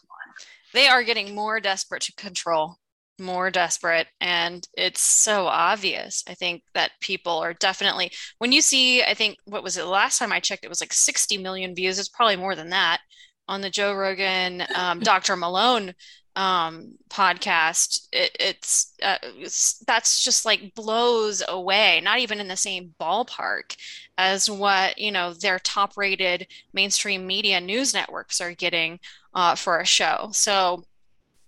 they 0.74 0.88
are 0.88 1.04
getting 1.04 1.34
more 1.34 1.60
desperate 1.60 2.02
to 2.02 2.14
control 2.14 2.78
more 3.20 3.50
desperate 3.50 4.08
and 4.20 4.68
it's 4.78 5.00
so 5.00 5.48
obvious 5.48 6.24
i 6.28 6.34
think 6.34 6.64
that 6.74 6.92
people 7.00 7.38
are 7.38 7.54
definitely 7.54 8.12
when 8.40 8.52
you 8.52 8.62
see 8.62 9.02
i 9.04 9.14
think 9.14 9.38
what 9.46 9.64
was 9.64 9.78
it 9.78 9.82
the 9.82 9.88
last 9.88 10.20
time 10.20 10.34
i 10.34 10.40
checked 10.40 10.66
it 10.66 10.70
was 10.70 10.82
like 10.82 10.92
60 10.92 11.38
million 11.38 11.74
views 11.74 11.98
it's 11.98 12.10
probably 12.10 12.36
more 12.36 12.56
than 12.56 12.72
that 12.72 13.00
on 13.48 13.62
the 13.62 13.70
joe 13.70 13.94
rogan 13.94 14.64
um, 14.76 15.00
dr 15.04 15.34
malone 15.38 15.94
um, 16.36 16.94
podcast 17.10 18.08
it, 18.12 18.36
it's, 18.40 18.94
uh, 19.02 19.18
it's 19.24 19.80
that's 19.88 20.22
just 20.24 20.46
like 20.46 20.74
blows 20.76 21.42
away 21.48 22.02
not 22.04 22.20
even 22.20 22.40
in 22.42 22.48
the 22.50 22.58
same 22.58 22.94
ballpark 23.00 23.76
as 24.18 24.50
what 24.50 24.98
you 24.98 25.12
know 25.12 25.34
their 25.34 25.60
top 25.60 25.94
rated 25.98 26.48
mainstream 26.74 27.26
media 27.26 27.62
news 27.62 27.94
networks 27.94 28.42
are 28.42 28.54
getting 28.54 29.00
uh, 29.34 29.56
for 29.56 29.80
a 29.80 29.86
show 29.86 30.30
so 30.34 30.84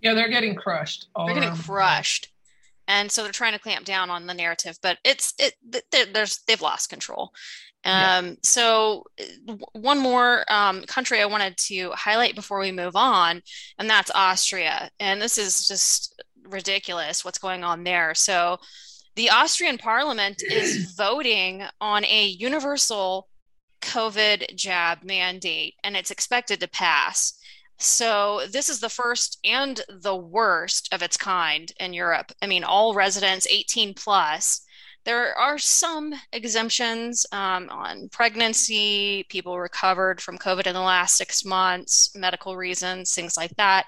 Yeah, 0.02 0.14
they're 0.16 0.30
getting 0.30 0.56
crushed. 0.56 1.08
All 1.16 1.26
they're 1.26 1.36
getting 1.36 1.50
around. 1.50 1.58
crushed 1.58 2.30
and 2.88 3.12
so 3.12 3.24
they're 3.24 3.32
trying 3.34 3.54
to 3.54 3.60
clamp 3.60 3.86
down 3.86 4.10
on 4.10 4.28
the 4.28 4.34
narrative 4.34 4.78
but 4.82 5.00
it's 5.04 5.34
it 5.40 5.56
th- 5.72 5.86
th- 5.92 6.10
there's 6.14 6.40
they've 6.48 6.62
lost 6.62 6.90
control 6.90 7.34
Yeah. 7.88 8.18
um 8.18 8.38
so 8.44 9.06
one 9.74 10.00
more 10.00 10.44
um 10.50 10.84
country 10.84 11.22
i 11.22 11.26
wanted 11.26 11.56
to 11.58 11.92
highlight 11.92 12.36
before 12.36 12.60
we 12.60 12.72
move 12.72 12.96
on 12.96 13.42
and 13.80 13.90
that's 13.90 14.12
austria 14.14 14.90
and 15.00 15.22
this 15.22 15.38
is 15.38 15.68
just 15.68 16.22
ridiculous 16.44 17.24
what's 17.24 17.40
going 17.40 17.64
on 17.64 17.84
there 17.84 18.14
so 18.14 18.58
the 19.16 19.30
austrian 19.30 19.78
parliament 19.78 20.44
is 20.50 20.92
voting 20.98 21.64
on 21.80 22.04
a 22.06 22.26
universal 22.26 23.28
covid 23.82 24.56
jab 24.56 25.04
mandate 25.04 25.76
and 25.84 25.96
it's 25.96 26.12
expected 26.12 26.60
to 26.60 26.68
pass 26.68 27.40
so 27.80 28.42
this 28.52 28.70
is 28.70 28.80
the 28.80 28.90
first 28.90 29.40
and 29.44 29.80
the 29.88 30.16
worst 30.16 30.92
of 30.92 31.04
its 31.04 31.16
kind 31.16 31.72
in 31.80 31.94
Europe. 31.94 32.32
I 32.42 32.48
mean, 32.48 32.64
all 32.64 32.96
residents 32.96 33.48
18 33.48 33.94
plus. 33.94 34.62
There 35.08 35.34
are 35.38 35.58
some 35.58 36.14
exemptions 36.34 37.26
um, 37.32 37.70
on 37.70 38.10
pregnancy, 38.10 39.26
people 39.30 39.58
recovered 39.58 40.20
from 40.20 40.38
COVID 40.38 40.68
in 40.68 40.74
the 40.74 40.82
last 40.82 41.16
six 41.16 41.46
months, 41.46 42.14
medical 42.14 42.58
reasons, 42.58 43.16
things 43.16 43.38
like 43.38 43.56
that. 43.56 43.86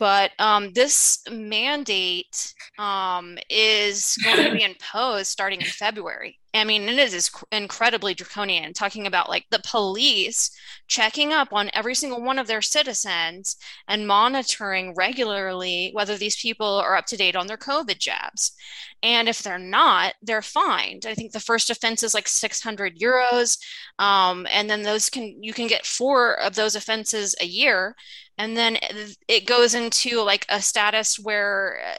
But 0.00 0.32
um, 0.38 0.72
this 0.72 1.20
mandate 1.30 2.54
um, 2.78 3.36
is 3.50 4.16
going 4.24 4.44
to 4.46 4.56
be 4.56 4.64
imposed 4.64 5.26
starting 5.26 5.60
in 5.60 5.66
February. 5.66 6.38
I 6.54 6.64
mean, 6.64 6.88
it 6.88 6.98
is 6.98 7.30
incredibly 7.52 8.14
draconian, 8.14 8.72
talking 8.72 9.06
about 9.06 9.28
like 9.28 9.44
the 9.50 9.60
police 9.64 10.50
checking 10.88 11.32
up 11.32 11.52
on 11.52 11.70
every 11.74 11.94
single 11.94 12.22
one 12.22 12.38
of 12.38 12.48
their 12.48 12.62
citizens 12.62 13.56
and 13.86 14.06
monitoring 14.06 14.94
regularly 14.96 15.90
whether 15.92 16.16
these 16.16 16.40
people 16.40 16.66
are 16.66 16.96
up 16.96 17.06
to 17.06 17.16
date 17.16 17.36
on 17.36 17.46
their 17.46 17.56
COVID 17.56 17.98
jabs. 17.98 18.52
And 19.02 19.28
if 19.28 19.42
they're 19.42 19.58
not, 19.58 20.14
they're 20.22 20.42
fined. 20.42 21.06
I 21.06 21.14
think 21.14 21.32
the 21.32 21.40
first 21.40 21.70
offense 21.70 22.02
is 22.02 22.14
like 22.14 22.26
600 22.26 22.98
euros. 22.98 23.58
Um, 23.98 24.46
and 24.50 24.68
then 24.68 24.82
those 24.82 25.08
can, 25.08 25.42
you 25.42 25.52
can 25.52 25.68
get 25.68 25.86
four 25.86 26.34
of 26.40 26.54
those 26.54 26.74
offenses 26.74 27.34
a 27.40 27.46
year. 27.46 27.94
And 28.40 28.56
then 28.56 28.78
it 29.28 29.46
goes 29.46 29.74
into 29.74 30.22
like 30.22 30.46
a 30.48 30.62
status 30.62 31.18
where 31.18 31.82
uh, 31.86 31.96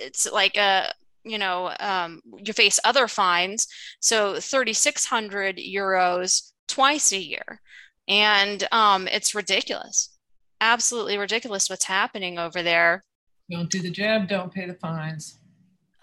it's 0.00 0.30
like 0.32 0.56
a, 0.56 0.90
you 1.22 1.36
know, 1.36 1.74
um, 1.80 2.22
you 2.38 2.54
face 2.54 2.80
other 2.82 3.06
fines. 3.06 3.66
So 4.00 4.40
3,600 4.40 5.58
euros 5.58 6.52
twice 6.66 7.12
a 7.12 7.18
year. 7.18 7.60
And 8.08 8.66
um, 8.72 9.06
it's 9.06 9.34
ridiculous. 9.34 10.16
Absolutely 10.62 11.18
ridiculous 11.18 11.68
what's 11.68 11.84
happening 11.84 12.38
over 12.38 12.62
there. 12.62 13.04
Don't 13.50 13.68
do 13.68 13.82
the 13.82 13.90
jab, 13.90 14.28
don't 14.28 14.50
pay 14.50 14.64
the 14.64 14.74
fines. 14.76 15.40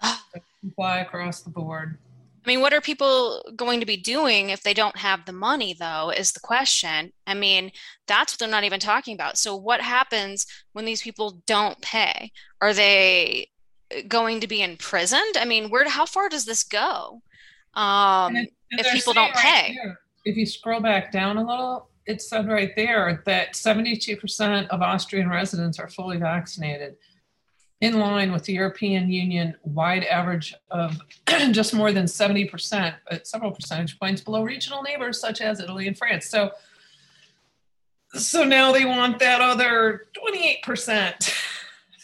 Comply 0.60 1.00
across 1.00 1.40
the 1.40 1.50
board. 1.50 1.98
I 2.44 2.48
mean, 2.48 2.60
what 2.60 2.72
are 2.72 2.80
people 2.80 3.42
going 3.54 3.80
to 3.80 3.86
be 3.86 3.98
doing 3.98 4.48
if 4.48 4.62
they 4.62 4.72
don't 4.72 4.96
have 4.96 5.26
the 5.26 5.32
money, 5.32 5.74
though, 5.78 6.10
is 6.10 6.32
the 6.32 6.40
question. 6.40 7.12
I 7.26 7.34
mean, 7.34 7.70
that's 8.06 8.32
what 8.32 8.38
they're 8.38 8.48
not 8.48 8.64
even 8.64 8.80
talking 8.80 9.14
about. 9.14 9.36
So, 9.36 9.54
what 9.54 9.80
happens 9.82 10.46
when 10.72 10.86
these 10.86 11.02
people 11.02 11.42
don't 11.46 11.80
pay? 11.82 12.32
Are 12.62 12.72
they 12.72 13.48
going 14.08 14.40
to 14.40 14.46
be 14.46 14.62
imprisoned? 14.62 15.36
I 15.38 15.44
mean, 15.44 15.68
where, 15.68 15.86
how 15.88 16.06
far 16.06 16.28
does 16.30 16.44
this 16.46 16.64
go? 16.64 17.22
Um, 17.74 18.36
it- 18.36 18.52
and 18.72 18.80
if 18.80 18.92
people 18.92 19.12
don't 19.12 19.34
pay. 19.34 19.76
there, 19.82 19.98
if 20.24 20.36
you 20.36 20.46
scroll 20.46 20.80
back 20.80 21.10
down 21.10 21.36
a 21.38 21.44
little, 21.44 21.88
it 22.06 22.22
said 22.22 22.46
right 22.48 22.70
there 22.76 23.20
that 23.26 23.54
72% 23.54 24.68
of 24.68 24.80
Austrian 24.80 25.28
residents 25.28 25.78
are 25.80 25.88
fully 25.88 26.18
vaccinated, 26.18 26.94
in 27.80 27.98
line 27.98 28.30
with 28.30 28.44
the 28.44 28.52
European 28.52 29.10
Union 29.10 29.54
wide 29.62 30.04
average 30.04 30.54
of 30.70 30.98
just 31.50 31.72
more 31.72 31.92
than 31.92 32.04
70%, 32.04 32.94
but 33.08 33.26
several 33.26 33.50
percentage 33.50 33.98
points 33.98 34.20
below 34.20 34.42
regional 34.42 34.82
neighbors 34.82 35.18
such 35.18 35.40
as 35.40 35.60
Italy 35.60 35.88
and 35.88 35.96
France. 35.96 36.26
So, 36.26 36.50
so 38.12 38.44
now 38.44 38.72
they 38.72 38.84
want 38.84 39.18
that 39.20 39.40
other 39.40 40.08
28%. 40.16 41.34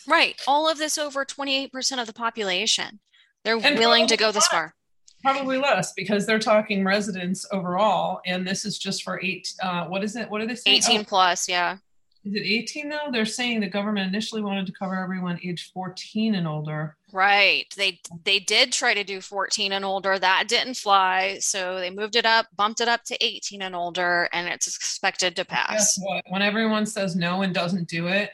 Right. 0.09 0.41
All 0.47 0.69
of 0.69 0.79
this 0.79 0.99
over 0.99 1.25
28% 1.25 2.01
of 2.01 2.07
the 2.07 2.13
population. 2.13 3.01
They're 3.45 3.59
and 3.59 3.79
willing 3.79 4.07
to 4.07 4.17
go 4.17 4.31
this 4.31 4.47
far. 4.47 4.75
Probably 5.23 5.59
less 5.59 5.93
because 5.95 6.27
they're 6.27 6.39
talking 6.39 6.85
residents 6.85 7.45
overall, 7.51 8.21
and 8.25 8.47
this 8.47 8.65
is 8.65 8.79
just 8.79 9.03
for 9.03 9.21
eight. 9.21 9.53
Uh, 9.61 9.87
what 9.87 10.05
is 10.05 10.15
it? 10.15 10.31
What 10.31 10.41
are 10.41 10.47
they 10.47 10.55
saying? 10.55 10.77
18 10.77 11.01
oh, 11.01 11.05
plus, 11.05 11.49
yeah. 11.49 11.79
Is 12.27 12.35
it 12.35 12.45
18 12.45 12.89
though? 12.89 13.11
They're 13.13 13.25
saying 13.25 13.61
the 13.61 13.69
government 13.69 14.09
initially 14.09 14.43
wanted 14.43 14.67
to 14.67 14.73
cover 14.73 14.97
everyone 14.97 15.39
age 15.45 15.71
14 15.73 16.35
and 16.35 16.49
older. 16.49 16.97
Right. 17.13 17.73
They 17.77 18.01
they 18.25 18.41
did 18.41 18.73
try 18.73 18.95
to 18.95 19.05
do 19.05 19.21
14 19.21 19.71
and 19.71 19.85
older. 19.85 20.19
That 20.19 20.49
didn't 20.49 20.77
fly, 20.77 21.39
so 21.39 21.79
they 21.79 21.91
moved 21.91 22.17
it 22.17 22.27
up, 22.27 22.47
bumped 22.57 22.81
it 22.81 22.89
up 22.89 23.05
to 23.05 23.25
18 23.25 23.63
and 23.63 23.77
older, 23.77 24.29
and 24.33 24.49
it's 24.49 24.67
expected 24.67 25.37
to 25.37 25.45
pass. 25.45 25.71
Guess 25.71 25.99
what? 26.03 26.25
When 26.29 26.43
everyone 26.43 26.85
says 26.85 27.15
no 27.15 27.43
and 27.43 27.55
doesn't 27.55 27.87
do 27.89 28.09
it, 28.09 28.33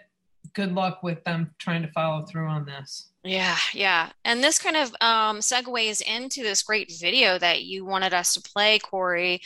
good 0.54 0.72
luck 0.72 1.02
with 1.02 1.22
them 1.24 1.54
trying 1.58 1.82
to 1.82 1.88
follow 1.88 2.24
through 2.24 2.46
on 2.46 2.64
this. 2.64 3.10
Yeah, 3.24 3.58
yeah. 3.74 4.10
And 4.24 4.42
this 4.42 4.58
kind 4.58 4.76
of 4.76 4.88
um, 5.00 5.38
segues 5.38 6.02
into 6.02 6.42
this 6.42 6.62
great 6.62 6.92
video 6.98 7.38
that 7.38 7.62
you 7.62 7.84
wanted 7.84 8.14
us 8.14 8.34
to 8.34 8.40
play, 8.40 8.78
Corey. 8.78 9.42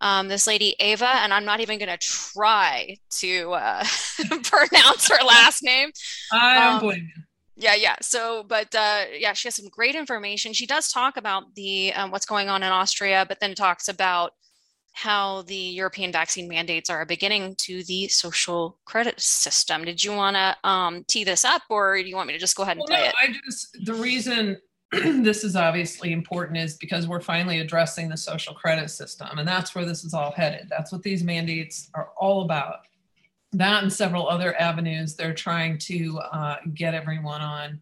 Um, 0.00 0.28
this 0.28 0.46
lady, 0.46 0.76
Ava, 0.78 1.08
and 1.08 1.34
I'm 1.34 1.44
not 1.44 1.60
even 1.60 1.78
going 1.78 1.88
to 1.88 1.98
try 1.98 2.96
to 3.18 3.52
uh, 3.52 3.84
pronounce 4.44 5.08
her 5.08 5.24
last 5.24 5.62
name. 5.62 5.90
I 6.32 6.54
don't 6.60 6.74
um, 6.74 6.80
blame 6.80 7.10
you. 7.14 7.22
Yeah, 7.56 7.74
yeah. 7.74 7.96
So, 8.00 8.44
but 8.44 8.72
uh, 8.74 9.04
yeah, 9.16 9.32
she 9.32 9.48
has 9.48 9.56
some 9.56 9.68
great 9.68 9.96
information. 9.96 10.52
She 10.52 10.66
does 10.66 10.92
talk 10.92 11.16
about 11.16 11.54
the 11.56 11.92
um, 11.94 12.12
what's 12.12 12.26
going 12.26 12.48
on 12.48 12.62
in 12.62 12.70
Austria, 12.70 13.26
but 13.28 13.40
then 13.40 13.56
talks 13.56 13.88
about 13.88 14.32
how 14.92 15.42
the 15.42 15.54
European 15.54 16.10
vaccine 16.10 16.48
mandates 16.48 16.88
are 16.90 17.04
beginning 17.04 17.54
to 17.56 17.82
the 17.84 18.08
social 18.08 18.78
credit 18.84 19.20
system. 19.20 19.84
Did 19.84 20.02
you 20.02 20.12
want 20.12 20.36
to 20.36 20.56
um, 20.68 21.04
tee 21.08 21.24
this 21.24 21.44
up, 21.44 21.62
or 21.68 21.96
do 22.00 22.08
you 22.08 22.14
want 22.16 22.28
me 22.28 22.32
to 22.32 22.38
just 22.38 22.56
go 22.56 22.62
ahead 22.62 22.76
and 22.76 22.84
well, 22.88 22.96
play 22.96 23.04
no, 23.04 23.08
it? 23.08 23.14
I 23.20 23.32
just 23.44 23.76
the 23.84 23.94
reason 23.94 24.56
this 24.92 25.44
is 25.44 25.54
obviously 25.54 26.12
important 26.12 26.58
is 26.58 26.76
because 26.76 27.06
we're 27.06 27.20
finally 27.20 27.60
addressing 27.60 28.08
the 28.08 28.16
social 28.16 28.54
credit 28.54 28.90
system, 28.90 29.38
and 29.38 29.46
that's 29.46 29.74
where 29.74 29.84
this 29.84 30.02
is 30.02 30.14
all 30.14 30.32
headed. 30.32 30.68
That's 30.70 30.92
what 30.92 31.02
these 31.02 31.22
mandates 31.22 31.90
are 31.94 32.10
all 32.16 32.42
about. 32.42 32.86
That 33.52 33.82
and 33.82 33.92
several 33.92 34.28
other 34.28 34.58
avenues 34.60 35.14
they're 35.14 35.34
trying 35.34 35.78
to 35.78 36.18
uh, 36.18 36.56
get 36.74 36.94
everyone 36.94 37.40
on 37.40 37.80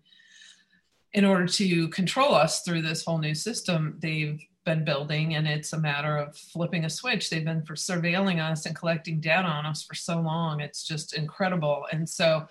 in 1.13 1.25
order 1.25 1.47
to 1.47 1.89
control 1.89 2.35
us 2.35 2.63
through 2.63 2.83
this 2.83 3.05
whole 3.05 3.19
new 3.19 3.35
system. 3.35 3.97
They've 4.01 4.41
been 4.67 4.85
building 4.85 5.37
and 5.37 5.47
it's 5.47 5.73
a 5.73 5.79
matter 5.79 6.19
of 6.19 6.37
flipping 6.37 6.85
a 6.85 6.91
switch 6.91 7.31
they've 7.31 7.45
been 7.45 7.63
for 7.63 7.75
surveilling 7.75 8.43
us 8.43 8.67
and 8.67 8.75
collecting 8.75 9.21
data 9.21 9.47
on 9.47 9.65
us 9.65 9.85
for 9.85 9.95
so 9.95 10.21
long 10.21 10.61
it's 10.61 10.83
just 10.83 11.15
incredible 11.15 11.87
and 11.93 12.07
so 12.07 12.45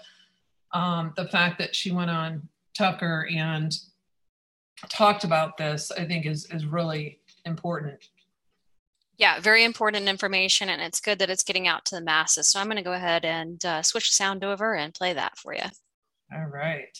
um, 0.71 1.11
the 1.17 1.27
fact 1.27 1.59
that 1.59 1.75
she 1.75 1.91
went 1.91 2.09
on 2.09 2.47
tucker 2.73 3.27
and 3.35 3.77
talked 4.89 5.23
about 5.23 5.57
this 5.57 5.91
i 5.91 6.05
think 6.05 6.25
is 6.25 6.45
is 6.51 6.65
really 6.65 7.19
important. 7.45 7.99
Yeah 9.17 9.39
very 9.39 9.63
important 9.63 10.09
information 10.09 10.69
and 10.69 10.81
it's 10.81 10.99
good 10.99 11.19
that 11.19 11.29
it's 11.29 11.43
getting 11.43 11.67
out 11.67 11.85
to 11.85 11.95
the 11.95 12.01
masses. 12.01 12.47
So 12.47 12.59
i'm 12.59 12.67
going 12.67 12.77
to 12.77 12.83
go 12.83 12.93
ahead 12.93 13.25
and 13.25 13.63
uh, 13.65 13.81
switch 13.81 14.09
the 14.09 14.15
sound 14.15 14.43
over 14.43 14.75
and 14.75 14.93
play 14.93 15.13
that 15.13 15.37
for 15.37 15.53
you 15.53 15.63
all 16.33 16.47
right. 16.47 16.97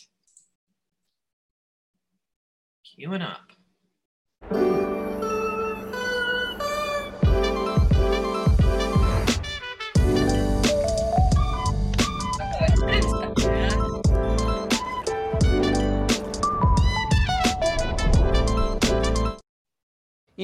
Queuing 2.98 3.22
up 3.22 3.52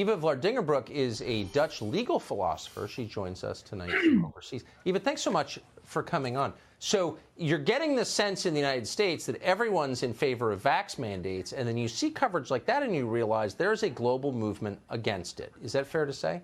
Eva 0.03 0.17
Vlaardingerbroek 0.17 0.89
is 0.89 1.21
a 1.21 1.45
Dutch 1.45 1.81
legal 1.81 2.19
philosopher. 2.19 2.89
She 2.89 3.05
joins 3.05 3.41
us 3.41 3.61
tonight 3.61 3.89
from 3.89 4.25
overseas. 4.35 4.65
Eva, 4.83 4.99
thanks 4.99 5.21
so 5.21 5.31
much 5.31 5.59
for 5.85 6.03
coming 6.03 6.35
on. 6.35 6.51
So 6.79 7.17
you're 7.37 7.57
getting 7.57 7.95
the 7.95 8.03
sense 8.03 8.45
in 8.45 8.53
the 8.53 8.59
United 8.59 8.85
States 8.85 9.25
that 9.27 9.41
everyone's 9.41 10.03
in 10.03 10.13
favor 10.13 10.51
of 10.51 10.61
vax 10.61 10.99
mandates, 10.99 11.53
and 11.53 11.65
then 11.65 11.77
you 11.77 11.87
see 11.87 12.09
coverage 12.11 12.51
like 12.51 12.65
that 12.65 12.83
and 12.83 12.93
you 12.93 13.07
realize 13.07 13.53
there's 13.53 13.83
a 13.83 13.89
global 13.89 14.33
movement 14.33 14.77
against 14.89 15.39
it. 15.39 15.53
Is 15.63 15.71
that 15.71 15.87
fair 15.87 16.05
to 16.05 16.11
say? 16.11 16.41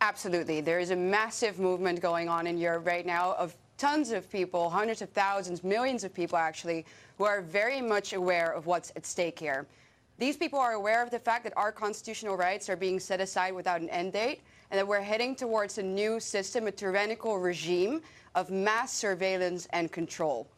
Absolutely. 0.00 0.60
There 0.60 0.78
is 0.78 0.92
a 0.92 0.96
massive 0.96 1.58
movement 1.58 2.00
going 2.00 2.28
on 2.28 2.46
in 2.46 2.56
Europe 2.56 2.86
right 2.86 3.04
now 3.04 3.32
of 3.32 3.56
tons 3.78 4.12
of 4.12 4.30
people, 4.30 4.70
hundreds 4.70 5.02
of 5.02 5.10
thousands, 5.10 5.64
millions 5.64 6.04
of 6.04 6.14
people 6.14 6.38
actually, 6.38 6.86
who 7.22 7.28
are 7.28 7.40
very 7.40 7.80
much 7.80 8.14
aware 8.14 8.50
of 8.50 8.66
what's 8.66 8.90
at 8.96 9.06
stake 9.06 9.38
here. 9.38 9.64
These 10.18 10.36
people 10.36 10.58
are 10.58 10.72
aware 10.72 11.04
of 11.04 11.10
the 11.12 11.20
fact 11.20 11.44
that 11.44 11.52
our 11.56 11.70
constitutional 11.70 12.36
rights 12.36 12.68
are 12.68 12.74
being 12.74 12.98
set 12.98 13.20
aside 13.20 13.54
without 13.54 13.80
an 13.80 13.88
end 13.90 14.14
date 14.14 14.40
and 14.72 14.78
that 14.80 14.88
we're 14.88 15.00
heading 15.00 15.36
towards 15.36 15.78
a 15.78 15.84
new 15.84 16.18
system, 16.18 16.66
a 16.66 16.72
tyrannical 16.72 17.38
regime 17.38 18.02
of 18.34 18.50
mass 18.50 18.92
surveillance 18.92 19.68
and 19.70 19.92
control. 19.92 20.48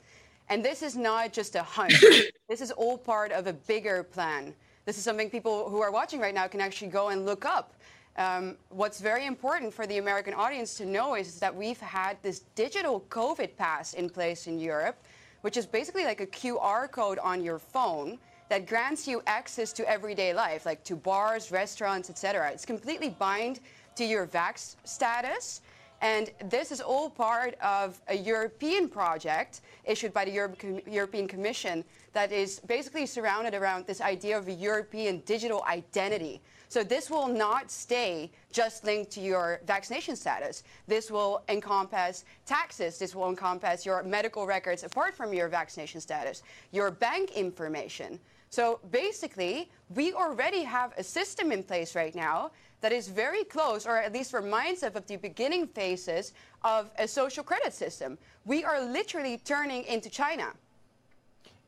And 0.48 0.64
this 0.64 0.81
is 0.83 0.96
not 0.96 1.35
just 1.35 1.55
a 1.55 1.62
hunch. 1.62 2.03
this 2.48 2.62
is 2.62 2.70
all 2.70 2.96
part 2.96 3.31
of 3.31 3.46
a 3.46 3.53
bigger 3.53 4.03
plan. 4.03 4.55
This 4.87 4.96
is 4.96 5.05
something 5.05 5.29
people 5.29 5.68
who 5.68 5.83
are 5.83 5.90
watching 5.90 6.18
right 6.18 6.35
now 6.35 6.46
can 6.46 6.62
actually 6.62 6.88
go 6.88 7.11
and 7.11 7.27
look 7.27 7.44
up. 7.44 7.74
Um, 8.16 8.57
what's 8.70 9.00
very 9.00 9.27
important 9.27 9.74
for 9.74 9.87
the 9.87 9.98
American 9.98 10.33
audience 10.33 10.79
to 10.79 10.87
know 10.87 11.14
is 11.14 11.38
that 11.40 11.55
we've 11.55 11.81
had 11.81 12.16
this 12.22 12.40
digital 12.55 13.05
COVID 13.11 13.55
pass 13.59 13.92
in 13.92 14.09
place 14.09 14.46
in 14.46 14.59
Europe, 14.59 14.96
which 15.44 15.59
is 15.59 15.66
basically 15.66 16.04
like 16.04 16.22
a 16.22 16.26
QR 16.26 16.90
code 16.90 17.18
on 17.18 17.44
your 17.44 17.59
phone 17.59 18.18
that 18.48 18.66
grants 18.66 19.07
you 19.07 19.20
access 19.26 19.74
to 19.74 19.87
everyday 19.87 20.33
life, 20.33 20.64
like 20.64 20.83
to 20.85 20.96
bars, 20.96 21.52
restaurants, 21.52 22.09
etc. 22.09 22.50
It's 22.50 22.64
completely 22.64 23.11
bind 23.11 23.61
to 23.96 24.07
your 24.07 24.26
vax 24.26 24.76
status. 24.85 25.61
And 26.00 26.30
this 26.46 26.72
is 26.72 26.80
all 26.80 27.11
part 27.11 27.57
of 27.61 28.00
a 28.09 28.14
European 28.14 28.88
project 28.88 29.61
issued 29.85 30.14
by 30.14 30.24
the 30.24 30.30
Europe 30.30 30.62
European 30.87 31.28
Commission 31.28 31.85
that 32.14 32.33
is 32.33 32.61
basically 32.61 33.04
surrounded 33.04 33.52
around 33.52 33.87
this 33.87 34.00
idea 34.00 34.38
of 34.38 34.48
a 34.48 34.52
European 34.52 35.20
digital 35.26 35.62
identity. 35.68 36.40
So 36.75 36.83
this 36.83 37.09
will 37.09 37.29
not 37.29 37.71
stay 37.71 38.33
just 38.51 38.83
linked 38.83 39.13
to 39.13 39.21
your 39.21 39.61
vaccination 39.65 40.17
status. 40.17 40.65
This 40.89 41.09
will 41.09 41.45
encompass 41.49 42.25
taxes. 42.47 42.99
This 42.99 43.15
will 43.15 43.29
encompass 43.29 43.87
your 43.87 44.03
medical 44.03 44.45
records 44.45 44.83
apart 44.83 45.15
from 45.15 45.33
your 45.33 45.47
vaccination 45.47 46.01
status, 46.01 46.43
your 46.73 46.91
bank 46.91 47.31
information. 47.37 48.19
So 48.51 48.81
basically, 48.91 49.71
we 49.95 50.15
already 50.15 50.65
have 50.65 50.93
a 50.99 51.05
system 51.05 51.53
in 51.53 51.63
place 51.63 51.95
right 51.95 52.13
now 52.13 52.51
that 52.81 52.91
is 52.91 53.07
very 53.07 53.45
close, 53.45 53.87
or 53.87 53.99
at 53.99 54.13
least 54.13 54.33
reminds 54.33 54.83
us 54.83 54.97
of 54.97 55.07
the 55.07 55.15
beginning 55.15 55.69
phases 55.69 56.33
of 56.65 56.91
a 56.99 57.07
social 57.07 57.45
credit 57.45 57.73
system. 57.73 58.19
We 58.47 58.65
are 58.65 58.85
literally 58.85 59.41
turning 59.45 59.85
into 59.85 60.11
China. 60.11 60.53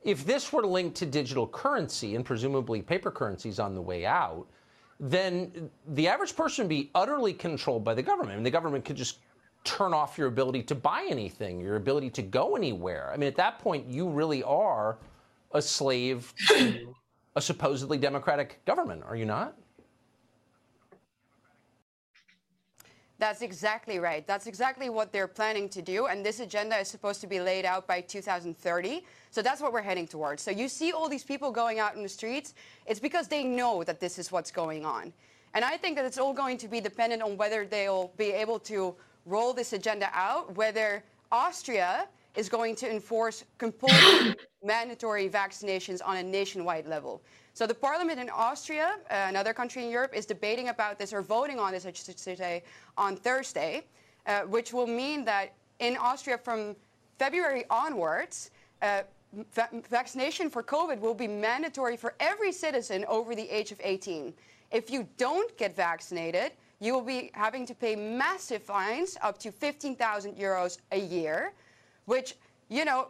If 0.02 0.26
this 0.26 0.52
were 0.52 0.66
linked 0.66 0.96
to 0.96 1.06
digital 1.06 1.46
currency 1.46 2.16
and 2.16 2.24
presumably 2.24 2.82
paper 2.82 3.12
currencies 3.12 3.60
on 3.60 3.76
the 3.76 3.82
way 3.82 4.04
out, 4.04 4.48
then 4.98 5.70
the 5.88 6.08
average 6.08 6.34
person 6.34 6.64
would 6.64 6.70
be 6.70 6.90
utterly 6.94 7.32
controlled 7.32 7.84
by 7.84 7.94
the 7.94 8.02
government. 8.02 8.32
I 8.32 8.34
mean, 8.36 8.44
the 8.44 8.50
government 8.50 8.84
could 8.84 8.96
just 8.96 9.18
turn 9.64 9.92
off 9.92 10.16
your 10.16 10.28
ability 10.28 10.62
to 10.62 10.74
buy 10.74 11.06
anything, 11.10 11.60
your 11.60 11.76
ability 11.76 12.10
to 12.10 12.22
go 12.22 12.56
anywhere. 12.56 13.10
I 13.12 13.16
mean, 13.16 13.26
at 13.26 13.36
that 13.36 13.58
point, 13.58 13.86
you 13.88 14.08
really 14.08 14.42
are 14.44 14.96
a 15.52 15.60
slave 15.60 16.32
to 16.48 16.94
a 17.34 17.40
supposedly 17.40 17.98
democratic 17.98 18.64
government, 18.64 19.02
are 19.06 19.16
you 19.16 19.26
not? 19.26 19.56
That's 23.18 23.42
exactly 23.42 23.98
right. 23.98 24.26
That's 24.26 24.46
exactly 24.46 24.90
what 24.90 25.10
they're 25.10 25.26
planning 25.26 25.68
to 25.70 25.82
do. 25.82 26.06
And 26.06 26.24
this 26.24 26.40
agenda 26.40 26.76
is 26.78 26.88
supposed 26.88 27.20
to 27.22 27.26
be 27.26 27.40
laid 27.40 27.64
out 27.64 27.86
by 27.86 28.02
2030. 28.02 29.04
So 29.30 29.42
that's 29.42 29.60
what 29.60 29.72
we're 29.72 29.82
heading 29.82 30.06
towards. 30.06 30.42
So 30.42 30.50
you 30.50 30.68
see 30.68 30.92
all 30.92 31.08
these 31.08 31.24
people 31.24 31.50
going 31.50 31.78
out 31.78 31.96
in 31.96 32.02
the 32.02 32.08
streets, 32.08 32.54
it's 32.86 33.00
because 33.00 33.28
they 33.28 33.44
know 33.44 33.84
that 33.84 34.00
this 34.00 34.18
is 34.18 34.32
what's 34.32 34.50
going 34.50 34.84
on. 34.84 35.12
And 35.54 35.64
I 35.64 35.76
think 35.76 35.96
that 35.96 36.04
it's 36.04 36.18
all 36.18 36.32
going 36.32 36.58
to 36.58 36.68
be 36.68 36.80
dependent 36.80 37.22
on 37.22 37.36
whether 37.36 37.64
they'll 37.64 38.12
be 38.16 38.30
able 38.30 38.58
to 38.60 38.94
roll 39.24 39.52
this 39.52 39.72
agenda 39.72 40.08
out, 40.12 40.54
whether 40.56 41.02
Austria 41.32 42.08
is 42.34 42.48
going 42.48 42.76
to 42.76 42.90
enforce 42.90 43.44
compulsory 43.58 44.34
mandatory 44.64 45.28
vaccinations 45.28 46.00
on 46.04 46.18
a 46.18 46.22
nationwide 46.22 46.86
level. 46.86 47.22
So 47.54 47.66
the 47.66 47.74
parliament 47.74 48.20
in 48.20 48.28
Austria, 48.28 48.96
uh, 49.10 49.26
another 49.28 49.54
country 49.54 49.82
in 49.82 49.90
Europe, 49.90 50.12
is 50.14 50.26
debating 50.26 50.68
about 50.68 50.98
this 50.98 51.12
or 51.12 51.22
voting 51.22 51.58
on 51.58 51.72
this, 51.72 51.86
I 51.86 51.92
should 51.92 52.18
say, 52.18 52.62
on 52.98 53.16
Thursday, 53.16 53.84
uh, 54.26 54.40
which 54.42 54.74
will 54.74 54.86
mean 54.86 55.24
that 55.24 55.54
in 55.78 55.96
Austria 55.96 56.36
from 56.36 56.76
February 57.18 57.64
onwards, 57.70 58.50
uh, 58.82 59.02
va- 59.54 59.68
vaccination 59.88 60.50
for 60.50 60.62
COVID 60.62 61.00
will 61.00 61.14
be 61.14 61.28
mandatory 61.28 61.96
for 61.96 62.14
every 62.20 62.52
citizen 62.52 63.04
over 63.08 63.34
the 63.34 63.48
age 63.48 63.72
of 63.72 63.80
18. 63.82 64.32
If 64.70 64.90
you 64.90 65.08
don't 65.16 65.56
get 65.56 65.74
vaccinated, 65.76 66.52
you 66.80 66.92
will 66.92 67.02
be 67.02 67.30
having 67.32 67.66
to 67.66 67.74
pay 67.74 67.96
massive 67.96 68.62
fines, 68.62 69.16
up 69.22 69.38
to 69.38 69.50
15,000 69.50 70.36
euros 70.36 70.78
a 70.92 70.98
year, 70.98 71.52
which, 72.04 72.34
you 72.68 72.84
know, 72.84 73.08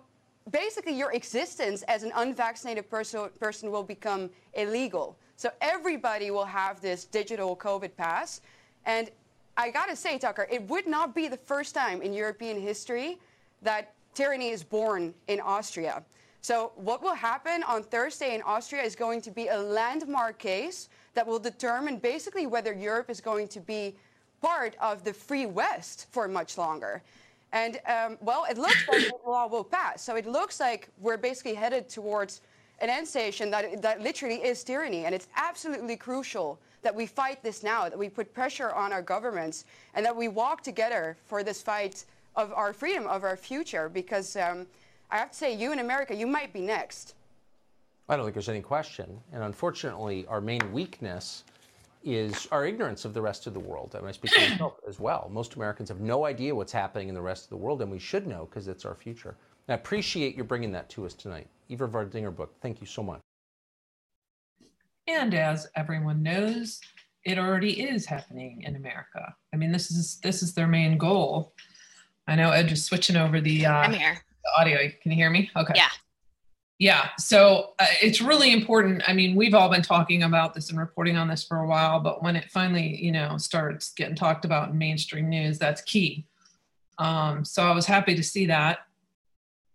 basically 0.51 0.97
your 0.97 1.13
existence 1.13 1.83
as 1.89 2.03
an 2.03 2.13
unvaccinated 2.15 2.89
person, 2.89 3.29
person 3.41 3.71
will 3.71 3.83
become 3.83 4.31
illegal. 4.55 5.17
So 5.37 5.51
everybody 5.61 6.31
will 6.31 6.45
have 6.45 6.81
this 6.81 7.05
digital 7.05 7.57
COVID 7.57 7.97
pass. 7.97 8.41
And 8.85 9.11
I 9.57 9.71
gotta 9.71 9.97
say, 9.97 10.19
Tucker, 10.19 10.47
it 10.51 10.63
would 10.69 10.87
not 10.87 11.15
be 11.15 11.29
the 11.29 11.37
first 11.37 11.75
time 11.75 12.03
in 12.03 12.13
European 12.13 12.61
history 12.61 13.19
that 13.63 13.95
tyranny 14.15 14.51
is 14.51 14.63
born 14.63 15.13
in 15.27 15.41
Austria. 15.41 16.03
So, 16.47 16.71
what 16.77 17.03
will 17.03 17.17
happen 17.17 17.65
on 17.65 17.83
Thursday 17.83 18.33
in 18.33 18.43
Austria 18.43 18.81
is 18.81 18.95
going 18.95 19.21
to 19.23 19.33
be 19.33 19.49
a 19.49 19.59
landmark 19.59 20.39
case 20.39 20.89
that 21.15 21.27
will 21.27 21.41
determine 21.41 21.97
basically 21.97 22.47
whether 22.47 22.73
Europe 22.73 23.11
is 23.11 23.21
going 23.21 23.49
to 23.49 23.59
be 23.59 23.97
part 24.41 24.77
of 24.81 25.03
the 25.03 25.13
free 25.13 25.47
West 25.47 26.07
for 26.13 26.29
much 26.29 26.57
longer. 26.57 27.03
And 27.51 27.81
um, 27.89 28.17
well, 28.21 28.47
it 28.49 28.59
looks 28.59 28.87
like 28.89 29.09
the 29.09 29.29
law 29.29 29.49
will 29.49 29.65
pass. 29.65 30.05
So 30.05 30.15
it 30.15 30.25
looks 30.25 30.61
like 30.61 30.89
we're 31.01 31.17
basically 31.17 31.55
headed 31.55 31.89
towards 31.89 32.43
an 32.79 32.91
end 32.91 33.09
station 33.09 33.51
that, 33.51 33.83
that 33.83 34.01
literally 34.01 34.37
is 34.37 34.63
tyranny. 34.63 35.05
And 35.05 35.13
it's 35.17 35.27
absolutely 35.35 35.97
crucial 35.97 36.61
that 36.83 36.95
we 36.95 37.07
fight 37.07 37.43
this 37.43 37.65
now, 37.65 37.89
that 37.89 37.99
we 37.99 38.09
put 38.09 38.33
pressure 38.33 38.71
on 38.71 38.93
our 38.93 39.03
governments, 39.03 39.65
and 39.95 40.07
that 40.07 40.15
we 40.15 40.29
walk 40.29 40.63
together 40.63 41.17
for 41.27 41.43
this 41.43 41.61
fight 41.61 42.05
of 42.37 42.53
our 42.53 42.73
freedom, 42.73 43.09
of 43.09 43.25
our 43.25 43.37
future. 43.37 43.89
Because 43.89 44.37
um, 44.37 44.69
I 45.11 45.19
have 45.19 45.31
to 45.31 45.37
say, 45.37 45.55
you 45.55 45.73
in 45.73 45.79
America, 45.79 46.15
you 46.15 46.27
might 46.27 46.53
be 46.53 46.61
next. 46.61 47.15
I 48.09 48.17
don't 48.17 48.25
think 48.25 48.35
there's 48.35 48.49
any 48.49 48.63
question. 48.63 49.19
And 49.33 49.43
unfortunately, 49.43 50.27
our 50.27 50.41
main 50.41 50.73
weakness 50.73 51.45
is 52.05 52.47
our 52.53 52.65
ignorance 52.65 53.05
of 53.05 53.15
the 53.15 53.21
rest 53.21 53.47
of 53.47 53.55
the 53.55 53.61
world. 53.61 53.95
And 53.95 54.07
I 54.07 54.13
speak 54.13 54.33
for 54.33 54.41
myself 54.41 54.75
as 54.89 55.01
well. 55.01 55.29
Most 55.33 55.55
Americans 55.55 55.89
have 55.89 56.01
no 56.01 56.25
idea 56.25 56.55
what's 56.55 56.73
happening 56.73 57.09
in 57.09 57.15
the 57.15 57.23
rest 57.23 57.45
of 57.45 57.51
the 57.51 57.57
world, 57.57 57.83
and 57.83 57.91
we 57.91 57.99
should 57.99 58.27
know 58.27 58.47
because 58.47 58.69
it's 58.69 58.85
our 58.85 58.95
future. 58.95 59.37
And 59.67 59.73
I 59.73 59.75
appreciate 59.75 60.37
you 60.37 60.45
bringing 60.45 60.71
that 60.73 60.89
to 60.91 61.05
us 61.05 61.15
tonight. 61.15 61.49
Eva 61.69 61.89
Vlaardingerbroek, 61.89 62.49
thank 62.61 62.81
you 62.81 62.87
so 62.87 63.03
much. 63.03 63.21
And 65.09 65.35
as 65.35 65.69
everyone 65.75 66.23
knows, 66.23 66.81
it 67.25 67.39
already 67.39 67.89
is 67.89 68.07
happening 68.07 68.63
in 68.63 68.77
America. 68.77 69.35
I 69.53 69.57
mean, 69.57 69.73
this 69.73 69.91
is 69.91 70.19
this 70.23 70.43
is 70.43 70.55
their 70.55 70.69
main 70.69 70.99
goal. 70.99 71.53
I 72.29 72.37
know 72.37 72.51
Ed 72.51 72.69
just 72.69 72.87
switching 72.87 73.17
over 73.17 73.41
the, 73.41 73.67
uh, 73.67 73.73
I'm 73.73 73.93
here. 73.93 74.19
Audio. 74.59 74.79
Can 75.03 75.13
you 75.13 75.17
hear 75.17 75.31
me? 75.31 75.51
Okay. 75.57 75.75
Yeah. 75.77 75.89
Yeah, 76.79 77.09
so 77.19 77.73
uh, 77.79 77.87
it's 78.03 78.21
really 78.21 78.53
important. 78.53 79.03
I 79.09 79.15
mean, 79.15 79.35
we've 79.35 79.55
all 79.55 79.71
been 79.71 79.81
talking 79.81 80.25
about 80.25 80.53
this 80.53 80.69
and 80.69 80.79
reporting 80.79 81.17
on 81.17 81.27
this 81.27 81.43
for 81.43 81.61
a 81.61 81.67
while, 81.67 82.01
but 82.01 82.23
when 82.23 82.37
it 82.37 82.51
finally, 82.51 83.03
you 83.03 83.13
know, 83.13 83.39
starts 83.39 83.95
getting 83.95 84.15
talked 84.15 84.45
about 84.45 84.69
in 84.69 84.77
mainstream 84.77 85.31
news, 85.31 85.59
that's 85.59 85.81
key. 85.81 86.27
Um, 86.99 87.47
so 87.47 87.63
I 87.63 87.73
was 87.73 87.87
happy 87.87 88.15
to 88.15 88.23
see 88.23 88.45
that. 88.47 88.81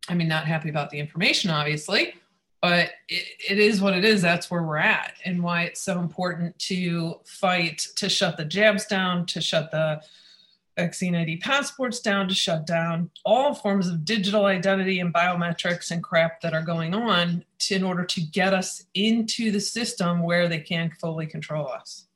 I 0.09 0.13
mean, 0.13 0.27
not 0.27 0.45
happy 0.45 0.69
about 0.69 0.91
the 0.91 0.99
information, 0.99 1.49
obviously, 1.49 2.13
but 2.61 2.91
it, 3.09 3.25
it 3.49 3.57
is 3.57 3.81
what 3.81 3.95
it 3.95 4.05
is. 4.05 4.21
That's 4.21 4.51
where 4.51 4.61
we're 4.61 4.77
at, 4.77 5.13
and 5.25 5.41
why 5.41 5.63
it's 5.63 5.81
so 5.81 5.99
important 5.99 6.57
to 6.59 7.19
fight 7.25 7.79
to 7.95 8.09
shut 8.09 8.37
the 8.37 8.45
jabs 8.45 8.85
down, 8.85 9.25
to 9.27 9.41
shut 9.41 9.71
the 9.71 10.01
vaccine 10.77 11.15
ID 11.15 11.37
passports 11.37 11.99
down 11.99 12.27
to 12.27 12.33
shut 12.33 12.65
down 12.65 13.09
all 13.25 13.53
forms 13.53 13.87
of 13.87 14.05
digital 14.05 14.45
identity 14.45 14.99
and 14.99 15.13
biometrics 15.13 15.91
and 15.91 16.03
crap 16.03 16.41
that 16.41 16.53
are 16.53 16.63
going 16.63 16.93
on 16.93 17.43
to, 17.59 17.75
in 17.75 17.83
order 17.83 18.05
to 18.05 18.21
get 18.21 18.53
us 18.53 18.85
into 18.93 19.51
the 19.51 19.59
system 19.59 20.23
where 20.23 20.47
they 20.47 20.59
can 20.59 20.91
fully 20.99 21.27
control 21.27 21.67
us. 21.67 22.07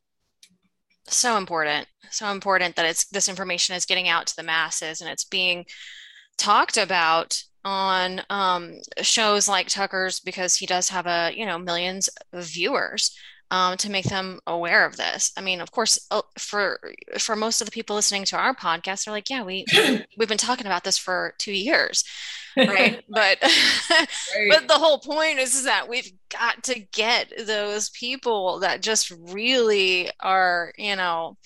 So 1.07 1.37
important. 1.37 1.87
So 2.09 2.31
important 2.31 2.75
that 2.75 2.85
it's 2.85 3.05
this 3.05 3.29
information 3.29 3.75
is 3.75 3.85
getting 3.85 4.07
out 4.07 4.27
to 4.27 4.35
the 4.35 4.43
masses 4.43 5.01
and 5.01 5.09
it's 5.09 5.25
being 5.25 5.65
talked 6.37 6.77
about 6.77 7.43
on 7.63 8.21
um, 8.29 8.75
shows 9.01 9.47
like 9.47 9.67
Tucker's 9.67 10.19
because 10.19 10.55
he 10.55 10.65
does 10.65 10.89
have 10.89 11.07
a 11.07 11.31
you 11.35 11.45
know 11.45 11.57
millions 11.57 12.09
of 12.31 12.45
viewers 12.45 13.15
um, 13.51 13.77
to 13.77 13.91
make 13.91 14.05
them 14.05 14.39
aware 14.47 14.85
of 14.85 14.97
this. 14.97 15.31
I 15.37 15.41
mean, 15.41 15.61
of 15.61 15.71
course, 15.71 15.99
uh, 16.11 16.21
for 16.37 16.79
for 17.19 17.35
most 17.35 17.61
of 17.61 17.65
the 17.65 17.71
people 17.71 17.95
listening 17.95 18.25
to 18.25 18.37
our 18.37 18.55
podcast, 18.55 19.05
they're 19.05 19.13
like, 19.13 19.29
"Yeah, 19.29 19.43
we 19.43 19.65
we've 20.17 20.29
been 20.29 20.37
talking 20.37 20.65
about 20.65 20.83
this 20.83 20.97
for 20.97 21.33
two 21.37 21.53
years, 21.53 22.03
right?" 22.57 23.03
but 23.09 23.37
right. 23.41 24.49
but 24.49 24.67
the 24.67 24.73
whole 24.73 24.99
point 24.99 25.39
is, 25.39 25.55
is 25.55 25.65
that 25.65 25.87
we've 25.87 26.11
got 26.29 26.63
to 26.63 26.79
get 26.79 27.31
those 27.45 27.89
people 27.89 28.59
that 28.59 28.81
just 28.81 29.11
really 29.11 30.09
are, 30.19 30.73
you 30.77 30.95
know, 30.95 31.37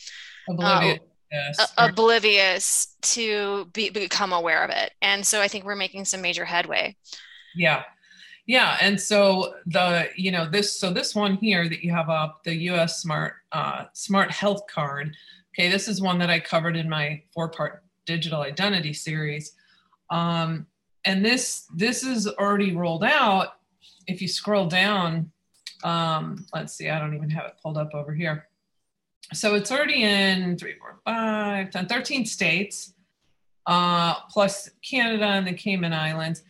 oblivious. 0.50 1.00
Uh, 1.32 1.68
oblivious 1.78 2.96
to 3.02 3.66
be, 3.74 3.92
become 3.92 4.34
aware 4.34 4.64
of 4.64 4.72
it 4.72 4.94
and 5.00 5.28
so 5.28 5.40
i 5.40 5.48
think 5.48 5.64
we're 5.64 5.76
making 5.76 6.04
some 6.04 6.24
major 6.24 6.44
headway 6.44 6.96
yeah 7.56 7.84
yeah, 8.50 8.78
and 8.82 9.00
so 9.00 9.54
the 9.68 10.10
you 10.16 10.32
know 10.32 10.50
this 10.50 10.74
so 10.74 10.92
this 10.92 11.14
one 11.14 11.36
here 11.36 11.70
that 11.70 11.84
you 11.84 11.92
have 11.92 12.10
up 12.10 12.44
the 12.44 12.56
U.S. 12.72 13.00
Smart 13.00 13.36
uh, 13.52 13.86
Smart 13.94 14.32
Health 14.32 14.64
Card. 14.66 15.16
Okay, 15.54 15.70
this 15.70 15.88
is 15.88 16.02
one 16.02 16.18
that 16.18 16.32
I 16.32 16.40
covered 16.40 16.76
in 16.76 16.90
my 16.90 17.22
four-part 17.32 17.84
digital 18.08 18.42
identity 18.42 18.92
series, 18.92 19.52
um, 20.10 20.66
and 21.06 21.24
this 21.24 21.68
this 21.76 22.02
is 22.02 22.28
already 22.28 22.76
rolled 22.76 23.04
out. 23.04 23.50
If 24.08 24.20
you 24.20 24.28
scroll 24.28 24.66
down, 24.66 25.32
um, 25.84 26.48
let's 26.52 26.74
see, 26.74 26.90
I 26.90 26.98
don't 26.98 27.14
even 27.14 27.30
have 27.30 27.46
it 27.46 27.58
pulled 27.62 27.78
up 27.78 27.94
over 27.94 28.16
here. 28.16 28.48
So 29.32 29.54
it's 29.54 29.72
already 29.72 30.02
in 30.02 30.58
three, 30.58 30.74
four, 30.80 30.98
five, 31.06 31.70
10, 31.70 31.86
13 31.86 32.26
states, 32.26 32.96
uh, 33.68 34.16
plus 34.32 34.72
Canada 34.82 35.26
and 35.26 35.46
the 35.46 35.54
Cayman 35.54 35.94
Islands 35.94 36.42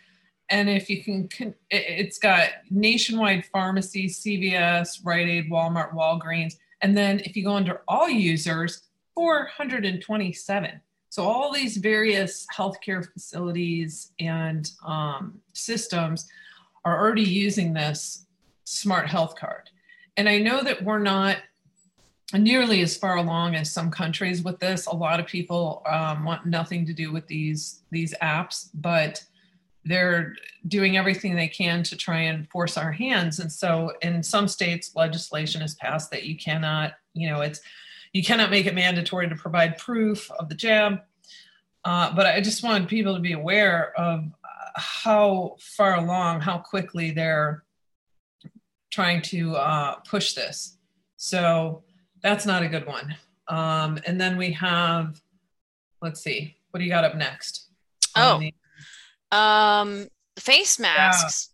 and 0.50 0.70
if 0.70 0.90
you 0.90 1.04
can, 1.04 1.54
it's 1.70 2.18
got 2.18 2.50
nationwide 2.72 3.46
pharmacies, 3.46 4.22
CVS, 4.22 5.00
Rite 5.04 5.28
Aid, 5.28 5.52
Walmart, 5.52 5.94
Walgreens. 5.94 6.56
And 6.82 6.98
then 6.98 7.20
if 7.20 7.36
you 7.36 7.44
go 7.44 7.54
under 7.54 7.82
all 7.88 8.10
users, 8.10 8.84
427. 9.16 10.82
So 11.10 11.24
all 11.24 11.52
these 11.52 11.78
various 11.78 12.48
healthcare 12.56 13.06
facilities 13.12 14.12
and 14.20 14.72
um, 14.86 15.40
systems 15.54 16.28
are 16.86 17.00
already 17.00 17.24
using 17.24 17.74
this 17.74 18.26
smart 18.64 19.08
health 19.08 19.36
card. 19.36 19.70
And 20.18 20.30
I 20.30 20.38
know 20.40 20.64
that 20.64 20.84
we're 20.84 21.00
not 21.00 21.38
nearly 22.34 22.82
as 22.82 22.96
far 22.96 23.18
along 23.18 23.56
as 23.56 23.72
some 23.72 23.90
countries 23.90 24.44
with 24.44 24.60
this. 24.60 24.86
A 24.86 24.96
lot 24.96 25.20
of 25.20 25.26
people 25.26 25.84
um, 25.90 26.24
want 26.24 26.46
nothing 26.46 26.86
to 26.86 26.94
do 26.94 27.12
with 27.12 27.28
these 27.28 27.82
these 27.92 28.14
apps, 28.22 28.70
but 28.76 29.24
they're 29.86 30.36
doing 30.68 30.98
everything 30.98 31.36
they 31.36 31.48
can 31.48 31.84
to 31.84 31.96
try 31.96 32.20
and 32.20 32.50
force 32.50 32.78
our 32.78 32.92
hands. 32.92 33.40
And 33.40 33.52
so 33.52 33.94
in 34.02 34.22
some 34.22 34.48
states 34.48 34.96
legislation 34.96 35.62
has 35.62 35.76
passed 35.76 36.12
that 36.12 36.24
you 36.24 36.38
cannot 36.38 36.94
you 37.14 37.30
know 37.30 37.42
it's 37.42 37.62
you 38.14 38.24
cannot 38.24 38.50
make 38.50 38.66
it 38.66 38.76
mandatory 38.76 39.30
to 39.30 39.36
provide 39.36 39.78
proof 39.78 40.30
of 40.32 40.50
the 40.50 40.56
jab. 40.56 41.00
Uh, 41.86 42.14
but 42.14 42.26
i 42.26 42.42
just 42.42 42.62
wanted 42.62 42.90
people 42.90 43.16
to 43.16 43.22
be 43.22 43.32
aware 43.32 43.94
of 43.98 44.26
how 44.76 45.56
far 45.60 45.96
along 45.96 46.42
how 46.42 46.58
quickly 46.58 47.12
they're 47.12 47.64
trying 48.92 49.22
to 49.22 49.56
uh, 49.56 49.96
push 50.08 50.34
this. 50.34 50.78
So 51.18 51.84
that's 52.22 52.46
not 52.46 52.64
a 52.64 52.68
good 52.68 52.86
one. 52.86 53.16
Um, 53.48 54.00
and 54.06 54.20
then 54.20 54.38
we 54.38 54.52
have 54.54 55.22
let's 56.02 56.22
see 56.22 56.56
what 56.72 56.80
do 56.80 56.84
you 56.84 56.92
got 56.92 57.04
up 57.04 57.16
next? 57.16 57.68
Oh 58.16 58.42
um, 59.32 60.08
face 60.38 60.80
masks. 60.80 61.50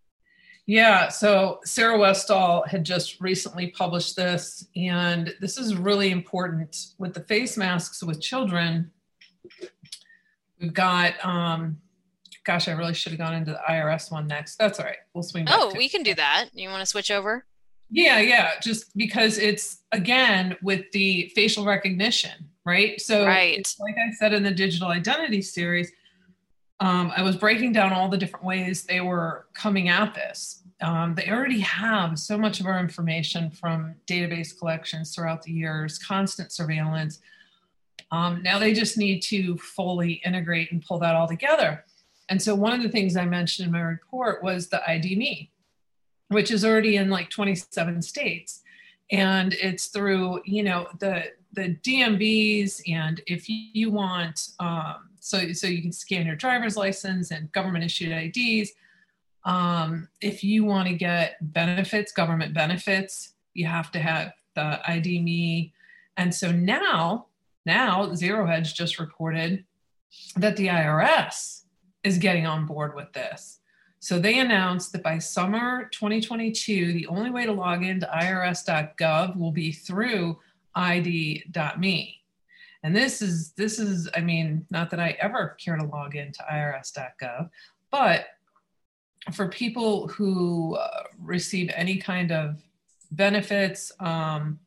Yeah. 0.66 1.04
yeah. 1.04 1.08
So 1.10 1.60
Sarah 1.64 1.98
Westall 1.98 2.64
had 2.68 2.84
just 2.84 3.20
recently 3.22 3.68
published 3.68 4.16
this, 4.16 4.68
and 4.76 5.34
this 5.42 5.58
is 5.58 5.76
really 5.76 6.12
important 6.12 6.94
with 6.98 7.14
the 7.14 7.22
face 7.22 7.58
masks 7.58 8.04
with 8.04 8.22
children. 8.22 8.92
We've 10.60 10.74
got, 10.74 11.14
um, 11.24 11.78
gosh, 12.46 12.68
I 12.68 12.72
really 12.72 12.94
should 12.94 13.12
have 13.12 13.20
gone 13.20 13.34
into 13.34 13.52
the 13.52 13.62
IRS 13.70 14.12
one 14.12 14.28
next. 14.28 14.56
That's 14.58 14.80
all 14.80 14.86
right. 14.86 14.98
We'll 15.14 15.24
swing. 15.24 15.46
oh, 15.50 15.74
we 15.78 15.90
can 15.90 16.04
do 16.04 16.14
that. 16.16 16.50
You 16.54 16.70
want 16.70 16.82
to 16.82 16.86
switch 16.86 17.12
over? 17.12 17.46
Yeah, 17.90 18.20
yeah. 18.20 18.52
Just 18.62 18.96
because 18.98 19.38
it's 19.38 19.84
again 19.92 20.56
with 20.62 20.92
the 20.92 21.32
facial 21.36 21.66
recognition, 21.66 22.50
right? 22.66 23.00
So, 23.00 23.26
right. 23.26 23.76
like 23.80 23.96
I 23.96 24.12
said 24.14 24.34
in 24.34 24.44
the 24.44 24.52
digital 24.52 24.88
identity 24.88 25.42
series, 25.42 25.92
um, 26.80 27.12
I 27.16 27.22
was 27.22 27.38
breaking 27.38 27.74
down 27.74 27.94
all 27.94 28.10
the 28.10 28.18
different 28.18 28.46
ways 28.46 28.84
they 28.84 29.00
were 29.00 29.48
coming 29.54 29.88
at 29.88 30.14
this. 30.14 30.64
Um, 30.82 31.16
they 31.16 31.30
already 31.30 31.62
have 31.62 32.20
so 32.20 32.38
much 32.38 32.60
of 32.60 32.66
our 32.66 32.80
information 32.80 33.50
from 33.50 33.96
database 34.08 34.58
collections 34.58 35.16
throughout 35.16 35.42
the 35.42 35.54
years, 35.54 35.98
constant 35.98 36.52
surveillance. 36.52 37.20
Um, 38.12 38.44
now 38.44 38.60
they 38.60 38.74
just 38.74 38.98
need 38.98 39.22
to 39.24 39.58
fully 39.58 40.22
integrate 40.26 40.72
and 40.72 40.86
pull 40.86 41.00
that 41.00 41.16
all 41.16 41.28
together. 41.28 41.86
And 42.28 42.42
so, 42.42 42.56
one 42.56 42.74
of 42.74 42.84
the 42.84 42.90
things 42.90 43.16
I 43.16 43.26
mentioned 43.26 43.68
in 43.68 43.72
my 43.72 43.82
report 43.82 44.44
was 44.44 44.68
the 44.68 44.88
ID.me, 44.90 45.52
which 46.28 46.52
is 46.52 46.66
already 46.66 46.98
in 46.98 47.10
like 47.10 47.30
27 47.30 48.02
states. 48.02 48.64
And 49.12 49.54
it's 49.54 49.88
through, 49.88 50.42
you 50.46 50.64
know, 50.64 50.88
the 51.00 51.26
the 51.54 51.76
DMVs, 51.84 52.82
and 52.92 53.22
if 53.28 53.48
you 53.48 53.90
want, 53.90 54.50
um, 54.60 55.10
so 55.26 55.52
so 55.54 55.66
you 55.66 55.82
can 55.82 55.92
scan 55.92 56.28
your 56.28 56.36
driver's 56.36 56.78
license 56.78 57.32
and 57.32 57.52
government 57.52 57.84
issued 57.84 58.12
IDs. 58.12 58.72
Um, 59.44 60.08
if 60.22 60.44
you 60.44 60.66
want 60.66 60.88
to 60.88 60.94
get 60.94 61.38
benefits, 61.42 62.12
government 62.12 62.54
benefits, 62.54 63.34
you 63.56 63.66
have 63.66 63.92
to 63.94 64.00
have 64.00 64.34
the 64.54 64.80
ID.me. 64.88 65.74
And 66.18 66.34
so 66.34 66.52
now, 66.52 67.26
now 67.66 68.14
Zero 68.14 68.46
Hedge 68.46 68.76
just 68.76 69.00
reported 69.00 69.66
that 70.36 70.58
the 70.58 70.68
IRS 70.68 71.64
is 72.04 72.20
getting 72.20 72.46
on 72.46 72.68
board 72.68 72.96
with 72.96 73.12
this. 73.14 73.60
So 74.00 74.20
they 74.20 74.40
announced 74.40 74.92
that 74.92 75.02
by 75.02 75.18
summer 75.18 75.90
2022, 75.92 76.94
the 76.94 77.08
only 77.08 77.32
way 77.32 77.48
to 77.48 77.52
log 77.52 77.84
into 77.84 78.08
irs.gov 78.08 79.36
will 79.36 79.52
be 79.52 79.72
through 79.72 80.38
id.me. 80.76 82.25
And 82.86 82.96
this 82.96 83.20
is 83.24 83.50
this 83.54 83.80
is 83.80 84.08
I 84.16 84.22
mean, 84.22 84.64
not 84.70 84.92
that 84.92 85.00
I 85.00 85.18
ever 85.20 85.58
care 85.60 85.76
to 85.76 85.84
log 85.84 86.16
into 86.16 86.46
irs.gov, 86.52 87.50
but 87.90 88.28
for 89.34 89.50
people 89.50 90.08
who 90.08 90.76
uh, 90.76 91.04
receive 91.20 91.72
any 91.74 91.98
kind 91.98 92.32
of 92.32 92.62
benefits, 93.10 93.92
um, 94.00 94.60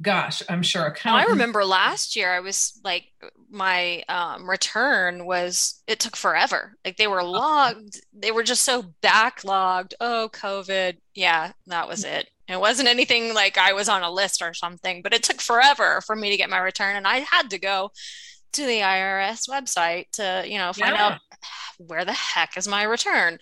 gosh, 0.00 0.42
I'm 0.48 0.62
sure. 0.62 0.96
I 1.04 1.24
remember 1.24 1.66
last 1.66 2.16
year 2.16 2.32
I 2.32 2.40
was 2.40 2.80
like 2.82 3.08
my 3.50 4.02
um, 4.08 4.48
return 4.48 5.26
was 5.26 5.82
it 5.86 6.00
took 6.00 6.16
forever. 6.16 6.78
Like 6.82 6.96
they 6.96 7.08
were 7.08 7.20
uh-huh. 7.20 7.30
logged, 7.30 8.00
they 8.14 8.30
were 8.30 8.42
just 8.42 8.62
so 8.62 8.86
backlogged. 9.02 9.92
Oh, 10.00 10.30
COVID. 10.32 10.96
Yeah, 11.14 11.52
that 11.66 11.88
was 11.88 12.04
it. 12.04 12.30
It 12.48 12.60
wasn't 12.60 12.88
anything 12.88 13.34
like 13.34 13.56
I 13.56 13.72
was 13.72 13.88
on 13.88 14.02
a 14.02 14.10
list 14.10 14.42
or 14.42 14.52
something, 14.52 15.02
but 15.02 15.14
it 15.14 15.22
took 15.22 15.40
forever 15.40 16.00
for 16.02 16.14
me 16.14 16.30
to 16.30 16.36
get 16.36 16.50
my 16.50 16.58
return 16.58 16.96
and 16.96 17.06
I 17.06 17.18
had 17.20 17.50
to 17.50 17.58
go 17.58 17.90
to 18.52 18.66
the 18.66 18.80
IRS 18.80 19.48
website 19.48 20.10
to, 20.12 20.44
you 20.46 20.58
know, 20.58 20.72
find 20.72 20.94
yeah. 20.94 21.06
out 21.06 21.20
where 21.78 22.04
the 22.04 22.12
heck 22.12 22.56
is 22.56 22.68
my 22.68 22.82
return. 22.82 23.38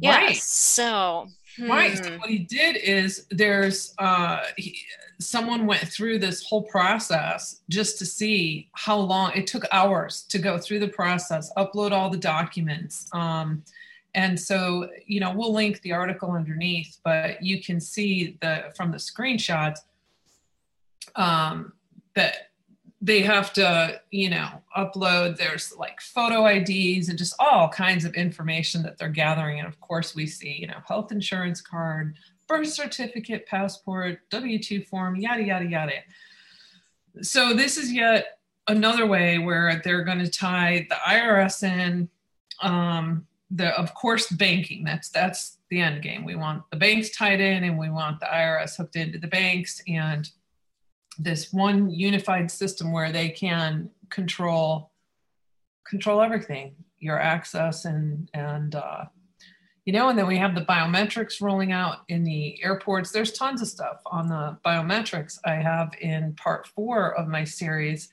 Yeah. 0.00 0.16
Right. 0.16 0.36
So 0.36 1.28
Right. 1.58 1.96
So 1.98 2.10
hmm. 2.10 2.18
what 2.18 2.30
he 2.30 2.38
did 2.38 2.76
is 2.76 3.26
there's 3.30 3.94
uh, 3.98 4.44
he, 4.56 4.78
someone 5.20 5.66
went 5.66 5.86
through 5.86 6.18
this 6.18 6.42
whole 6.44 6.62
process 6.62 7.60
just 7.68 7.98
to 7.98 8.06
see 8.06 8.68
how 8.72 8.96
long 8.96 9.32
it 9.34 9.46
took 9.46 9.64
hours 9.72 10.22
to 10.30 10.38
go 10.38 10.58
through 10.58 10.80
the 10.80 10.88
process, 10.88 11.52
upload 11.56 11.92
all 11.92 12.10
the 12.10 12.16
documents. 12.16 13.08
Um, 13.12 13.62
and 14.14 14.38
so, 14.38 14.90
you 15.06 15.20
know, 15.20 15.32
we'll 15.34 15.52
link 15.52 15.80
the 15.80 15.92
article 15.92 16.32
underneath, 16.32 16.98
but 17.02 17.42
you 17.42 17.62
can 17.62 17.80
see 17.80 18.36
the 18.40 18.72
from 18.76 18.90
the 18.90 18.98
screenshots 18.98 19.78
um, 21.16 21.72
that 22.14 22.50
they 23.00 23.22
have 23.22 23.52
to, 23.54 24.00
you 24.10 24.30
know, 24.30 24.48
upload 24.76 25.36
there's 25.36 25.74
like 25.76 26.00
photo 26.00 26.46
IDs 26.46 27.08
and 27.08 27.18
just 27.18 27.34
all 27.40 27.68
kinds 27.68 28.04
of 28.04 28.14
information 28.14 28.82
that 28.82 28.98
they're 28.98 29.08
gathering. 29.08 29.58
And 29.58 29.66
of 29.66 29.80
course, 29.80 30.14
we 30.14 30.26
see, 30.26 30.52
you 30.52 30.66
know, 30.66 30.78
health 30.86 31.10
insurance 31.10 31.60
card, 31.60 32.14
birth 32.46 32.68
certificate, 32.68 33.46
passport, 33.46 34.20
W 34.30 34.58
2 34.58 34.82
form, 34.82 35.16
yada, 35.16 35.42
yada, 35.42 35.64
yada. 35.64 35.92
So, 37.22 37.54
this 37.54 37.76
is 37.76 37.92
yet 37.92 38.38
another 38.68 39.06
way 39.06 39.38
where 39.38 39.80
they're 39.84 40.04
going 40.04 40.20
to 40.20 40.30
tie 40.30 40.86
the 40.88 40.94
IRS 40.94 41.62
in. 41.62 42.08
Um, 42.60 43.26
the, 43.54 43.78
of 43.78 43.94
course, 43.94 44.28
banking. 44.30 44.84
That's 44.84 45.10
that's 45.10 45.58
the 45.70 45.80
end 45.80 46.02
game. 46.02 46.24
We 46.24 46.36
want 46.36 46.62
the 46.70 46.76
banks 46.76 47.10
tied 47.10 47.40
in, 47.40 47.64
and 47.64 47.78
we 47.78 47.90
want 47.90 48.20
the 48.20 48.26
IRS 48.26 48.76
hooked 48.76 48.96
into 48.96 49.18
the 49.18 49.26
banks, 49.26 49.82
and 49.86 50.28
this 51.18 51.52
one 51.52 51.90
unified 51.90 52.50
system 52.50 52.92
where 52.92 53.12
they 53.12 53.28
can 53.28 53.90
control 54.10 54.90
control 55.86 56.22
everything 56.22 56.74
your 56.98 57.18
access 57.18 57.84
and 57.84 58.30
and 58.34 58.74
uh, 58.74 59.04
you 59.84 59.92
know 59.92 60.08
and 60.08 60.18
then 60.18 60.26
we 60.26 60.38
have 60.38 60.54
the 60.54 60.64
biometrics 60.64 61.40
rolling 61.40 61.72
out 61.72 61.98
in 62.08 62.24
the 62.24 62.62
airports 62.62 63.10
there's 63.10 63.32
tons 63.32 63.60
of 63.60 63.68
stuff 63.68 64.00
on 64.06 64.28
the 64.28 64.56
biometrics 64.64 65.38
i 65.44 65.54
have 65.54 65.92
in 66.00 66.32
part 66.34 66.66
four 66.68 67.14
of 67.18 67.28
my 67.28 67.44
series 67.44 68.10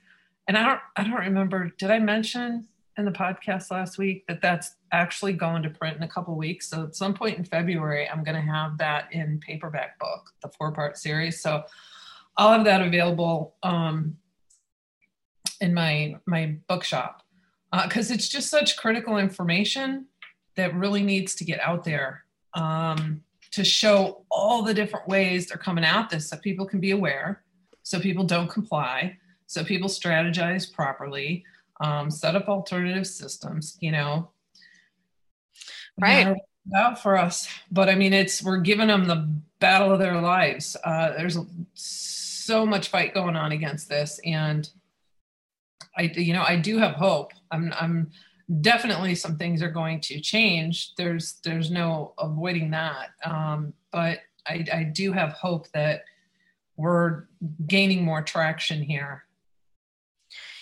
and 0.48 0.58
i 0.58 0.64
don't 0.64 0.80
i 0.98 1.04
don't 1.04 1.14
remember 1.14 1.72
did 1.78 1.92
i 1.92 2.00
mention 2.00 2.66
in 3.00 3.06
the 3.06 3.12
podcast 3.12 3.72
last 3.72 3.97
week 3.97 4.26
that 4.28 4.41
that's 4.41 4.76
actually 4.91 5.34
going 5.34 5.64
to 5.64 5.70
print 5.70 5.97
in 5.97 6.04
a 6.04 6.08
couple 6.08 6.36
weeks. 6.36 6.70
So 6.70 6.84
at 6.84 6.95
some 6.95 7.14
point 7.14 7.38
in 7.38 7.43
february 7.43 8.08
i'm 8.08 8.24
going 8.24 8.36
to 8.36 8.41
have 8.41 8.78
that 8.78 9.12
in 9.12 9.39
paperback 9.39 9.97
book 10.00 10.32
the 10.41 10.50
four 10.50 10.72
part 10.72 10.97
series. 10.97 11.41
So 11.41 11.64
I'll 12.38 12.54
have 12.54 12.64
that 12.66 12.82
available 12.82 13.56
um, 13.64 14.18
in 15.60 15.74
my 15.74 16.18
my 16.26 16.56
bookshop 16.68 17.24
because 17.84 18.10
uh, 18.10 18.14
it's 18.14 18.30
just 18.30 18.50
such 18.50 18.78
critical 18.78 19.18
information 19.18 20.06
that 20.56 20.74
really 20.74 21.04
needs 21.04 21.36
to 21.36 21.43
get 21.43 21.60
out 21.60 21.84
there 21.84 22.24
um, 22.54 23.22
to 23.52 23.64
show 23.64 24.26
all 24.32 24.64
the 24.64 24.74
different 24.74 25.08
ways 25.08 25.47
they're 25.47 25.58
coming 25.58 25.84
at 25.84 26.10
this 26.10 26.30
so 26.30 26.38
people 26.38 26.66
can 26.66 26.80
be 26.80 26.91
aware, 26.91 27.43
so 27.84 28.00
people 28.00 28.24
don't 28.24 28.50
comply, 28.50 29.18
so 29.45 29.64
people 29.64 29.89
strategize 29.89 30.72
properly, 30.72 31.43
um, 31.80 32.11
set 32.11 32.36
up 32.36 32.47
alternative 32.47 33.07
systems. 33.07 33.77
You 33.80 33.91
know, 33.91 34.32
right 35.99 36.36
out 36.75 37.01
for 37.01 37.17
us 37.17 37.47
but 37.71 37.89
i 37.89 37.95
mean 37.95 38.13
it's 38.13 38.43
we're 38.43 38.59
giving 38.59 38.89
them 38.89 39.05
the 39.05 39.27
battle 39.59 39.91
of 39.91 39.97
their 39.97 40.21
lives 40.21 40.77
uh, 40.84 41.11
there's 41.17 41.36
so 42.49 42.49
much 42.65 42.88
fight 42.88 43.13
going 43.13 43.36
on 43.36 43.51
against 43.51 43.88
this, 43.89 44.19
and 44.25 44.67
I, 45.95 46.11
you 46.15 46.34
know, 46.34 46.41
I 46.41 46.55
do 46.55 46.80
have 46.80 46.95
hope. 46.95 47.32
I'm, 47.51 47.71
I'm 47.80 48.09
definitely 48.61 49.13
some 49.13 49.38
things 49.38 49.61
are 49.61 49.69
going 49.69 50.01
to 50.01 50.19
change. 50.19 50.95
There's, 50.95 51.36
there's 51.43 51.69
no 51.69 52.15
avoiding 52.17 52.71
that. 52.71 53.09
Um, 53.23 53.73
but 53.91 54.21
I, 54.47 54.65
I 54.73 54.84
do 54.84 55.11
have 55.11 55.34
hope 55.34 55.67
that 55.73 56.05
we're 56.75 57.25
gaining 57.67 58.03
more 58.03 58.23
traction 58.23 58.82
here. 58.82 59.25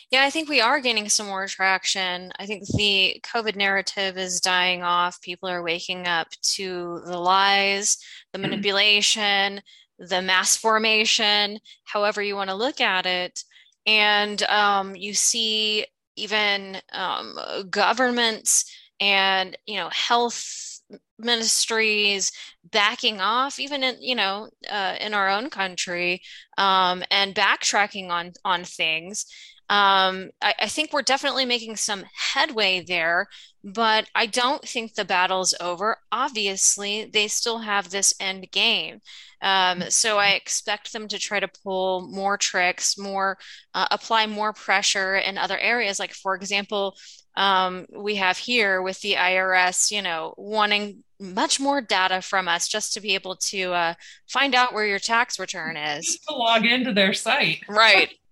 Yeah, 0.10 0.24
I 0.24 0.30
think 0.30 0.48
we 0.48 0.62
are 0.62 0.80
gaining 0.80 1.10
some 1.10 1.28
more 1.28 1.48
traction. 1.48 2.32
I 2.40 2.46
think 2.46 2.64
the 2.66 3.22
COVID 3.26 3.58
narrative 3.58 4.18
is 4.18 4.40
dying 4.40 4.82
off. 4.82 5.22
People 5.22 5.50
are 5.50 5.62
waking 5.62 6.08
up 6.08 6.30
to 6.56 7.02
the 7.06 7.18
lies, 7.18 7.98
the 8.32 8.40
mm-hmm. 8.40 8.50
manipulation, 8.50 9.62
the 10.00 10.22
mass 10.22 10.56
formation, 10.56 11.60
however 11.84 12.22
you 12.22 12.36
want 12.36 12.50
to 12.50 12.56
look 12.56 12.80
at 12.80 13.06
it. 13.06 13.44
And 13.86 14.42
um, 14.44 14.96
you 14.96 15.14
see 15.14 15.86
even 16.16 16.78
um, 16.94 17.38
governments 17.70 18.66
and 19.00 19.56
you 19.68 19.76
know 19.76 19.90
health 19.90 20.82
ministries 21.20 22.32
backing 22.72 23.22
off 23.22 23.60
even 23.60 23.84
in 23.84 23.96
you 24.02 24.16
know 24.16 24.50
uh, 24.70 24.96
in 25.00 25.14
our 25.14 25.30
own 25.30 25.50
country 25.50 26.22
um, 26.58 27.04
and 27.12 27.36
backtracking 27.36 28.10
on 28.10 28.32
on 28.44 28.64
things 28.64 29.26
um, 29.70 30.30
I, 30.42 30.54
I, 30.62 30.68
think 30.68 30.94
we're 30.94 31.02
definitely 31.02 31.44
making 31.44 31.76
some 31.76 32.06
headway 32.34 32.86
there, 32.88 33.28
but 33.66 34.10
I 34.16 34.26
don't 34.26 34.62
think 34.62 34.94
the 34.94 35.04
battle's 35.04 35.54
over. 35.60 35.98
Obviously, 36.10 37.04
they 37.12 37.28
still 37.28 37.60
have 37.60 37.90
this 37.90 38.14
end 38.18 38.50
game. 38.52 39.02
Um, 39.42 39.84
so 39.90 40.20
I 40.20 40.30
expect 40.30 40.94
them 40.94 41.10
to 41.10 41.20
try 41.20 41.42
to 41.42 41.50
pull 41.64 42.08
more 42.10 42.38
tricks, 42.38 42.98
more 42.98 43.38
uh, 43.74 43.88
apply 43.92 44.28
more 44.28 44.54
pressure 44.54 45.18
in 45.18 45.38
other 45.38 45.58
areas. 45.58 46.00
Like, 46.00 46.14
for 46.14 46.34
example, 46.34 46.96
um, 47.36 47.86
we 47.94 48.16
have 48.16 48.38
here 48.38 48.82
with 48.82 49.02
the 49.02 49.14
IRS, 49.14 49.92
you 49.92 50.02
know, 50.02 50.34
wanting 50.38 51.04
much 51.20 51.60
more 51.60 51.82
data 51.82 52.22
from 52.22 52.48
us 52.48 52.70
just 52.70 52.94
to 52.94 53.02
be 53.02 53.16
able 53.16 53.36
to 53.36 53.74
uh, 53.74 53.94
find 54.28 54.56
out 54.56 54.74
where 54.74 54.86
your 54.86 55.00
tax 55.00 55.40
return 55.40 55.76
is. 55.76 56.20
To 56.30 56.36
log 56.36 56.66
into 56.66 56.94
their 56.94 57.14
site. 57.14 57.64
Right. 57.68 58.14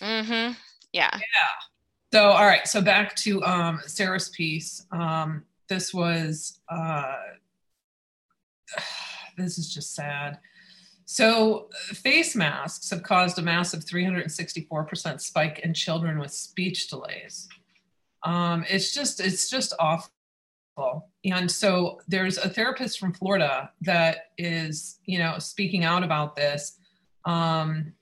Mm-hmm. 0.00 0.52
Yeah. 0.92 1.10
Yeah. 1.12 1.18
So, 2.12 2.24
all 2.24 2.44
right. 2.44 2.66
So 2.68 2.82
back 2.82 3.16
to 3.16 3.42
um, 3.44 3.80
Sarah's 3.86 4.28
piece. 4.28 4.84
Um, 4.92 5.44
this 5.68 5.94
was, 5.94 6.60
uh, 6.68 7.14
this 9.36 9.58
is 9.58 9.72
just 9.72 9.94
sad. 9.94 10.38
So, 11.04 11.68
face 11.88 12.36
masks 12.36 12.88
have 12.90 13.02
caused 13.02 13.38
a 13.38 13.42
massive 13.42 13.84
364% 13.84 15.20
spike 15.20 15.60
in 15.60 15.74
children 15.74 16.18
with 16.18 16.32
speech 16.32 16.88
delays. 16.88 17.48
Um, 18.22 18.64
it's 18.68 18.94
just, 18.94 19.20
it's 19.20 19.50
just 19.50 19.74
awful. 19.78 20.10
And 21.24 21.50
so, 21.50 21.98
there's 22.08 22.38
a 22.38 22.48
therapist 22.48 22.98
from 22.98 23.12
Florida 23.12 23.70
that 23.82 24.30
is, 24.38 25.00
you 25.04 25.18
know, 25.18 25.38
speaking 25.38 25.84
out 25.84 26.04
about 26.04 26.36
this. 26.36 26.78
Um, 27.24 27.92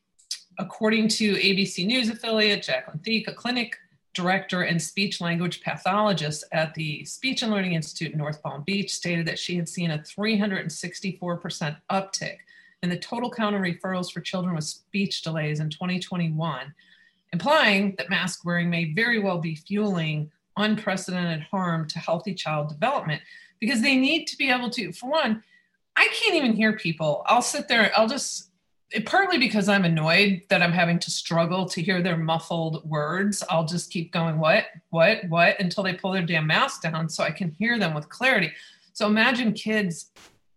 According 0.61 1.09
to 1.09 1.37
ABC 1.37 1.87
News 1.87 2.11
affiliate 2.11 2.63
Jacqueline 2.63 2.99
Thieck, 2.99 3.27
a 3.29 3.33
clinic 3.33 3.79
director 4.13 4.61
and 4.61 4.81
speech 4.81 5.19
language 5.19 5.63
pathologist 5.63 6.45
at 6.53 6.75
the 6.75 7.03
Speech 7.07 7.41
and 7.41 7.51
Learning 7.51 7.73
Institute 7.73 8.13
in 8.13 8.19
North 8.19 8.43
Palm 8.43 8.63
Beach, 8.67 8.93
stated 8.93 9.27
that 9.27 9.39
she 9.39 9.57
had 9.57 9.71
seen 9.71 9.91
a 9.91 9.99
364% 9.99 11.77
uptick 11.91 12.37
in 12.83 12.91
the 12.91 12.99
total 12.99 13.31
count 13.31 13.57
of 13.57 13.63
referrals 13.63 14.13
for 14.13 14.21
children 14.21 14.55
with 14.55 14.65
speech 14.65 15.23
delays 15.23 15.61
in 15.61 15.71
2021, 15.71 16.75
implying 17.33 17.95
that 17.97 18.11
mask 18.11 18.45
wearing 18.45 18.69
may 18.69 18.93
very 18.93 19.19
well 19.19 19.39
be 19.39 19.55
fueling 19.55 20.31
unprecedented 20.59 21.41
harm 21.51 21.89
to 21.89 21.99
healthy 21.99 22.35
child 22.35 22.69
development 22.69 23.23
because 23.61 23.81
they 23.81 23.97
need 23.97 24.27
to 24.27 24.37
be 24.37 24.51
able 24.51 24.69
to, 24.69 24.93
for 24.93 25.11
one, 25.11 25.43
I 25.97 26.07
can't 26.13 26.35
even 26.35 26.53
hear 26.53 26.75
people. 26.75 27.23
I'll 27.25 27.41
sit 27.41 27.67
there, 27.67 27.91
I'll 27.97 28.09
just 28.09 28.50
partly 29.05 29.39
because 29.39 29.69
I'm 29.69 29.85
annoyed 29.85 30.43
that 30.49 30.63
I'm 30.63 30.73
having 30.73 30.99
to 31.01 31.11
struggle 31.11 31.67
to 31.67 31.83
hear 31.83 32.03
their 32.03 32.17
muffled 32.17 32.89
words, 32.89 33.43
I'll 33.49 33.65
just 33.65 33.91
keep 33.91 34.13
going, 34.13 34.39
what, 34.39 34.67
what, 34.91 35.25
what, 35.29 35.61
until 35.61 35.85
they 35.85 35.95
pull 35.95 36.13
their 36.13 36.27
damn 36.27 36.47
mask 36.47 36.83
down 36.83 37.09
so 37.09 37.23
I 37.23 37.31
can 37.31 37.51
hear 37.59 37.79
them 37.79 37.95
with 37.95 38.09
clarity. 38.09 38.53
So 38.93 39.07
imagine 39.07 39.53
kids, 39.53 40.11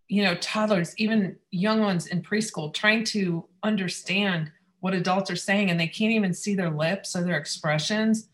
you 0.08 0.24
know, 0.24 0.34
toddlers, 0.36 0.94
even 0.98 1.36
young 1.50 1.80
ones 1.80 2.08
in 2.08 2.22
preschool 2.22 2.74
trying 2.74 3.04
to 3.04 3.46
understand 3.62 4.50
what 4.80 4.94
adults 4.94 5.30
are 5.30 5.36
saying 5.36 5.70
and 5.70 5.78
they 5.78 5.86
can't 5.86 6.12
even 6.12 6.34
see 6.34 6.54
their 6.54 6.70
lips 6.70 7.14
or 7.14 7.22
their 7.22 7.38
expressions. 7.38 8.28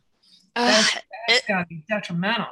That's, 0.56 0.96
uh, 0.96 1.00
that's 1.28 1.46
got 1.46 1.60
to 1.60 1.66
be 1.66 1.84
detrimental. 1.88 2.48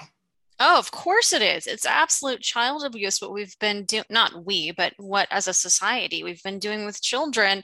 Oh, 0.61 0.79
of 0.79 0.91
course 0.91 1.33
it 1.33 1.43
is. 1.43 1.67
It's 1.67 1.87
absolute 1.87 2.41
child 2.41 2.85
abuse. 2.85 3.21
What 3.21 3.33
we've 3.33 3.57
been 3.61 3.85
doing, 3.85 4.05
not 4.11 4.45
we, 4.45 4.73
but 4.73 4.93
what 4.97 5.29
as 5.31 5.47
a 5.47 5.55
society 5.55 6.23
we've 6.25 6.43
been 6.43 6.59
doing 6.59 6.85
with 6.85 7.01
children 7.03 7.63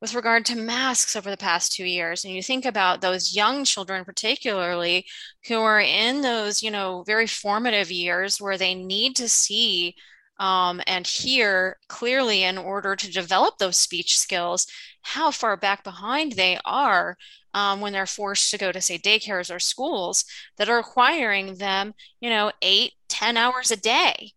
with 0.00 0.14
regard 0.14 0.46
to 0.46 0.56
masks 0.56 1.16
over 1.16 1.30
the 1.30 1.36
past 1.36 1.72
two 1.72 1.84
years. 1.84 2.24
And 2.24 2.32
you 2.34 2.42
think 2.42 2.64
about 2.64 3.00
those 3.00 3.34
young 3.34 3.64
children, 3.64 4.04
particularly 4.04 5.06
who 5.48 5.60
are 5.60 5.80
in 5.80 6.22
those, 6.22 6.62
you 6.62 6.70
know, 6.70 7.02
very 7.06 7.26
formative 7.26 7.90
years 7.90 8.40
where 8.40 8.56
they 8.56 8.74
need 8.74 9.16
to 9.16 9.28
see 9.28 9.96
um, 10.40 10.80
and 10.86 11.06
here, 11.06 11.76
clearly 11.88 12.42
in 12.42 12.56
order 12.58 12.96
to 12.96 13.12
develop 13.12 13.58
those 13.58 13.76
speech 13.76 14.18
skills, 14.18 14.66
how 15.02 15.30
far 15.30 15.56
back 15.56 15.84
behind 15.84 16.32
they 16.32 16.58
are 16.64 17.16
um, 17.52 17.80
when 17.80 17.92
they're 17.92 18.06
forced 18.06 18.50
to 18.50 18.58
go 18.58 18.72
to 18.72 18.80
say 18.80 18.96
daycares 18.96 19.54
or 19.54 19.58
schools 19.58 20.24
that 20.56 20.68
are 20.68 20.78
requiring 20.78 21.56
them 21.56 21.92
you 22.20 22.30
know 22.30 22.50
eight 22.62 22.92
ten 23.08 23.36
hours 23.36 23.70
a 23.70 23.76
day. 23.76 24.32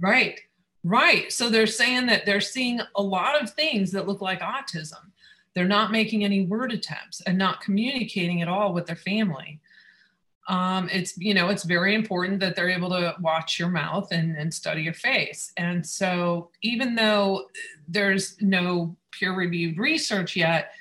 Right. 0.00 0.40
Right. 0.84 1.32
So 1.32 1.50
they're 1.50 1.66
saying 1.66 2.06
that 2.06 2.24
they're 2.24 2.40
seeing 2.40 2.80
a 2.94 3.02
lot 3.02 3.42
of 3.42 3.50
things 3.50 3.90
that 3.92 4.06
look 4.06 4.20
like 4.20 4.40
autism. 4.40 5.10
They're 5.54 5.64
not 5.66 5.90
making 5.90 6.24
any 6.24 6.46
word 6.46 6.72
attempts 6.72 7.20
and 7.22 7.36
not 7.36 7.60
communicating 7.60 8.42
at 8.42 8.48
all 8.48 8.72
with 8.72 8.86
their 8.86 8.96
family 8.96 9.60
um, 10.48 10.88
it's 10.90 11.16
you 11.18 11.34
know 11.34 11.48
it's 11.48 11.64
very 11.64 11.94
important 11.94 12.40
that 12.40 12.56
they're 12.56 12.70
able 12.70 12.88
to 12.88 13.14
watch 13.20 13.58
your 13.58 13.68
mouth 13.68 14.10
and, 14.12 14.36
and 14.36 14.52
study 14.52 14.82
your 14.82 14.94
face 14.94 15.52
and 15.56 15.86
so 15.86 16.50
even 16.62 16.94
though 16.94 17.46
there's 17.86 18.40
no 18.40 18.96
peer 19.12 19.34
reviewed 19.34 19.78
research 19.78 20.36
yet 20.36 20.72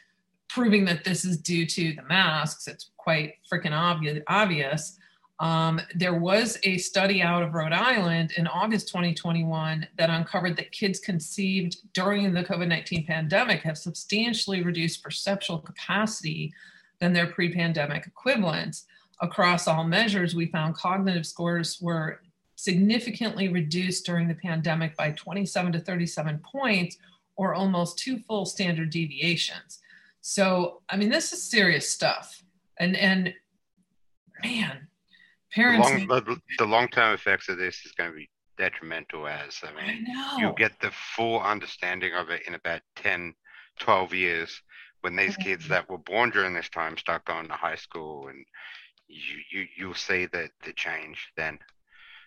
proving 0.49 0.86
that 0.86 1.03
this 1.03 1.26
is 1.26 1.38
due 1.38 1.65
to 1.65 1.93
the 1.93 2.03
masks. 2.03 2.68
It's 2.68 2.89
quite 2.97 3.36
freaking 3.51 3.78
obvious. 3.78 4.24
obvious. 4.28 4.97
Um, 5.39 5.80
there 5.93 6.20
was 6.20 6.57
a 6.63 6.80
study 6.80 7.22
out 7.22 7.43
of 7.43 7.53
Rhode 7.53 7.74
Island 7.74 8.34
in 8.38 8.47
August 8.47 8.88
2021 8.88 9.88
that 9.97 10.09
uncovered 10.09 10.57
that 10.57 10.72
kids 10.72 10.99
conceived 10.99 11.78
during 11.93 12.34
the 12.34 12.43
COVID 12.43 12.68
19 12.68 13.05
pandemic 13.05 13.61
have 13.61 13.78
substantially 13.78 14.63
reduced 14.63 15.03
perceptual 15.03 15.59
capacity 15.59 16.51
than 16.99 17.13
their 17.13 17.28
pre 17.28 17.53
pandemic 17.53 18.07
equivalents. 18.07 18.86
Across 19.22 19.68
all 19.68 19.84
measures, 19.84 20.36
we 20.36 20.45
found 20.47 20.76
cognitive 20.76 21.26
scores 21.26 21.80
were 21.82 22.22
significantly 22.55 23.47
reduced 23.47 24.05
during 24.05 24.28
the 24.28 24.36
pandemic 24.36 24.95
by 24.97 25.11
27 25.11 25.72
to 25.74 25.80
37 25.80 26.39
points, 26.39 26.97
or 27.36 27.53
almost 27.53 27.99
two 27.99 28.20
full 28.20 28.45
standard 28.45 28.89
deviations. 28.89 29.80
So, 30.22 30.82
I 30.89 30.97
mean, 30.97 31.09
this 31.09 31.32
is 31.32 31.49
serious 31.49 31.89
stuff. 31.89 32.43
And, 32.80 32.97
and 32.97 33.34
man, 34.43 34.88
parents. 35.51 35.89
The 35.89 36.05
long, 36.05 36.41
the 36.57 36.65
long-term 36.65 37.13
effects 37.13 37.47
of 37.47 37.57
this 37.57 37.86
is 37.86 37.91
going 37.93 38.11
to 38.11 38.15
be 38.15 38.30
detrimental 38.57 39.28
as, 39.28 39.59
I 39.63 39.70
mean, 39.72 40.07
I 40.15 40.38
you'll 40.39 40.53
get 40.53 40.80
the 40.82 40.91
full 41.15 41.39
understanding 41.39 42.13
of 42.13 42.30
it 42.30 42.41
in 42.47 42.55
about 42.55 42.82
10, 42.97 43.34
12 43.80 44.13
years 44.13 44.61
when 45.01 45.15
these 45.15 45.38
kids 45.38 45.68
that 45.68 45.89
were 45.89 45.99
born 45.99 46.32
during 46.32 46.53
this 46.53 46.70
time 46.70 46.97
start 46.97 47.24
going 47.26 47.47
to 47.47 47.53
high 47.53 47.76
school 47.76 48.28
and 48.28 48.43
you, 49.08 49.38
you 49.51 49.68
you'll 49.78 49.93
see 49.93 50.26
the, 50.26 50.49
the 50.66 50.74
change 50.74 51.32
then 51.36 51.58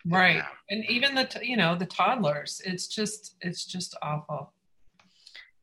right 0.07 0.43
and 0.71 0.85
even 0.89 1.15
the 1.15 1.29
you 1.43 1.57
know 1.57 1.77
the 1.77 1.85
toddlers 1.85 2.63
it's 2.65 2.87
just 2.87 3.37
it's 3.43 3.67
just 3.67 3.97
awful 4.03 4.53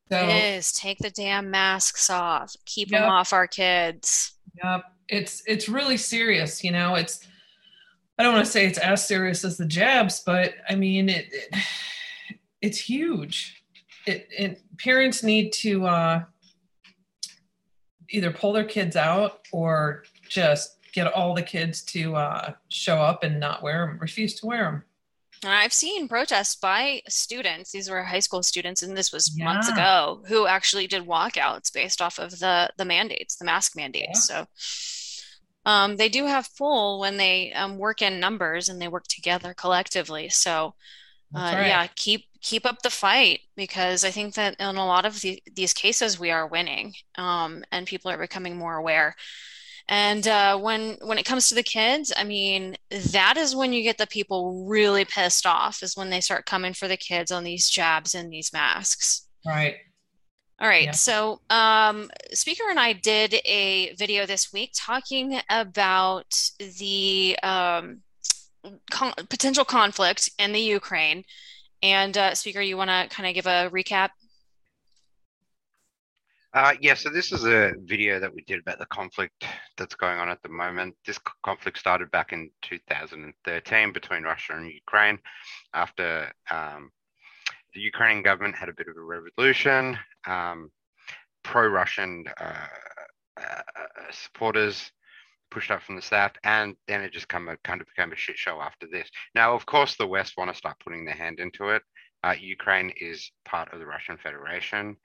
so, 0.10 0.28
it 0.28 0.56
is. 0.56 0.72
Take 0.72 1.00
the 1.00 1.10
damn 1.10 1.52
masks 1.52 2.10
off. 2.10 2.56
Keep 2.66 2.92
yep. 2.92 3.02
them 3.02 3.10
off 3.10 3.34
our 3.34 3.48
kids. 3.48 4.34
Yep. 4.64 4.84
It's 5.10 5.44
it's 5.46 5.70
really 5.70 5.98
serious. 5.98 6.64
You 6.64 6.72
know, 6.72 6.96
it's 6.96 7.26
I 8.18 8.24
don't 8.24 8.34
want 8.34 8.46
to 8.46 8.52
say 8.52 8.66
it's 8.66 8.78
as 8.78 9.06
serious 9.06 9.44
as 9.44 9.58
the 9.58 9.66
jabs, 9.66 10.22
but 10.26 10.54
I 10.70 10.76
mean 10.76 11.10
it, 11.10 11.28
it 11.32 11.56
it's 12.62 12.78
huge. 12.78 13.64
It, 14.06 14.28
it 14.32 14.62
parents 14.78 15.24
need 15.24 15.52
to 15.54 15.86
uh, 15.86 16.24
either 18.10 18.32
pull 18.32 18.54
their 18.54 18.66
kids 18.66 18.96
out 18.96 19.42
or 19.52 20.04
just 20.30 20.77
get 20.98 21.14
all 21.14 21.36
the 21.36 21.44
kids 21.44 21.84
to 21.84 22.16
uh, 22.16 22.54
show 22.70 22.98
up 22.98 23.24
and 23.24 23.40
not 23.40 23.62
wear 23.62 23.86
them, 23.86 24.00
refuse 24.00 24.34
to 24.34 24.48
wear 24.48 24.64
them. 24.64 24.84
I've 25.46 25.74
seen 25.74 26.08
protests 26.08 26.56
by 26.56 27.04
students. 27.08 27.72
These 27.72 27.88
were 27.88 28.02
high 28.02 28.22
school 28.22 28.42
students, 28.42 28.82
and 28.82 28.98
this 28.98 29.14
was 29.14 29.32
yeah. 29.38 29.46
months 29.46 29.70
ago, 29.70 30.24
who 30.28 30.48
actually 30.48 30.88
did 30.88 31.06
walkouts 31.06 31.72
based 31.72 32.02
off 32.02 32.18
of 32.18 32.40
the 32.40 32.72
the 32.78 32.86
mandates, 32.86 33.36
the 33.36 33.46
mask 33.46 33.76
mandates. 33.76 34.28
Yeah. 34.28 34.46
So 34.46 35.72
um, 35.72 35.98
they 35.98 36.10
do 36.10 36.26
have 36.26 36.50
pull 36.58 37.00
when 37.00 37.18
they 37.18 37.54
um, 37.54 37.78
work 37.78 38.02
in 38.02 38.20
numbers 38.20 38.68
and 38.68 38.82
they 38.82 38.88
work 38.88 39.06
together 39.08 39.54
collectively. 39.54 40.30
So 40.30 40.74
uh, 41.36 41.54
right. 41.54 41.68
yeah, 41.68 41.88
keep 41.96 42.26
keep 42.42 42.66
up 42.66 42.82
the 42.82 42.90
fight 42.90 43.42
because 43.56 44.04
I 44.04 44.10
think 44.10 44.34
that 44.34 44.56
in 44.60 44.76
a 44.76 44.88
lot 44.88 45.06
of 45.06 45.22
the, 45.22 45.44
these 45.54 45.74
cases 45.74 46.20
we 46.20 46.32
are 46.32 46.48
winning, 46.48 46.96
um, 47.16 47.64
and 47.72 47.86
people 47.86 48.10
are 48.10 48.18
becoming 48.18 48.58
more 48.58 48.76
aware. 48.76 49.16
And 49.90 50.28
uh, 50.28 50.58
when 50.58 50.98
when 51.02 51.18
it 51.18 51.26
comes 51.26 51.48
to 51.50 51.56
the 51.56 51.64
kids, 51.64 52.12
I 52.16 52.24
mean, 52.26 52.76
that 52.90 53.38
is 53.38 53.56
when 53.56 53.72
you 53.72 53.84
get 53.84 53.98
the 53.98 54.08
people 54.08 54.66
really 54.68 55.06
pissed 55.06 55.46
off. 55.46 55.82
Is 55.82 55.96
when 55.96 56.10
they 56.10 56.20
start 56.20 56.46
coming 56.46 56.74
for 56.74 56.88
the 56.88 56.98
kids 56.98 57.32
on 57.32 57.44
these 57.44 57.70
jabs 57.70 58.14
and 58.14 58.32
these 58.32 58.52
masks. 58.52 59.28
Right. 59.46 59.76
All 60.60 60.68
right. 60.68 60.86
Yeah. 60.86 60.92
So, 60.92 61.40
um, 61.52 62.10
Speaker 62.34 62.64
and 62.70 62.80
I 62.80 62.94
did 62.94 63.36
a 63.46 63.94
video 63.94 64.26
this 64.26 64.52
week 64.52 64.72
talking 64.76 65.40
about 65.50 66.34
the 66.80 67.38
um, 67.44 68.02
con- 68.90 69.14
potential 69.30 69.64
conflict 69.64 70.32
in 70.40 70.52
the 70.52 70.60
Ukraine. 70.60 71.24
And, 71.84 72.18
uh, 72.18 72.34
Speaker, 72.34 72.60
you 72.60 72.76
want 72.76 72.90
to 72.90 73.16
kind 73.16 73.30
of 73.30 73.36
give 73.36 73.46
a 73.46 73.70
recap? 73.72 74.10
Uh, 76.54 76.74
yeah, 76.82 76.94
so 76.94 77.10
this 77.10 77.32
is 77.32 77.44
a 77.46 77.74
video 77.84 78.20
that 78.20 78.34
we 78.34 78.42
did 78.44 78.60
about 78.60 78.80
the 78.80 78.86
conflict 78.88 79.46
that's 79.78 79.96
going 79.96 80.18
on 80.18 80.30
at 80.30 80.42
the 80.44 80.50
moment. 80.50 80.96
This 81.06 81.20
conflict 81.44 81.78
started 81.78 82.10
back 82.12 82.32
in 82.32 82.50
2013 82.62 83.92
between 83.92 84.24
Russia 84.24 84.54
and 84.56 84.72
Ukraine 84.72 85.20
after 85.74 86.32
um, 86.50 86.90
the 87.74 87.82
Ukrainian 87.82 88.24
government 88.24 88.56
had 88.56 88.70
a 88.70 88.74
bit 88.74 88.88
of 88.88 88.96
a 88.96 89.02
revolution. 89.02 89.98
Um, 90.26 90.72
Pro 91.44 91.68
Russian 91.68 92.26
uh, 92.40 92.68
uh, 93.38 93.62
supporters 94.12 94.92
pushed 95.52 95.70
up 95.70 95.82
from 95.82 95.96
the 95.96 96.02
south, 96.02 96.34
and 96.44 96.76
then 96.88 97.02
it 97.02 97.12
just 97.12 97.28
kind 97.28 97.50
of, 97.50 97.62
kind 97.64 97.82
of 97.82 97.88
became 97.88 98.12
a 98.12 98.16
shit 98.16 98.38
show 98.38 98.62
after 98.62 98.88
this. 98.92 99.10
Now, 99.36 99.54
of 99.54 99.66
course, 99.66 99.96
the 99.96 100.08
West 100.08 100.34
want 100.38 100.50
to 100.50 100.58
start 100.58 100.80
putting 100.84 101.06
their 101.06 101.16
hand 101.16 101.40
into 101.40 101.70
it. 101.70 101.84
Uh, 102.24 102.36
Ukraine 102.40 102.92
is 103.00 103.32
part 103.46 103.72
of 103.74 103.80
the 103.80 103.86
Russian 103.86 104.18
Federation. 104.18 104.98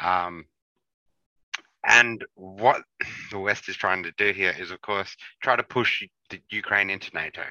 Um, 0.00 0.44
and 1.86 2.24
what 2.34 2.82
the 3.30 3.38
West 3.38 3.68
is 3.68 3.76
trying 3.76 4.02
to 4.02 4.12
do 4.18 4.32
here 4.32 4.54
is, 4.58 4.70
of 4.70 4.80
course, 4.82 5.14
try 5.42 5.56
to 5.56 5.62
push 5.62 6.02
the 6.30 6.40
Ukraine 6.50 6.90
into 6.90 7.10
NATO. 7.14 7.44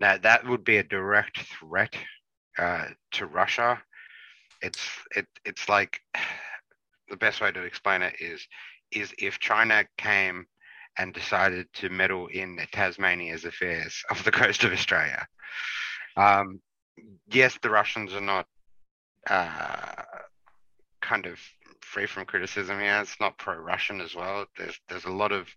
Now, 0.00 0.18
that 0.18 0.46
would 0.46 0.64
be 0.64 0.78
a 0.78 0.82
direct 0.82 1.38
threat 1.38 1.94
uh, 2.58 2.86
to 3.12 3.26
Russia. 3.26 3.80
It's 4.62 4.88
it 5.14 5.26
it's 5.44 5.68
like 5.68 6.00
the 7.08 7.16
best 7.16 7.40
way 7.40 7.52
to 7.52 7.62
explain 7.62 8.02
it 8.02 8.16
is 8.20 8.46
is 8.90 9.12
if 9.18 9.38
China 9.38 9.84
came 9.98 10.46
and 10.96 11.12
decided 11.12 11.66
to 11.74 11.88
meddle 11.88 12.28
in 12.28 12.58
Tasmania's 12.72 13.44
affairs 13.44 14.02
off 14.10 14.24
the 14.24 14.30
coast 14.30 14.64
of 14.64 14.72
Australia. 14.72 15.26
Um, 16.16 16.60
yes, 17.28 17.58
the 17.60 17.70
Russians 17.70 18.14
are 18.14 18.20
not 18.20 18.46
uh, 19.28 20.02
kind 21.04 21.26
of 21.26 21.38
free 21.80 22.06
from 22.06 22.24
criticism. 22.24 22.80
Yeah, 22.80 23.02
it's 23.02 23.20
not 23.20 23.38
pro-Russian 23.38 24.00
as 24.00 24.14
well. 24.14 24.46
There's 24.58 24.78
there's 24.88 25.04
a 25.04 25.10
lot 25.10 25.32
of 25.32 25.48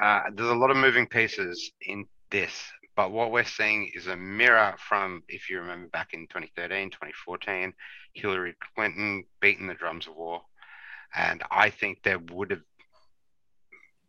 uh, 0.00 0.22
there's 0.34 0.50
a 0.50 0.54
lot 0.54 0.70
of 0.70 0.76
moving 0.76 1.06
pieces 1.06 1.72
in 1.82 2.06
this, 2.30 2.52
But 2.96 3.12
what 3.12 3.30
we're 3.30 3.44
seeing 3.44 3.90
is 3.94 4.06
a 4.06 4.16
mirror 4.16 4.74
from, 4.78 5.22
if 5.28 5.48
you 5.50 5.60
remember 5.60 5.88
back 5.88 6.14
in 6.14 6.26
2013, 6.28 6.90
2014, 6.90 7.72
Hillary 8.14 8.54
Clinton 8.74 9.24
beating 9.40 9.66
the 9.66 9.74
drums 9.74 10.06
of 10.06 10.16
war. 10.16 10.42
And 11.14 11.42
I 11.50 11.70
think 11.70 12.02
there 12.02 12.18
would 12.32 12.50
have 12.50 12.62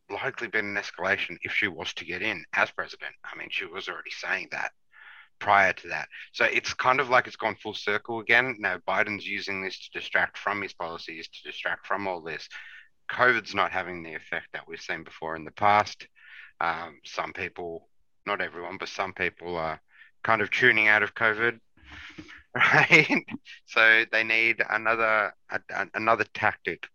likely 0.09 0.47
been 0.47 0.77
an 0.77 0.81
escalation 0.81 1.37
if 1.41 1.53
she 1.53 1.67
was 1.67 1.93
to 1.95 2.05
get 2.05 2.21
in 2.21 2.43
as 2.53 2.71
president. 2.71 3.13
I 3.23 3.37
mean, 3.37 3.49
she 3.51 3.65
was 3.65 3.87
already 3.89 4.11
saying 4.11 4.49
that 4.51 4.71
prior 5.39 5.73
to 5.73 5.87
that. 5.89 6.07
So 6.33 6.45
it's 6.45 6.73
kind 6.73 6.99
of 6.99 7.09
like 7.09 7.27
it's 7.27 7.35
gone 7.35 7.55
full 7.55 7.73
circle 7.73 8.19
again. 8.19 8.55
Now 8.59 8.79
Biden's 8.87 9.27
using 9.27 9.61
this 9.61 9.79
to 9.79 9.99
distract 9.99 10.37
from 10.37 10.61
his 10.61 10.73
policies, 10.73 11.27
to 11.27 11.49
distract 11.49 11.85
from 11.85 12.07
all 12.07 12.21
this. 12.21 12.47
COVID's 13.09 13.55
not 13.55 13.71
having 13.71 14.03
the 14.03 14.13
effect 14.13 14.47
that 14.53 14.67
we've 14.67 14.81
seen 14.81 15.03
before 15.03 15.35
in 15.35 15.45
the 15.45 15.51
past. 15.51 16.07
Um, 16.59 16.99
some 17.05 17.33
people, 17.33 17.87
not 18.25 18.41
everyone, 18.41 18.77
but 18.77 18.89
some 18.89 19.13
people 19.13 19.55
are 19.57 19.79
kind 20.23 20.41
of 20.41 20.51
tuning 20.51 20.87
out 20.87 21.03
of 21.03 21.15
COVID, 21.15 21.59
right? 22.55 23.23
so 23.65 24.03
they 24.11 24.23
need 24.23 24.61
another 24.69 25.33
a, 25.51 25.59
another 25.93 26.25
tactic 26.33 26.87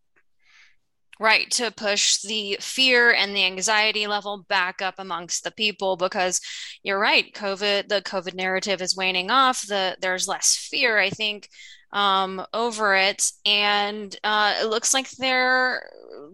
Right, 1.23 1.49
to 1.53 1.71
push 1.71 2.21
the 2.23 2.57
fear 2.61 3.13
and 3.13 3.37
the 3.37 3.45
anxiety 3.45 4.09
level 4.09 4.45
back 4.49 4.83
up 4.83 4.97
amongst 4.99 5.45
the 5.45 5.53
people 5.53 5.97
because 5.97 6.41
you're 6.83 6.99
right, 6.99 7.33
COVID, 7.33 7.87
the 7.89 8.03
COVID 8.03 8.35
narrative 8.35 8.83
is 8.83 8.97
waning 8.97 9.31
off. 9.31 9.65
The 9.65 9.97
there's 10.01 10.27
less 10.27 10.57
fear, 10.57 10.99
I 10.99 11.11
think, 11.11 11.49
um, 11.93 12.45
over 12.53 12.95
it. 12.95 13.31
And 13.45 14.15
uh, 14.25 14.55
it 14.61 14.67
looks 14.67 14.95
like 14.95 15.11
they're 15.11 15.91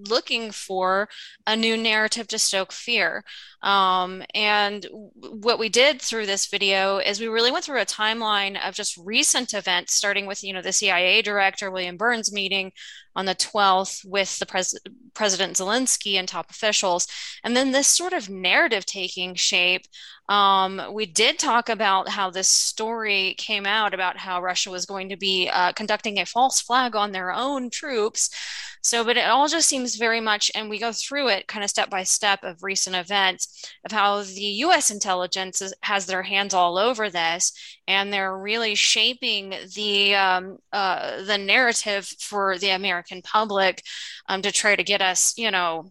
looking 0.08 0.50
for 0.50 1.08
a 1.46 1.56
new 1.56 1.76
narrative 1.76 2.28
to 2.28 2.38
stoke 2.38 2.72
fear. 2.72 3.24
Um, 3.62 4.22
and 4.34 4.86
what 4.92 5.58
we 5.58 5.68
did 5.68 6.00
through 6.00 6.26
this 6.26 6.46
video 6.46 6.98
is 6.98 7.20
we 7.20 7.26
really 7.26 7.50
went 7.50 7.64
through 7.64 7.80
a 7.80 7.86
timeline 7.86 8.56
of 8.66 8.74
just 8.74 8.96
recent 8.96 9.52
events, 9.54 9.94
starting 9.94 10.26
with 10.26 10.44
you 10.44 10.52
know 10.52 10.62
the 10.62 10.72
CIA 10.72 11.22
director 11.22 11.70
William 11.70 11.96
Burns 11.96 12.32
meeting 12.32 12.72
on 13.16 13.26
the 13.26 13.34
12th 13.34 14.04
with 14.04 14.38
the 14.38 14.46
pres- 14.46 14.78
President 15.14 15.56
Zelensky 15.56 16.14
and 16.14 16.28
top 16.28 16.50
officials, 16.50 17.08
and 17.42 17.56
then 17.56 17.72
this 17.72 17.88
sort 17.88 18.12
of 18.12 18.30
narrative 18.30 18.86
taking 18.86 19.34
shape 19.34 19.82
um, 20.28 20.82
we 20.92 21.06
did 21.06 21.38
talk 21.38 21.70
about 21.70 22.08
how 22.08 22.28
this 22.30 22.48
story 22.48 23.34
came 23.38 23.64
out 23.64 23.94
about 23.94 24.18
how 24.18 24.42
Russia 24.42 24.70
was 24.70 24.84
going 24.84 25.08
to 25.08 25.16
be 25.16 25.48
uh, 25.48 25.72
conducting 25.72 26.18
a 26.18 26.26
false 26.26 26.60
flag 26.60 26.94
on 26.94 27.12
their 27.12 27.32
own 27.32 27.70
troops. 27.70 28.28
So, 28.82 29.04
but 29.04 29.16
it 29.16 29.28
all 29.28 29.48
just 29.48 29.68
seems 29.68 29.96
very 29.96 30.20
much, 30.20 30.50
and 30.54 30.68
we 30.70 30.78
go 30.78 30.92
through 30.92 31.28
it 31.28 31.48
kind 31.48 31.64
of 31.64 31.70
step 31.70 31.90
by 31.90 32.04
step 32.04 32.44
of 32.44 32.62
recent 32.62 32.94
events 32.94 33.72
of 33.84 33.92
how 33.92 34.22
the 34.22 34.62
US 34.64 34.90
intelligence 34.90 35.60
is, 35.62 35.74
has 35.82 36.06
their 36.06 36.22
hands 36.22 36.54
all 36.54 36.78
over 36.78 37.10
this, 37.10 37.52
and 37.86 38.12
they're 38.12 38.36
really 38.36 38.74
shaping 38.74 39.54
the, 39.74 40.14
um, 40.14 40.58
uh, 40.72 41.22
the 41.22 41.38
narrative 41.38 42.06
for 42.20 42.58
the 42.58 42.70
American 42.70 43.22
public 43.22 43.82
um, 44.28 44.42
to 44.42 44.52
try 44.52 44.76
to 44.76 44.84
get 44.84 45.02
us, 45.02 45.36
you 45.36 45.50
know, 45.50 45.90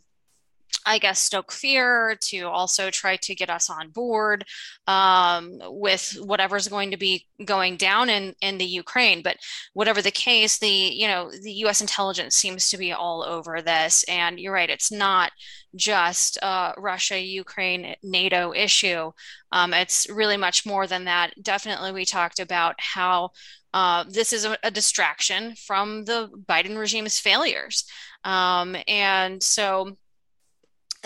I 0.86 1.00
guess, 1.00 1.20
stoke 1.20 1.52
fear, 1.52 2.18
to 2.28 2.44
also 2.44 2.90
try 2.90 3.18
to 3.18 3.36
get 3.36 3.50
us 3.50 3.70
on 3.70 3.90
board 3.90 4.46
um, 4.88 5.60
with 5.64 6.18
whatever's 6.22 6.68
going 6.70 6.92
to 6.92 6.98
be 6.98 7.26
going 7.44 7.76
down 7.76 8.10
in, 8.10 8.36
in 8.42 8.58
the 8.58 8.66
Ukraine. 8.66 9.22
But 9.22 9.38
whatever 9.74 10.02
the 10.02 10.12
case, 10.12 10.60
the 10.60 10.68
you 10.68 11.08
know 11.08 11.30
the 11.30 11.52
U.S. 11.64 11.82
intelligence 11.82 12.36
seems 12.36 12.70
to 12.70 12.78
be 12.78 12.94
all 12.94 13.24
over 13.24 13.62
this. 13.62 14.06
And 14.06 14.40
you're 14.40 14.54
right, 14.54 14.70
it's 14.70 14.92
not 14.92 15.32
just 15.76 16.38
Russia, 16.42 17.20
Ukraine, 17.20 17.96
NATO 18.02 18.54
issue. 18.54 19.12
Um, 19.52 19.74
it's 19.74 20.10
really 20.10 20.38
much 20.38 20.66
more 20.66 20.88
than 20.88 21.06
that. 21.06 21.34
Definitely, 21.42 21.92
we 21.92 22.06
talked 22.06 22.40
about 22.40 22.76
how 22.80 23.32
uh, 23.74 24.06
this 24.10 24.34
is 24.34 24.46
a, 24.46 24.58
a, 24.64 24.72
distraction 24.72 25.54
from 25.56 26.06
the 26.06 26.30
Biden 26.50 26.78
regime's 26.78 27.20
failures. 27.20 27.84
Um, 28.24 28.76
and 28.88 29.44
so 29.44 29.98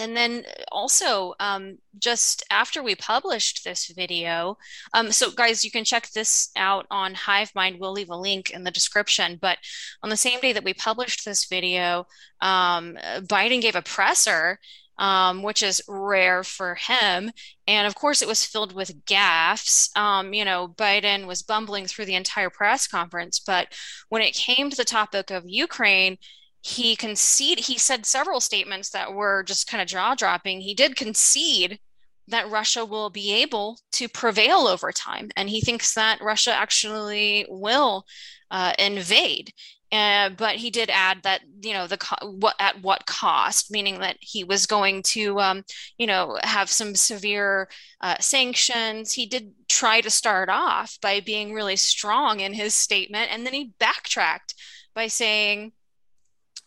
and 0.01 0.17
then 0.17 0.43
also 0.71 1.33
um, 1.39 1.77
just 1.99 2.43
after 2.49 2.81
we 2.81 2.95
published 2.95 3.63
this 3.63 3.87
video 3.87 4.57
um, 4.93 5.11
so 5.11 5.31
guys 5.31 5.63
you 5.63 5.71
can 5.71 5.85
check 5.85 6.09
this 6.11 6.49
out 6.55 6.85
on 6.89 7.13
hivemind 7.13 7.79
we'll 7.79 7.91
leave 7.91 8.09
a 8.09 8.15
link 8.15 8.49
in 8.49 8.63
the 8.63 8.71
description 8.71 9.37
but 9.41 9.57
on 10.03 10.09
the 10.09 10.17
same 10.17 10.39
day 10.39 10.51
that 10.51 10.63
we 10.63 10.73
published 10.73 11.23
this 11.23 11.45
video 11.45 12.05
um, 12.41 12.97
biden 13.27 13.61
gave 13.61 13.75
a 13.75 13.81
presser 13.81 14.59
um, 15.01 15.41
which 15.41 15.63
is 15.63 15.81
rare 15.87 16.43
for 16.43 16.75
him. 16.75 17.31
And 17.67 17.87
of 17.87 17.95
course, 17.95 18.21
it 18.21 18.27
was 18.27 18.45
filled 18.45 18.73
with 18.73 19.03
gaffes. 19.05 19.95
Um, 19.97 20.31
you 20.31 20.45
know, 20.45 20.67
Biden 20.67 21.25
was 21.25 21.41
bumbling 21.41 21.87
through 21.87 22.05
the 22.05 22.13
entire 22.13 22.51
press 22.51 22.87
conference. 22.87 23.39
But 23.39 23.69
when 24.09 24.21
it 24.21 24.35
came 24.35 24.69
to 24.69 24.77
the 24.77 24.85
topic 24.85 25.31
of 25.31 25.43
Ukraine, 25.47 26.17
he 26.61 26.95
conceded 26.95 27.65
he 27.65 27.77
said 27.77 28.05
several 28.05 28.39
statements 28.39 28.89
that 28.91 29.13
were 29.13 29.43
just 29.43 29.67
kind 29.67 29.81
of 29.81 29.87
jaw-dropping. 29.87 30.61
He 30.61 30.73
did 30.75 30.95
concede 30.95 31.79
that 32.27 32.49
russia 32.49 32.85
will 32.85 33.09
be 33.09 33.33
able 33.33 33.79
to 33.91 34.07
prevail 34.07 34.67
over 34.67 34.91
time 34.91 35.29
and 35.35 35.49
he 35.49 35.59
thinks 35.59 35.93
that 35.95 36.21
russia 36.21 36.53
actually 36.53 37.45
will 37.49 38.05
uh, 38.51 38.73
invade. 38.77 39.53
Uh, 39.91 40.29
but 40.29 40.55
he 40.55 40.69
did 40.69 40.89
add 40.89 41.21
that 41.23 41.41
you 41.61 41.73
know 41.73 41.85
the 41.85 41.97
what 42.39 42.55
at 42.59 42.81
what 42.81 43.05
cost 43.05 43.71
meaning 43.71 43.99
that 43.99 44.15
he 44.21 44.43
was 44.43 44.65
going 44.65 45.03
to 45.03 45.37
um, 45.41 45.63
you 45.97 46.07
know 46.07 46.37
have 46.43 46.69
some 46.69 46.95
severe 46.95 47.67
uh, 47.99 48.15
sanctions. 48.19 49.11
He 49.11 49.25
did 49.25 49.51
try 49.67 49.99
to 49.99 50.09
start 50.09 50.47
off 50.47 50.97
by 51.01 51.19
being 51.19 51.53
really 51.53 51.75
strong 51.75 52.39
in 52.39 52.53
his 52.53 52.73
statement 52.73 53.31
and 53.33 53.45
then 53.45 53.53
he 53.53 53.73
backtracked 53.79 54.53
by 54.95 55.07
saying 55.07 55.73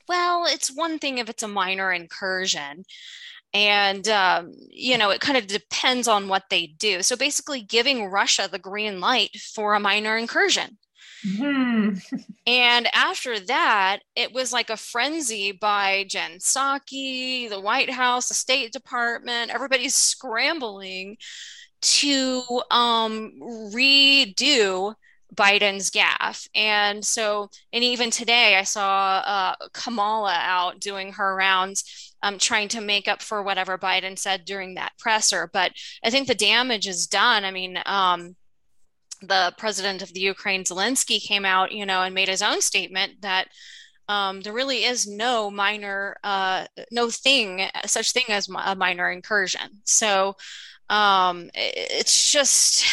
well, 0.09 0.47
it's 0.47 0.75
one 0.75 0.99
thing 0.99 1.19
if 1.19 1.29
it's 1.29 1.43
a 1.43 1.49
minor 1.49 1.93
incursion. 1.93 2.85
And, 3.53 4.09
um, 4.09 4.53
you 4.69 4.99
know, 4.99 5.11
it 5.11 5.21
kind 5.21 5.39
of 5.39 5.47
depends 5.47 6.09
on 6.09 6.29
what 6.29 6.45
they 6.51 6.67
do. 6.67 7.03
So 7.03 7.17
basically, 7.17 7.63
giving 7.63 8.07
Russia 8.07 8.49
the 8.51 8.59
green 8.59 9.01
light 9.01 9.37
for 9.37 9.75
a 9.75 9.81
minor 9.81 10.17
incursion. 10.17 10.79
Mm-hmm. 11.25 12.17
and 12.47 12.89
after 12.93 13.39
that, 13.41 14.01
it 14.17 14.33
was 14.33 14.53
like 14.53 14.71
a 14.71 14.77
frenzy 14.77 15.53
by 15.53 16.05
Jen 16.09 16.39
Psaki, 16.39 17.49
the 17.49 17.61
White 17.61 17.91
House, 17.91 18.29
the 18.29 18.35
State 18.35 18.73
Department. 18.73 19.53
Everybody's 19.53 19.95
scrambling 19.95 21.17
to 21.81 22.63
um, 22.71 23.33
redo 23.73 24.95
Biden's 25.35 25.91
gaffe. 25.91 26.49
And 26.55 27.05
so, 27.05 27.51
and 27.73 27.83
even 27.83 28.11
today, 28.11 28.57
I 28.57 28.63
saw 28.63 29.23
uh, 29.25 29.55
Kamala 29.73 30.37
out 30.41 30.81
doing 30.81 31.13
her 31.13 31.35
rounds, 31.35 32.15
um, 32.23 32.39
trying 32.39 32.69
to 32.69 32.81
make 32.81 33.09
up 33.09 33.23
for 33.23 33.43
whatever 33.43 33.79
Biden 33.79 34.19
said 34.19 34.45
during 34.45 34.75
that 34.75 34.93
presser. 34.99 35.51
But 35.53 35.73
I 36.05 36.11
think 36.11 36.29
the 36.29 36.35
damage 36.35 36.87
is 36.87 37.07
done. 37.07 37.45
I 37.45 37.51
mean, 37.51 37.79
um, 37.87 38.37
the 39.23 39.55
president 39.59 40.03
of 40.03 40.13
the 40.13 40.21
Ukraine, 40.21 40.65
Zelensky, 40.65 41.21
came 41.21 41.45
out, 41.45 41.73
you 41.73 41.87
know, 41.87 42.03
and 42.03 42.15
made 42.15 42.29
his 42.29 42.43
own 42.43 42.61
statement 42.61 43.23
that 43.23 43.49
um, 44.09 44.43
there 44.43 44.53
really 44.53 44.85
is 44.85 45.07
no 45.07 45.51
minor, 45.51 46.17
uh, 46.23 46.67
no 46.91 47.09
thing, 47.11 47.69
such 47.87 48.13
thing 48.13 48.25
as 48.29 48.49
a 48.49 48.77
minor 48.77 49.11
incursion. 49.11 49.81
So 49.85 50.37
um, 50.91 51.51
it's 51.55 52.31
just 52.31 52.85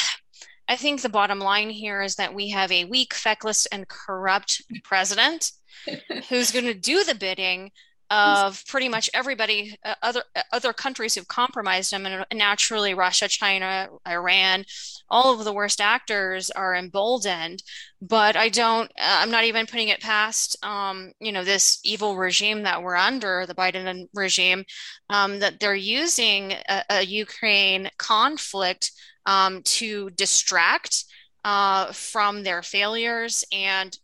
I 0.71 0.77
think 0.77 1.01
the 1.01 1.09
bottom 1.09 1.39
line 1.39 1.69
here 1.69 2.01
is 2.01 2.15
that 2.15 2.33
we 2.33 2.47
have 2.51 2.71
a 2.71 2.85
weak, 2.85 3.13
feckless, 3.13 3.65
and 3.65 3.89
corrupt 3.89 4.61
president 4.85 5.51
who's 6.29 6.51
going 6.51 6.63
to 6.63 6.73
do 6.73 7.03
the 7.03 7.13
bidding 7.13 7.71
of 8.09 8.65
pretty 8.67 8.87
much 8.87 9.09
everybody, 9.13 9.75
uh, 9.83 9.95
other 10.01 10.23
uh, 10.33 10.43
other 10.53 10.71
countries 10.71 11.13
who've 11.13 11.27
compromised 11.27 11.91
him, 11.91 12.05
and 12.05 12.25
naturally 12.33 12.93
Russia, 12.93 13.27
China, 13.27 13.89
Iran, 14.07 14.63
all 15.09 15.33
of 15.33 15.43
the 15.43 15.51
worst 15.51 15.81
actors 15.81 16.49
are 16.49 16.73
emboldened. 16.73 17.63
But 18.01 18.37
I 18.37 18.47
don't. 18.47 18.89
Uh, 18.97 19.19
I'm 19.19 19.31
not 19.31 19.43
even 19.43 19.65
putting 19.65 19.89
it 19.89 19.99
past, 19.99 20.55
um, 20.63 21.11
you 21.19 21.33
know, 21.33 21.43
this 21.43 21.81
evil 21.83 22.15
regime 22.15 22.63
that 22.63 22.81
we're 22.81 22.95
under, 22.95 23.45
the 23.45 23.55
Biden 23.55 24.07
regime, 24.13 24.63
um, 25.09 25.39
that 25.39 25.59
they're 25.59 25.75
using 25.75 26.53
a, 26.69 26.83
a 26.89 27.01
Ukraine 27.01 27.89
conflict 27.97 28.91
um, 29.25 29.61
to 29.63 30.09
distract 30.11 31.05
uh, 31.43 31.91
from 31.91 32.43
their 32.43 32.61
failures 32.61 33.43
and 33.51 33.97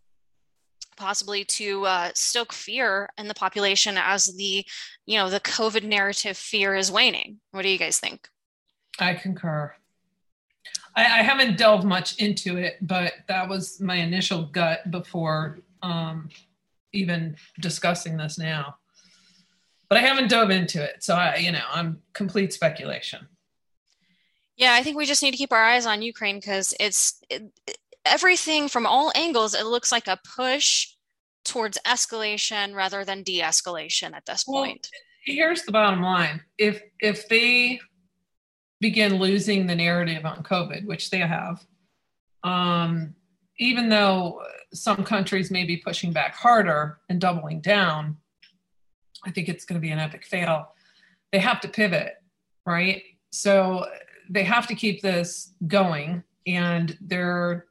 possibly 0.95 1.45
to 1.45 1.86
uh, 1.86 2.09
stoke 2.15 2.51
fear 2.51 3.09
in 3.18 3.28
the 3.28 3.34
population 3.34 3.97
as 3.97 4.36
the 4.36 4.65
you 5.05 5.18
know 5.18 5.30
the 5.30 5.39
covid 5.39 5.84
narrative 5.84 6.36
fear 6.36 6.76
is 6.76 6.91
waning. 6.91 7.39
What 7.51 7.61
do 7.61 7.70
you 7.70 7.78
guys 7.78 7.99
think? 7.99 8.28
I 8.99 9.13
concur. 9.13 9.74
I, 10.95 11.03
I 11.03 11.22
haven't 11.24 11.57
delved 11.57 11.86
much 11.86 12.18
into 12.18 12.57
it 12.57 12.78
but 12.82 13.13
that 13.28 13.47
was 13.47 13.80
my 13.80 13.95
initial 13.95 14.43
gut 14.43 14.89
before 14.89 15.59
um, 15.84 16.30
even 16.93 17.36
discussing 17.59 18.18
this 18.18 18.38
now. 18.39 18.78
But 19.89 19.99
i 19.99 20.01
haven't 20.01 20.30
dove 20.30 20.49
into 20.49 20.84
it 20.84 21.01
so 21.01 21.15
i 21.15 21.38
you 21.38 21.51
know 21.51 21.63
i'm 21.72 22.01
complete 22.13 22.51
speculation 22.51 23.26
Yeah, 24.58 24.74
I 24.74 24.82
think 24.84 24.97
we 24.97 25.05
just 25.05 25.22
need 25.22 25.32
to 25.32 25.38
keep 25.38 25.53
our 25.53 25.64
eyes 25.64 25.86
on 25.86 26.01
Ukraine 26.01 26.38
because 26.38 26.74
it's 26.80 27.22
it, 27.30 27.43
everything 28.05 28.68
from 28.68 28.88
all 28.88 29.12
angles. 29.16 29.53
It 29.53 29.66
looks 29.66 29.91
like 29.91 30.08
a 30.08 30.20
push 30.36 30.88
towards 31.45 31.78
escalation 31.86 32.74
rather 32.74 33.05
than 33.05 33.24
de-escalation 33.24 34.14
at 34.14 34.26
this 34.26 34.43
well, 34.47 34.66
point. 34.66 34.89
Here's 35.26 35.64
the 35.64 35.72
bottom 35.72 36.01
line: 36.01 36.41
if 36.58 36.82
if 36.99 37.30
they 37.30 37.80
begin 38.82 39.20
losing 39.20 39.68
the 39.68 39.76
narrative 39.76 40.26
on 40.26 40.43
COVID, 40.43 40.86
which 40.86 41.12
they 41.12 41.20
have, 41.20 41.64
um, 42.43 43.14
even 43.60 43.89
though 43.89 44.41
some 44.74 45.03
countries 45.03 45.51
may 45.51 45.66
be 45.66 45.78
pushing 45.78 46.12
back 46.12 46.36
harder 46.36 46.99
and 47.10 47.22
doubling 47.22 47.62
down, 47.62 48.18
I 49.26 49.32
think 49.32 49.49
it's 49.49 49.66
going 49.66 49.80
to 49.80 49.86
be 49.86 49.91
an 49.91 49.99
epic 49.99 50.26
fail. 50.26 50.74
They 51.32 51.39
have 51.39 51.60
to 51.62 51.68
pivot, 51.68 52.14
right? 52.66 53.03
So 53.32 53.86
they 54.30 54.43
have 54.43 54.67
to 54.67 54.75
keep 54.75 55.01
this 55.01 55.53
going, 55.67 56.23
and 56.45 56.97
they're 57.01 57.65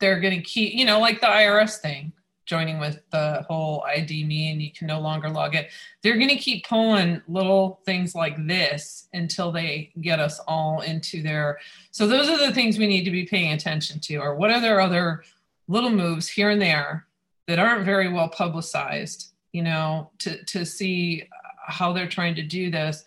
they're 0.00 0.20
going 0.20 0.36
to 0.36 0.42
keep, 0.42 0.74
you 0.74 0.84
know, 0.84 1.00
like 1.00 1.20
the 1.20 1.26
IRS 1.26 1.78
thing, 1.78 2.12
joining 2.46 2.78
with 2.78 3.00
the 3.10 3.44
whole 3.48 3.82
ID.me 3.82 4.52
and 4.52 4.62
you 4.62 4.72
can 4.72 4.86
no 4.86 5.00
longer 5.00 5.28
log 5.28 5.54
it. 5.54 5.70
They're 6.02 6.16
going 6.16 6.28
to 6.30 6.36
keep 6.36 6.66
pulling 6.66 7.20
little 7.28 7.80
things 7.84 8.14
like 8.14 8.34
this 8.46 9.08
until 9.12 9.52
they 9.52 9.92
get 10.00 10.18
us 10.18 10.38
all 10.48 10.80
into 10.80 11.22
their. 11.22 11.58
So 11.90 12.06
those 12.06 12.28
are 12.28 12.38
the 12.38 12.54
things 12.54 12.78
we 12.78 12.86
need 12.86 13.04
to 13.04 13.10
be 13.10 13.26
paying 13.26 13.52
attention 13.52 14.00
to. 14.00 14.16
Or 14.16 14.34
what 14.34 14.50
are 14.50 14.60
their 14.60 14.80
other 14.80 15.24
little 15.68 15.90
moves 15.90 16.28
here 16.28 16.50
and 16.50 16.62
there 16.62 17.06
that 17.46 17.58
aren't 17.58 17.84
very 17.84 18.10
well 18.10 18.28
publicized? 18.28 19.32
You 19.52 19.62
know, 19.62 20.10
to 20.20 20.42
to 20.44 20.64
see 20.64 21.24
how 21.66 21.92
they're 21.92 22.08
trying 22.08 22.34
to 22.36 22.42
do 22.42 22.70
this 22.70 23.04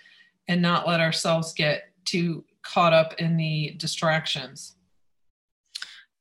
and 0.48 0.62
not 0.62 0.88
let 0.88 1.00
ourselves 1.00 1.54
get 1.54 1.92
too 2.06 2.44
caught 2.64 2.94
up 2.94 3.14
in 3.16 3.38
the 3.38 3.76
distractions. 3.78 4.76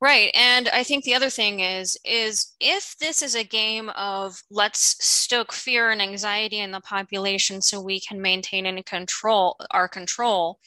Right. 0.00 0.30
And 0.34 0.68
I 0.70 0.82
think 0.82 1.04
the 1.04 1.14
other 1.14 1.28
thing 1.28 1.60
is 1.60 1.98
is 2.06 2.54
if 2.58 2.96
this 2.98 3.20
is 3.20 3.34
a 3.34 3.44
game 3.44 3.90
of 3.90 4.42
let's 4.50 5.04
stoke 5.04 5.52
fear 5.52 5.90
and 5.90 6.00
anxiety 6.00 6.58
in 6.58 6.70
the 6.70 6.80
population 6.80 7.60
so 7.60 7.82
we 7.82 8.00
can 8.00 8.22
maintain 8.22 8.64
and 8.64 8.84
control 8.86 9.56
our 9.70 9.88
control, 9.88 10.58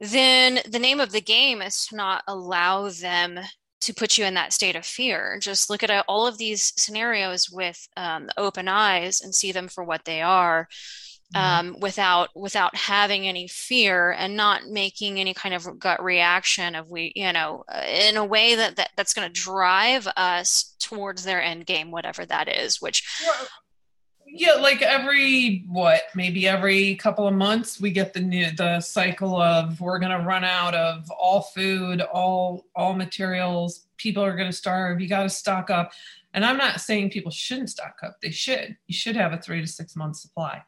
then 0.00 0.60
the 0.68 0.78
name 0.78 1.00
of 1.00 1.12
the 1.12 1.22
game 1.22 1.62
is 1.62 1.86
to 1.86 1.96
not 1.96 2.24
allow 2.28 2.90
them 2.90 3.40
to 3.80 3.94
put 3.94 4.18
you 4.18 4.26
in 4.26 4.34
that 4.34 4.52
state 4.52 4.76
of 4.76 4.84
fear. 4.84 5.38
Just 5.40 5.70
look 5.70 5.82
at 5.82 6.04
all 6.06 6.26
of 6.26 6.36
these 6.36 6.74
scenarios 6.76 7.48
with 7.50 7.88
um, 7.96 8.28
open 8.36 8.68
eyes 8.68 9.22
and 9.22 9.34
see 9.34 9.52
them 9.52 9.68
for 9.68 9.82
what 9.82 10.04
they 10.04 10.20
are 10.20 10.68
mm-hmm. 11.34 11.68
um, 11.68 11.80
without 11.80 12.30
without 12.34 12.74
having 12.74 13.26
any 13.26 13.48
fear 13.48 14.12
and 14.12 14.36
not 14.36 14.66
making 14.66 15.18
any 15.18 15.34
kind 15.34 15.54
of 15.54 15.78
gut 15.78 16.02
reaction 16.02 16.74
of 16.74 16.90
we 16.90 17.12
you 17.14 17.32
know 17.32 17.64
uh, 17.72 17.82
in 17.86 18.16
a 18.16 18.24
way 18.24 18.54
that, 18.54 18.76
that 18.76 18.90
that's 18.96 19.14
going 19.14 19.26
to 19.26 19.40
drive 19.40 20.06
us 20.16 20.76
towards 20.78 21.24
their 21.24 21.42
end 21.42 21.66
game 21.66 21.90
whatever 21.90 22.24
that 22.24 22.48
is 22.48 22.80
which 22.80 23.04
well, 23.24 23.48
yeah 24.26 24.54
like 24.54 24.82
every 24.82 25.64
what 25.68 26.02
maybe 26.14 26.46
every 26.46 26.94
couple 26.96 27.26
of 27.26 27.34
months 27.34 27.80
we 27.80 27.90
get 27.90 28.12
the 28.12 28.20
new 28.20 28.50
the 28.56 28.80
cycle 28.80 29.40
of 29.40 29.80
we're 29.80 29.98
going 29.98 30.16
to 30.16 30.24
run 30.24 30.44
out 30.44 30.74
of 30.74 31.10
all 31.10 31.42
food 31.42 32.00
all 32.00 32.66
all 32.74 32.94
materials 32.94 33.86
people 33.96 34.22
are 34.22 34.36
going 34.36 34.50
to 34.50 34.56
starve 34.56 35.00
you 35.00 35.08
got 35.08 35.22
to 35.22 35.28
stock 35.28 35.70
up. 35.70 35.92
And 36.34 36.44
i'm 36.44 36.58
not 36.58 36.80
saying 36.80 37.10
people 37.10 37.30
shouldn't 37.30 37.70
stock 37.70 37.96
up 38.02 38.20
they 38.20 38.30
should. 38.30 38.76
You 38.86 38.94
should 38.94 39.16
have 39.16 39.32
a 39.32 39.38
three 39.38 39.60
to 39.60 39.66
six 39.66 39.96
month 39.96 40.16
supply 40.16 40.62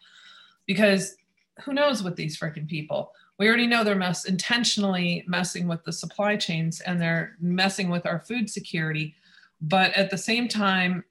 because 0.69 1.16
who 1.64 1.73
knows 1.73 2.05
with 2.05 2.14
these 2.14 2.39
freaking 2.39 2.69
people? 2.69 3.11
We 3.41 3.49
already 3.49 3.66
know 3.66 3.83
they're 3.83 3.97
mess 3.97 4.25
intentionally 4.25 5.25
messing 5.27 5.66
with 5.66 5.83
the 5.83 5.93
supply 5.93 6.37
chains 6.37 6.81
and 6.81 7.01
they're 7.01 7.37
messing 7.41 7.91
with 7.91 8.07
our 8.07 8.21
food 8.21 8.49
security 8.49 9.16
but 9.61 9.93
at 9.95 10.11
the 10.11 10.19
same 10.19 10.49
time 10.49 11.05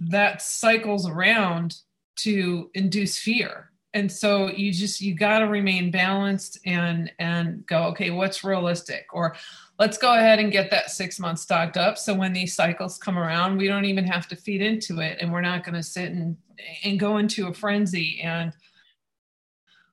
that 0.00 0.42
cycles 0.42 1.08
around 1.08 1.76
to 2.16 2.70
induce 2.74 3.18
fear 3.18 3.70
and 3.94 4.10
so 4.10 4.48
you 4.48 4.72
just 4.72 5.00
you 5.00 5.14
got 5.14 5.38
to 5.38 5.46
remain 5.46 5.90
balanced 5.90 6.58
and 6.66 7.10
and 7.20 7.64
go 7.66 7.84
okay 7.84 8.10
what's 8.10 8.44
realistic? 8.44 9.06
Or 9.12 9.36
let's 9.78 9.96
go 9.96 10.14
ahead 10.14 10.40
and 10.40 10.52
get 10.52 10.70
that 10.70 10.90
six 10.90 11.18
months 11.18 11.42
stocked 11.42 11.76
up. 11.76 11.96
So 11.96 12.12
when 12.12 12.32
these 12.32 12.54
cycles 12.54 12.98
come 12.98 13.16
around 13.16 13.56
we 13.56 13.68
don't 13.68 13.84
even 13.84 14.04
have 14.04 14.28
to 14.28 14.36
feed 14.36 14.60
into 14.60 15.00
it 15.00 15.18
and 15.20 15.32
we're 15.32 15.40
not 15.40 15.64
going 15.64 15.76
to 15.76 15.82
sit 15.82 16.10
and 16.10 16.36
and 16.84 17.00
go 17.00 17.16
into 17.18 17.46
a 17.46 17.54
frenzy 17.54 18.20
and 18.22 18.52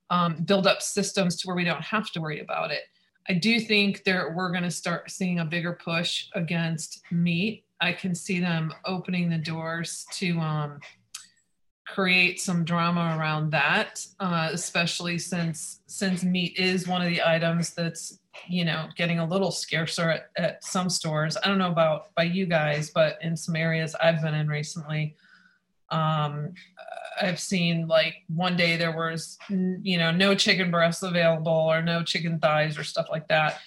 um, 0.10 0.44
build 0.44 0.68
up 0.68 0.82
systems 0.82 1.38
to 1.38 1.48
where 1.48 1.56
we 1.56 1.64
don't 1.64 1.82
have 1.84 2.12
to 2.12 2.22
worry 2.22 2.42
about 2.42 2.72
it. 2.72 2.82
I 3.30 3.34
do 3.34 3.60
think 3.60 4.04
there 4.04 4.34
we're 4.36 4.52
going 4.52 4.64
to 4.64 4.72
start 4.72 5.10
seeing 5.10 5.40
a 5.40 5.46
bigger 5.46 5.74
push 5.74 6.28
against 6.34 7.02
meat. 7.12 7.66
I 7.80 7.94
can 7.94 8.14
see 8.14 8.40
them 8.40 8.74
opening 8.86 9.30
the 9.30 9.38
doors 9.38 10.06
to 10.14 10.38
um, 10.40 10.80
create 11.94 12.40
some 12.40 12.64
drama 12.64 13.16
around 13.18 13.52
that, 13.52 14.06
uh, 14.20 14.50
especially 14.52 15.18
since 15.18 15.82
since 15.88 16.24
meat 16.24 16.58
is 16.58 16.88
one 16.88 17.02
of 17.02 17.10
the 17.10 17.22
items 17.24 17.74
that's 17.74 18.20
you 18.48 18.64
know 18.66 18.88
getting 18.96 19.20
a 19.20 19.26
little 19.26 19.52
scarcer 19.52 20.10
at, 20.10 20.30
at 20.38 20.64
some 20.64 20.90
stores. 20.90 21.38
I 21.38 21.48
don't 21.48 21.58
know 21.58 21.72
about 21.72 22.14
by 22.16 22.24
you 22.24 22.46
guys, 22.46 22.90
but 22.90 23.18
in 23.22 23.36
some 23.36 23.56
areas 23.56 23.96
I've 23.96 24.22
been 24.22 24.34
in 24.34 24.48
recently, 24.48 25.16
um, 25.90 26.54
I've 27.22 27.40
seen 27.40 27.88
like 27.88 28.16
one 28.28 28.56
day 28.56 28.78
there 28.78 28.96
was 28.96 29.38
you 29.50 29.98
know 29.98 30.12
no 30.12 30.36
chicken 30.36 30.72
breasts 30.72 31.04
available 31.04 31.52
or 31.52 31.82
no 31.82 32.04
chicken 32.04 32.40
thighs 32.40 32.78
or 32.78 32.84
stuff 32.84 33.08
like 33.12 33.28
that 33.28 33.60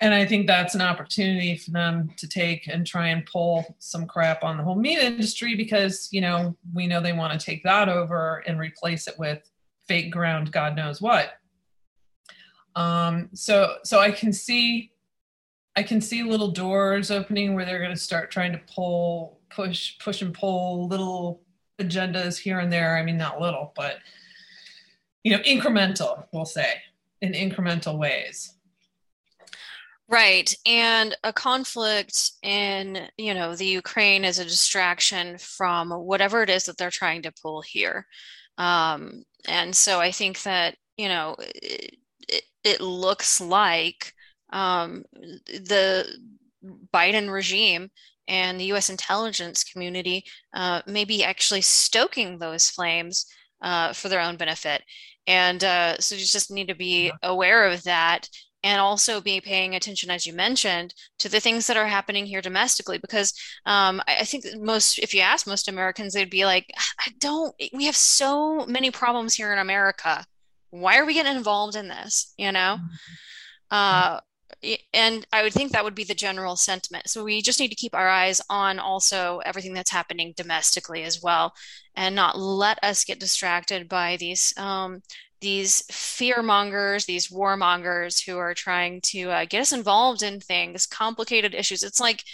and 0.00 0.14
I 0.14 0.24
think 0.24 0.46
that's 0.46 0.74
an 0.74 0.80
opportunity 0.80 1.56
for 1.56 1.72
them 1.72 2.10
to 2.16 2.28
take 2.28 2.68
and 2.68 2.86
try 2.86 3.08
and 3.08 3.26
pull 3.26 3.76
some 3.78 4.06
crap 4.06 4.44
on 4.44 4.56
the 4.56 4.62
whole 4.62 4.76
meat 4.76 4.98
industry 4.98 5.54
because 5.56 6.08
you 6.12 6.20
know 6.20 6.56
we 6.72 6.86
know 6.86 7.00
they 7.00 7.12
want 7.12 7.38
to 7.38 7.44
take 7.44 7.62
that 7.64 7.88
over 7.88 8.42
and 8.46 8.58
replace 8.58 9.08
it 9.08 9.18
with 9.18 9.48
fake 9.86 10.12
ground 10.12 10.52
God 10.52 10.76
knows 10.76 11.00
what. 11.00 11.32
Um, 12.76 13.30
so 13.32 13.76
so 13.84 13.98
I 13.98 14.10
can 14.10 14.32
see 14.32 14.92
I 15.76 15.82
can 15.82 16.00
see 16.00 16.22
little 16.22 16.50
doors 16.50 17.10
opening 17.10 17.54
where 17.54 17.64
they're 17.64 17.78
going 17.78 17.90
to 17.90 17.96
start 17.96 18.30
trying 18.30 18.52
to 18.52 18.60
pull 18.72 19.40
push 19.50 19.98
push 19.98 20.22
and 20.22 20.34
pull 20.34 20.86
little 20.86 21.42
agendas 21.80 22.38
here 22.38 22.60
and 22.60 22.72
there. 22.72 22.96
I 22.96 23.02
mean 23.02 23.16
not 23.16 23.40
little, 23.40 23.72
but 23.74 23.96
you 25.24 25.32
know 25.32 25.42
incremental 25.42 26.24
we'll 26.32 26.44
say 26.44 26.74
in 27.20 27.32
incremental 27.32 27.98
ways. 27.98 28.54
Right. 30.10 30.54
And 30.64 31.14
a 31.22 31.34
conflict 31.34 32.30
in, 32.42 33.08
you 33.18 33.34
know, 33.34 33.54
the 33.54 33.66
Ukraine 33.66 34.24
is 34.24 34.38
a 34.38 34.44
distraction 34.44 35.36
from 35.38 35.90
whatever 35.90 36.42
it 36.42 36.48
is 36.48 36.64
that 36.64 36.78
they're 36.78 36.90
trying 36.90 37.22
to 37.22 37.32
pull 37.42 37.60
here. 37.60 38.06
Um, 38.56 39.24
and 39.46 39.76
so 39.76 40.00
I 40.00 40.10
think 40.10 40.42
that, 40.44 40.76
you 40.96 41.08
know, 41.08 41.36
it, 41.38 41.96
it, 42.26 42.42
it 42.64 42.80
looks 42.80 43.38
like 43.40 44.12
um, 44.50 45.04
the 45.46 46.06
Biden 46.92 47.30
regime 47.30 47.90
and 48.26 48.58
the 48.58 48.72
US 48.72 48.88
intelligence 48.88 49.62
community 49.62 50.24
uh, 50.54 50.80
may 50.86 51.04
be 51.04 51.22
actually 51.22 51.60
stoking 51.60 52.38
those 52.38 52.70
flames 52.70 53.26
uh, 53.62 53.92
for 53.92 54.08
their 54.08 54.20
own 54.20 54.36
benefit. 54.36 54.82
And 55.26 55.62
uh, 55.62 55.98
so 55.98 56.14
you 56.14 56.24
just 56.24 56.50
need 56.50 56.68
to 56.68 56.74
be 56.74 57.12
aware 57.22 57.66
of 57.66 57.82
that 57.84 58.26
and 58.62 58.80
also 58.80 59.20
be 59.20 59.40
paying 59.40 59.74
attention, 59.74 60.10
as 60.10 60.26
you 60.26 60.32
mentioned, 60.32 60.94
to 61.18 61.28
the 61.28 61.40
things 61.40 61.66
that 61.66 61.76
are 61.76 61.86
happening 61.86 62.26
here 62.26 62.40
domestically. 62.40 62.98
Because 62.98 63.32
um, 63.66 64.00
I, 64.08 64.18
I, 64.20 64.24
think 64.24 64.44
most, 64.58 64.98
if 64.98 65.14
you 65.14 65.20
ask 65.20 65.46
most 65.46 65.68
Americans, 65.68 66.14
they'd 66.14 66.30
be 66.30 66.44
like, 66.44 66.66
I 66.98 67.12
don't, 67.20 67.54
we 67.72 67.84
have 67.84 67.96
so 67.96 68.66
many 68.66 68.90
problems 68.90 69.34
here 69.34 69.52
in 69.52 69.58
America. 69.58 70.24
Why 70.70 70.98
are 70.98 71.06
we 71.06 71.14
getting 71.14 71.36
involved 71.36 71.76
in 71.76 71.88
this? 71.88 72.34
You 72.36 72.52
know? 72.52 72.78
Mm-hmm. 72.78 72.94
Uh, 73.70 74.20
and 74.92 75.26
I 75.32 75.42
would 75.42 75.52
think 75.52 75.72
that 75.72 75.84
would 75.84 75.94
be 75.94 76.04
the 76.04 76.14
general 76.14 76.56
sentiment. 76.56 77.08
So 77.08 77.22
we 77.22 77.42
just 77.42 77.60
need 77.60 77.68
to 77.68 77.76
keep 77.76 77.94
our 77.94 78.08
eyes 78.08 78.40
on 78.50 78.78
also 78.78 79.40
everything 79.44 79.72
that's 79.72 79.90
happening 79.90 80.34
domestically 80.36 81.04
as 81.04 81.22
well, 81.22 81.52
and 81.94 82.14
not 82.14 82.38
let 82.38 82.82
us 82.82 83.04
get 83.04 83.20
distracted 83.20 83.88
by 83.88 84.16
these 84.16 84.52
um, 84.56 85.02
these 85.40 85.82
fear 85.90 86.42
mongers, 86.42 87.04
these 87.04 87.28
warmongers 87.28 88.24
who 88.24 88.38
are 88.38 88.54
trying 88.54 89.00
to 89.02 89.30
uh, 89.30 89.44
get 89.48 89.60
us 89.60 89.72
involved 89.72 90.22
in 90.22 90.40
things, 90.40 90.86
complicated 90.86 91.54
issues. 91.54 91.82
It's 91.82 92.00
like 92.00 92.24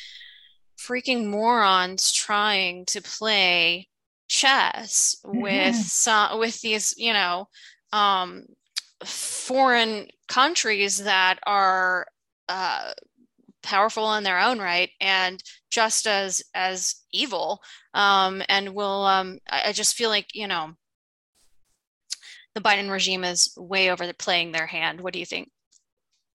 freaking 0.78 1.26
morons 1.26 2.12
trying 2.12 2.84
to 2.86 3.02
play 3.02 3.88
chess 4.28 5.16
mm-hmm. 5.24 5.40
with 5.40 5.76
some 5.76 6.38
with 6.38 6.60
these, 6.60 6.94
you 6.96 7.12
know, 7.12 7.48
um, 7.92 8.46
foreign 9.04 10.08
countries 10.28 11.04
that 11.04 11.38
are 11.46 12.06
uh, 12.48 12.92
powerful 13.62 14.14
in 14.14 14.24
their 14.24 14.38
own 14.38 14.58
right 14.58 14.90
and 15.00 15.42
just 15.70 16.06
as 16.06 16.42
as 16.54 16.96
evil. 17.12 17.60
Um, 17.92 18.42
and 18.48 18.74
will 18.74 19.04
um, 19.04 19.38
I, 19.50 19.68
I 19.68 19.72
just 19.72 19.96
feel 19.96 20.10
like 20.10 20.34
you 20.34 20.48
know 20.48 20.74
the 22.54 22.60
Biden 22.60 22.90
regime 22.90 23.24
is 23.24 23.52
way 23.56 23.90
over 23.90 24.12
playing 24.12 24.52
their 24.52 24.66
hand. 24.66 25.00
What 25.00 25.12
do 25.12 25.18
you 25.18 25.26
think? 25.26 25.50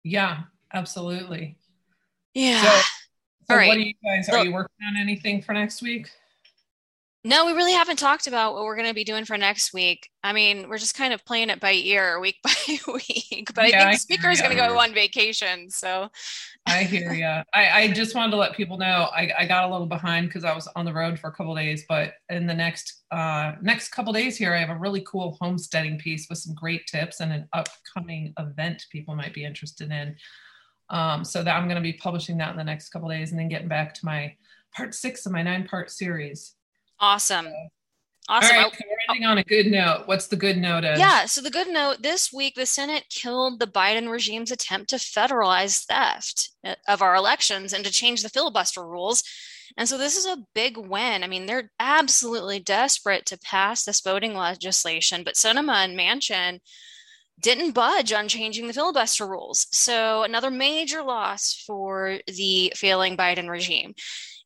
Yeah, 0.03 0.43
absolutely. 0.73 1.57
Yeah. 2.35 2.63
So, 2.63 2.69
so 3.49 3.55
All 3.55 3.57
right. 3.57 3.69
what 3.69 3.77
are 3.77 3.81
you 3.81 3.95
guys? 4.05 4.29
Are 4.29 4.45
you 4.45 4.53
working 4.53 4.87
on 4.87 4.97
anything 4.97 5.43
for 5.43 5.53
next 5.53 5.83
week? 5.83 6.09
No, 7.27 7.47
we 7.47 7.53
really 7.53 7.73
haven't 7.73 7.99
talked 7.99 8.27
about 8.27 8.53
what 8.53 8.65
we're 8.65 8.77
going 8.77 8.89
to 8.89 8.95
be 8.95 9.03
doing 9.03 9.25
for 9.25 9.39
next 9.39 9.73
week. 9.73 10.11
I 10.23 10.35
mean, 10.35 10.69
we're 10.69 10.77
just 10.77 10.95
kind 10.95 11.15
of 11.15 11.25
playing 11.25 11.49
it 11.49 11.59
by 11.59 11.73
ear, 11.73 12.21
week 12.21 12.37
by 12.43 12.53
week. 12.87 13.51
But 13.55 13.71
Yeah, 13.71 13.89
I 13.89 13.97
think 13.97 14.11
hear 14.11 14.19
Speaker 14.19 14.31
is 14.31 14.43
going 14.43 14.55
to 14.55 14.63
go 14.63 14.79
on 14.79 14.93
vacation. 14.93 15.71
So, 15.71 16.11
I 16.67 16.85
hear 16.85 17.13
you. 17.13 17.27
I, 17.27 17.83
I 17.83 17.93
just 17.93 18.15
wanted 18.15 18.31
to 18.33 18.37
let 18.39 18.55
people 18.55 18.79
know 18.79 19.09
I, 19.15 19.31
I 19.39 19.47
got 19.47 19.65
a 19.65 19.73
little 19.73 19.87
behind 19.87 20.29
because 20.29 20.45
I 20.45 20.55
was 20.55 20.67
on 20.75 20.85
the 20.85 20.93
road 20.93 21.19
for 21.19 21.29
a 21.29 21.33
couple 21.33 21.55
days, 21.55 21.85
but 21.89 22.15
in 22.31 22.47
the 22.47 22.55
next 22.55 23.05
uh, 23.11 23.53
next 23.61 23.89
couple 23.89 24.13
days 24.13 24.37
here, 24.37 24.55
I 24.55 24.59
have 24.59 24.71
a 24.71 24.79
really 24.79 25.03
cool 25.03 25.37
homesteading 25.41 25.99
piece 25.99 26.27
with 26.29 26.39
some 26.39 26.55
great 26.55 26.87
tips 26.87 27.21
and 27.21 27.33
an 27.33 27.49
upcoming 27.53 28.33
event 28.39 28.87
people 28.91 29.15
might 29.15 29.35
be 29.35 29.45
interested 29.45 29.91
in. 29.91 30.17
Um, 30.91 31.25
so 31.25 31.43
that 31.43 31.55
I'm 31.57 31.65
going 31.65 31.77
to 31.77 31.83
be 31.83 31.95
publishing 31.95 32.39
that 32.39 32.51
in 32.51 32.57
the 32.57 32.65
next 32.65 32.91
couple 32.91 33.09
days, 33.09 33.31
and 33.31 33.39
then 33.39 33.49
getting 33.49 33.69
back 33.69 33.95
to 33.95 34.01
my 34.05 34.35
part 34.75 34.95
six 34.95 35.27
of 35.27 35.33
my 35.33 35.43
nine 35.43 35.67
part 35.67 35.91
series. 35.91 36.55
awesome. 37.01 37.47
All 37.47 37.71
Awesome. 38.29 38.57
right, 38.57 38.73
so 38.73 38.81
we're 38.89 39.15
ending 39.15 39.27
on 39.27 39.39
a 39.39 39.45
good 39.45 39.67
note. 39.67 40.05
What's 40.07 40.29
the 40.29 40.37
good 40.37 40.57
note? 40.57 40.85
Ed? 40.85 40.99
Yeah, 40.99 41.27
so 41.27 41.43
the 41.43 41.51
good 41.51 41.69
note 41.69 42.03
this 42.03 42.33
week, 42.33 42.55
the 42.55 42.65
Senate 42.65 43.05
killed 43.11 43.61
the 43.61 43.67
Biden 43.67 44.11
regime's 44.11 44.51
attempt 44.51 44.89
to 44.91 44.97
federalize 44.97 45.85
theft 45.85 46.51
uh, 46.65 46.75
of 46.89 47.03
our 47.03 47.15
elections 47.15 47.75
and 47.75 47.85
to 47.85 47.93
change 47.93 48.23
the 48.23 48.31
filibuster 48.31 48.87
rules. 48.87 49.23
And 49.77 49.89
so 49.89 49.99
this 49.99 50.17
is 50.17 50.25
a 50.25 50.45
big 50.55 50.79
win. 50.79 51.23
I 51.23 51.27
mean, 51.27 51.47
they're 51.47 51.71
absolutely 51.79 52.61
desperate 52.61 53.27
to 53.27 53.39
pass 53.39 53.85
this 53.85 54.01
voting 54.01 54.35
legislation, 54.35 55.23
but 55.23 55.35
Sinema 55.35 55.85
and 55.85 55.99
Manchin 55.99 56.61
didn't 57.41 57.73
budge 57.73 58.13
on 58.13 58.29
changing 58.29 58.67
the 58.67 58.73
filibuster 58.73 59.27
rules. 59.27 59.67
So 59.73 60.23
another 60.23 60.51
major 60.51 61.03
loss 61.03 61.63
for 61.67 62.21
the 62.27 62.73
failing 62.77 63.17
Biden 63.17 63.51
regime. 63.51 63.95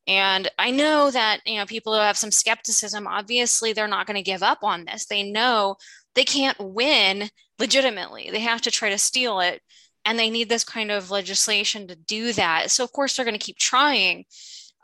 And 0.09 0.48
I 0.59 0.70
know 0.70 1.11
that, 1.11 1.40
you 1.44 1.59
know, 1.59 1.66
people 1.66 1.92
who 1.92 2.00
have 2.00 2.16
some 2.16 2.30
skepticism, 2.30 3.06
obviously 3.06 3.72
they're 3.72 3.86
not 3.86 4.06
going 4.06 4.16
to 4.16 4.22
give 4.22 4.42
up 4.42 4.61
on 4.62 4.86
this. 4.86 5.04
They 5.06 5.30
know 5.30 5.76
they 6.14 6.24
can't 6.24 6.59
win 6.59 7.28
legitimately. 7.59 8.30
They 8.32 8.40
have 8.40 8.62
to 8.62 8.70
try 8.70 8.88
to 8.88 8.98
steal 8.98 9.40
it. 9.40 9.61
And 10.06 10.18
they 10.18 10.30
need 10.30 10.48
this 10.48 10.64
kind 10.64 10.90
of 10.90 11.11
legislation 11.11 11.86
to 11.88 11.94
do 11.94 12.32
that. 12.32 12.70
So, 12.70 12.82
of 12.82 12.92
course, 12.92 13.14
they're 13.14 13.26
going 13.26 13.38
to 13.38 13.44
keep 13.44 13.59
trying. 13.59 14.24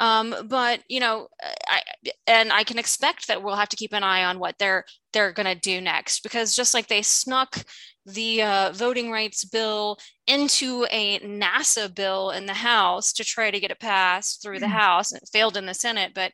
Um, 0.01 0.35
but 0.47 0.81
you 0.89 1.01
know, 1.01 1.29
I 1.69 1.81
and 2.27 2.53
I 2.53 2.65
can 2.65 2.79
expect 2.79 3.29
that 3.29 3.43
we'll 3.43 3.55
have 3.55 3.69
to 3.69 3.77
keep 3.77 3.93
an 3.93 4.03
eye 4.03 4.25
on 4.25 4.41
what 4.41 4.57
they're 4.59 4.85
they're 5.13 5.33
going 5.33 5.47
to 5.47 5.55
do 5.55 5.81
next 5.81 6.23
because 6.25 6.57
just 6.57 6.75
like 6.75 6.89
they 6.89 7.03
snuck 7.03 7.65
the 8.07 8.43
uh, 8.43 8.73
voting 8.73 9.11
rights 9.11 9.45
bill 9.45 9.99
into 10.27 10.87
a 10.91 11.19
NASA 11.21 11.93
bill 11.95 12.31
in 12.31 12.47
the 12.47 12.55
House 12.55 13.13
to 13.15 13.25
try 13.25 13.51
to 13.51 13.61
get 13.61 13.71
it 13.71 13.81
passed 13.81 14.43
through 14.43 14.59
the 14.59 14.67
Mhm. 14.67 14.73
House, 14.73 15.13
and 15.13 15.23
it 15.23 15.29
failed 15.33 15.57
in 15.57 15.67
the 15.67 15.75
Senate, 15.75 16.13
but 16.15 16.33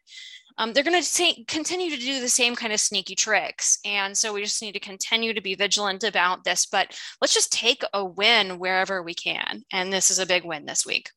um, 0.59 0.73
they're 0.73 0.85
going 0.85 1.03
to 1.03 1.45
continue 1.47 1.91
to 1.91 1.97
do 1.97 2.21
the 2.21 2.29
same 2.29 2.55
kind 2.55 2.73
of 2.73 2.81
sneaky 2.81 3.15
tricks. 3.15 3.79
And 3.85 4.19
so 4.19 4.33
we 4.33 4.43
just 4.43 4.61
need 4.61 4.73
to 4.73 4.81
continue 4.81 5.33
to 5.33 5.41
be 5.41 5.55
vigilant 5.55 6.05
about 6.05 6.45
this. 6.45 6.67
But 6.67 6.99
let's 7.21 7.33
just 7.33 7.51
take 7.51 7.83
a 7.95 8.05
win 8.05 8.59
wherever 8.59 9.03
we 9.03 9.15
can. 9.15 9.65
And 9.73 9.91
this 9.91 10.11
is 10.11 10.19
a 10.19 10.27
big 10.27 10.45
win 10.45 10.67
this 10.67 10.85
week. 10.85 11.11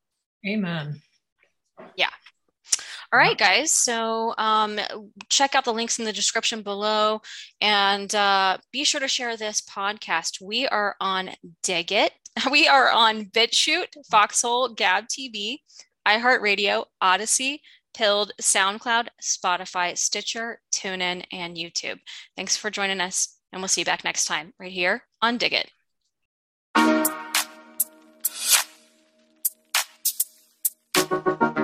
Amen. 0.47 1.01
All 3.14 3.20
right, 3.20 3.38
guys. 3.38 3.72
So 3.72 4.34
um, 4.39 4.80
check 5.30 5.53
out 5.53 5.66
the 5.66 5.74
links 5.74 5.99
in 5.99 6.05
the 6.05 6.11
description 6.11 6.64
below 6.64 7.22
and 7.61 8.14
uh, 8.16 8.57
be 8.72 8.84
sure 8.84 8.99
to 8.99 9.07
share 9.07 9.38
this 9.38 9.61
podcast. 9.61 10.41
We 10.41 10.68
are 10.68 10.95
on 10.99 11.30
Dig 11.61 11.91
It. 11.91 12.11
We 12.49 12.68
are 12.68 12.89
on 12.89 13.26
BitChute, 13.26 13.93
Foxhole, 14.09 14.70
Gab 14.70 15.05
TV, 15.07 15.59
iHeartRadio, 16.07 16.86
Odysee, 16.99 17.59
Pilled, 17.93 18.32
SoundCloud, 18.41 19.09
Spotify, 19.22 19.95
Stitcher, 19.95 20.59
TuneIn, 20.74 21.24
and 21.32 21.55
YouTube. 21.55 21.99
Thanks 22.36 22.57
for 22.57 22.72
joining 22.72 22.99
us, 22.99 23.38
and 23.51 23.61
we'll 23.61 23.70
see 23.70 23.82
you 23.82 23.86
back 23.86 24.03
next 24.03 24.26
time 24.26 24.53
right 24.59 24.72
here 24.72 25.03
on 25.22 25.38
Dig 25.38 25.53
It. 25.53 25.70
Thank 31.05 31.57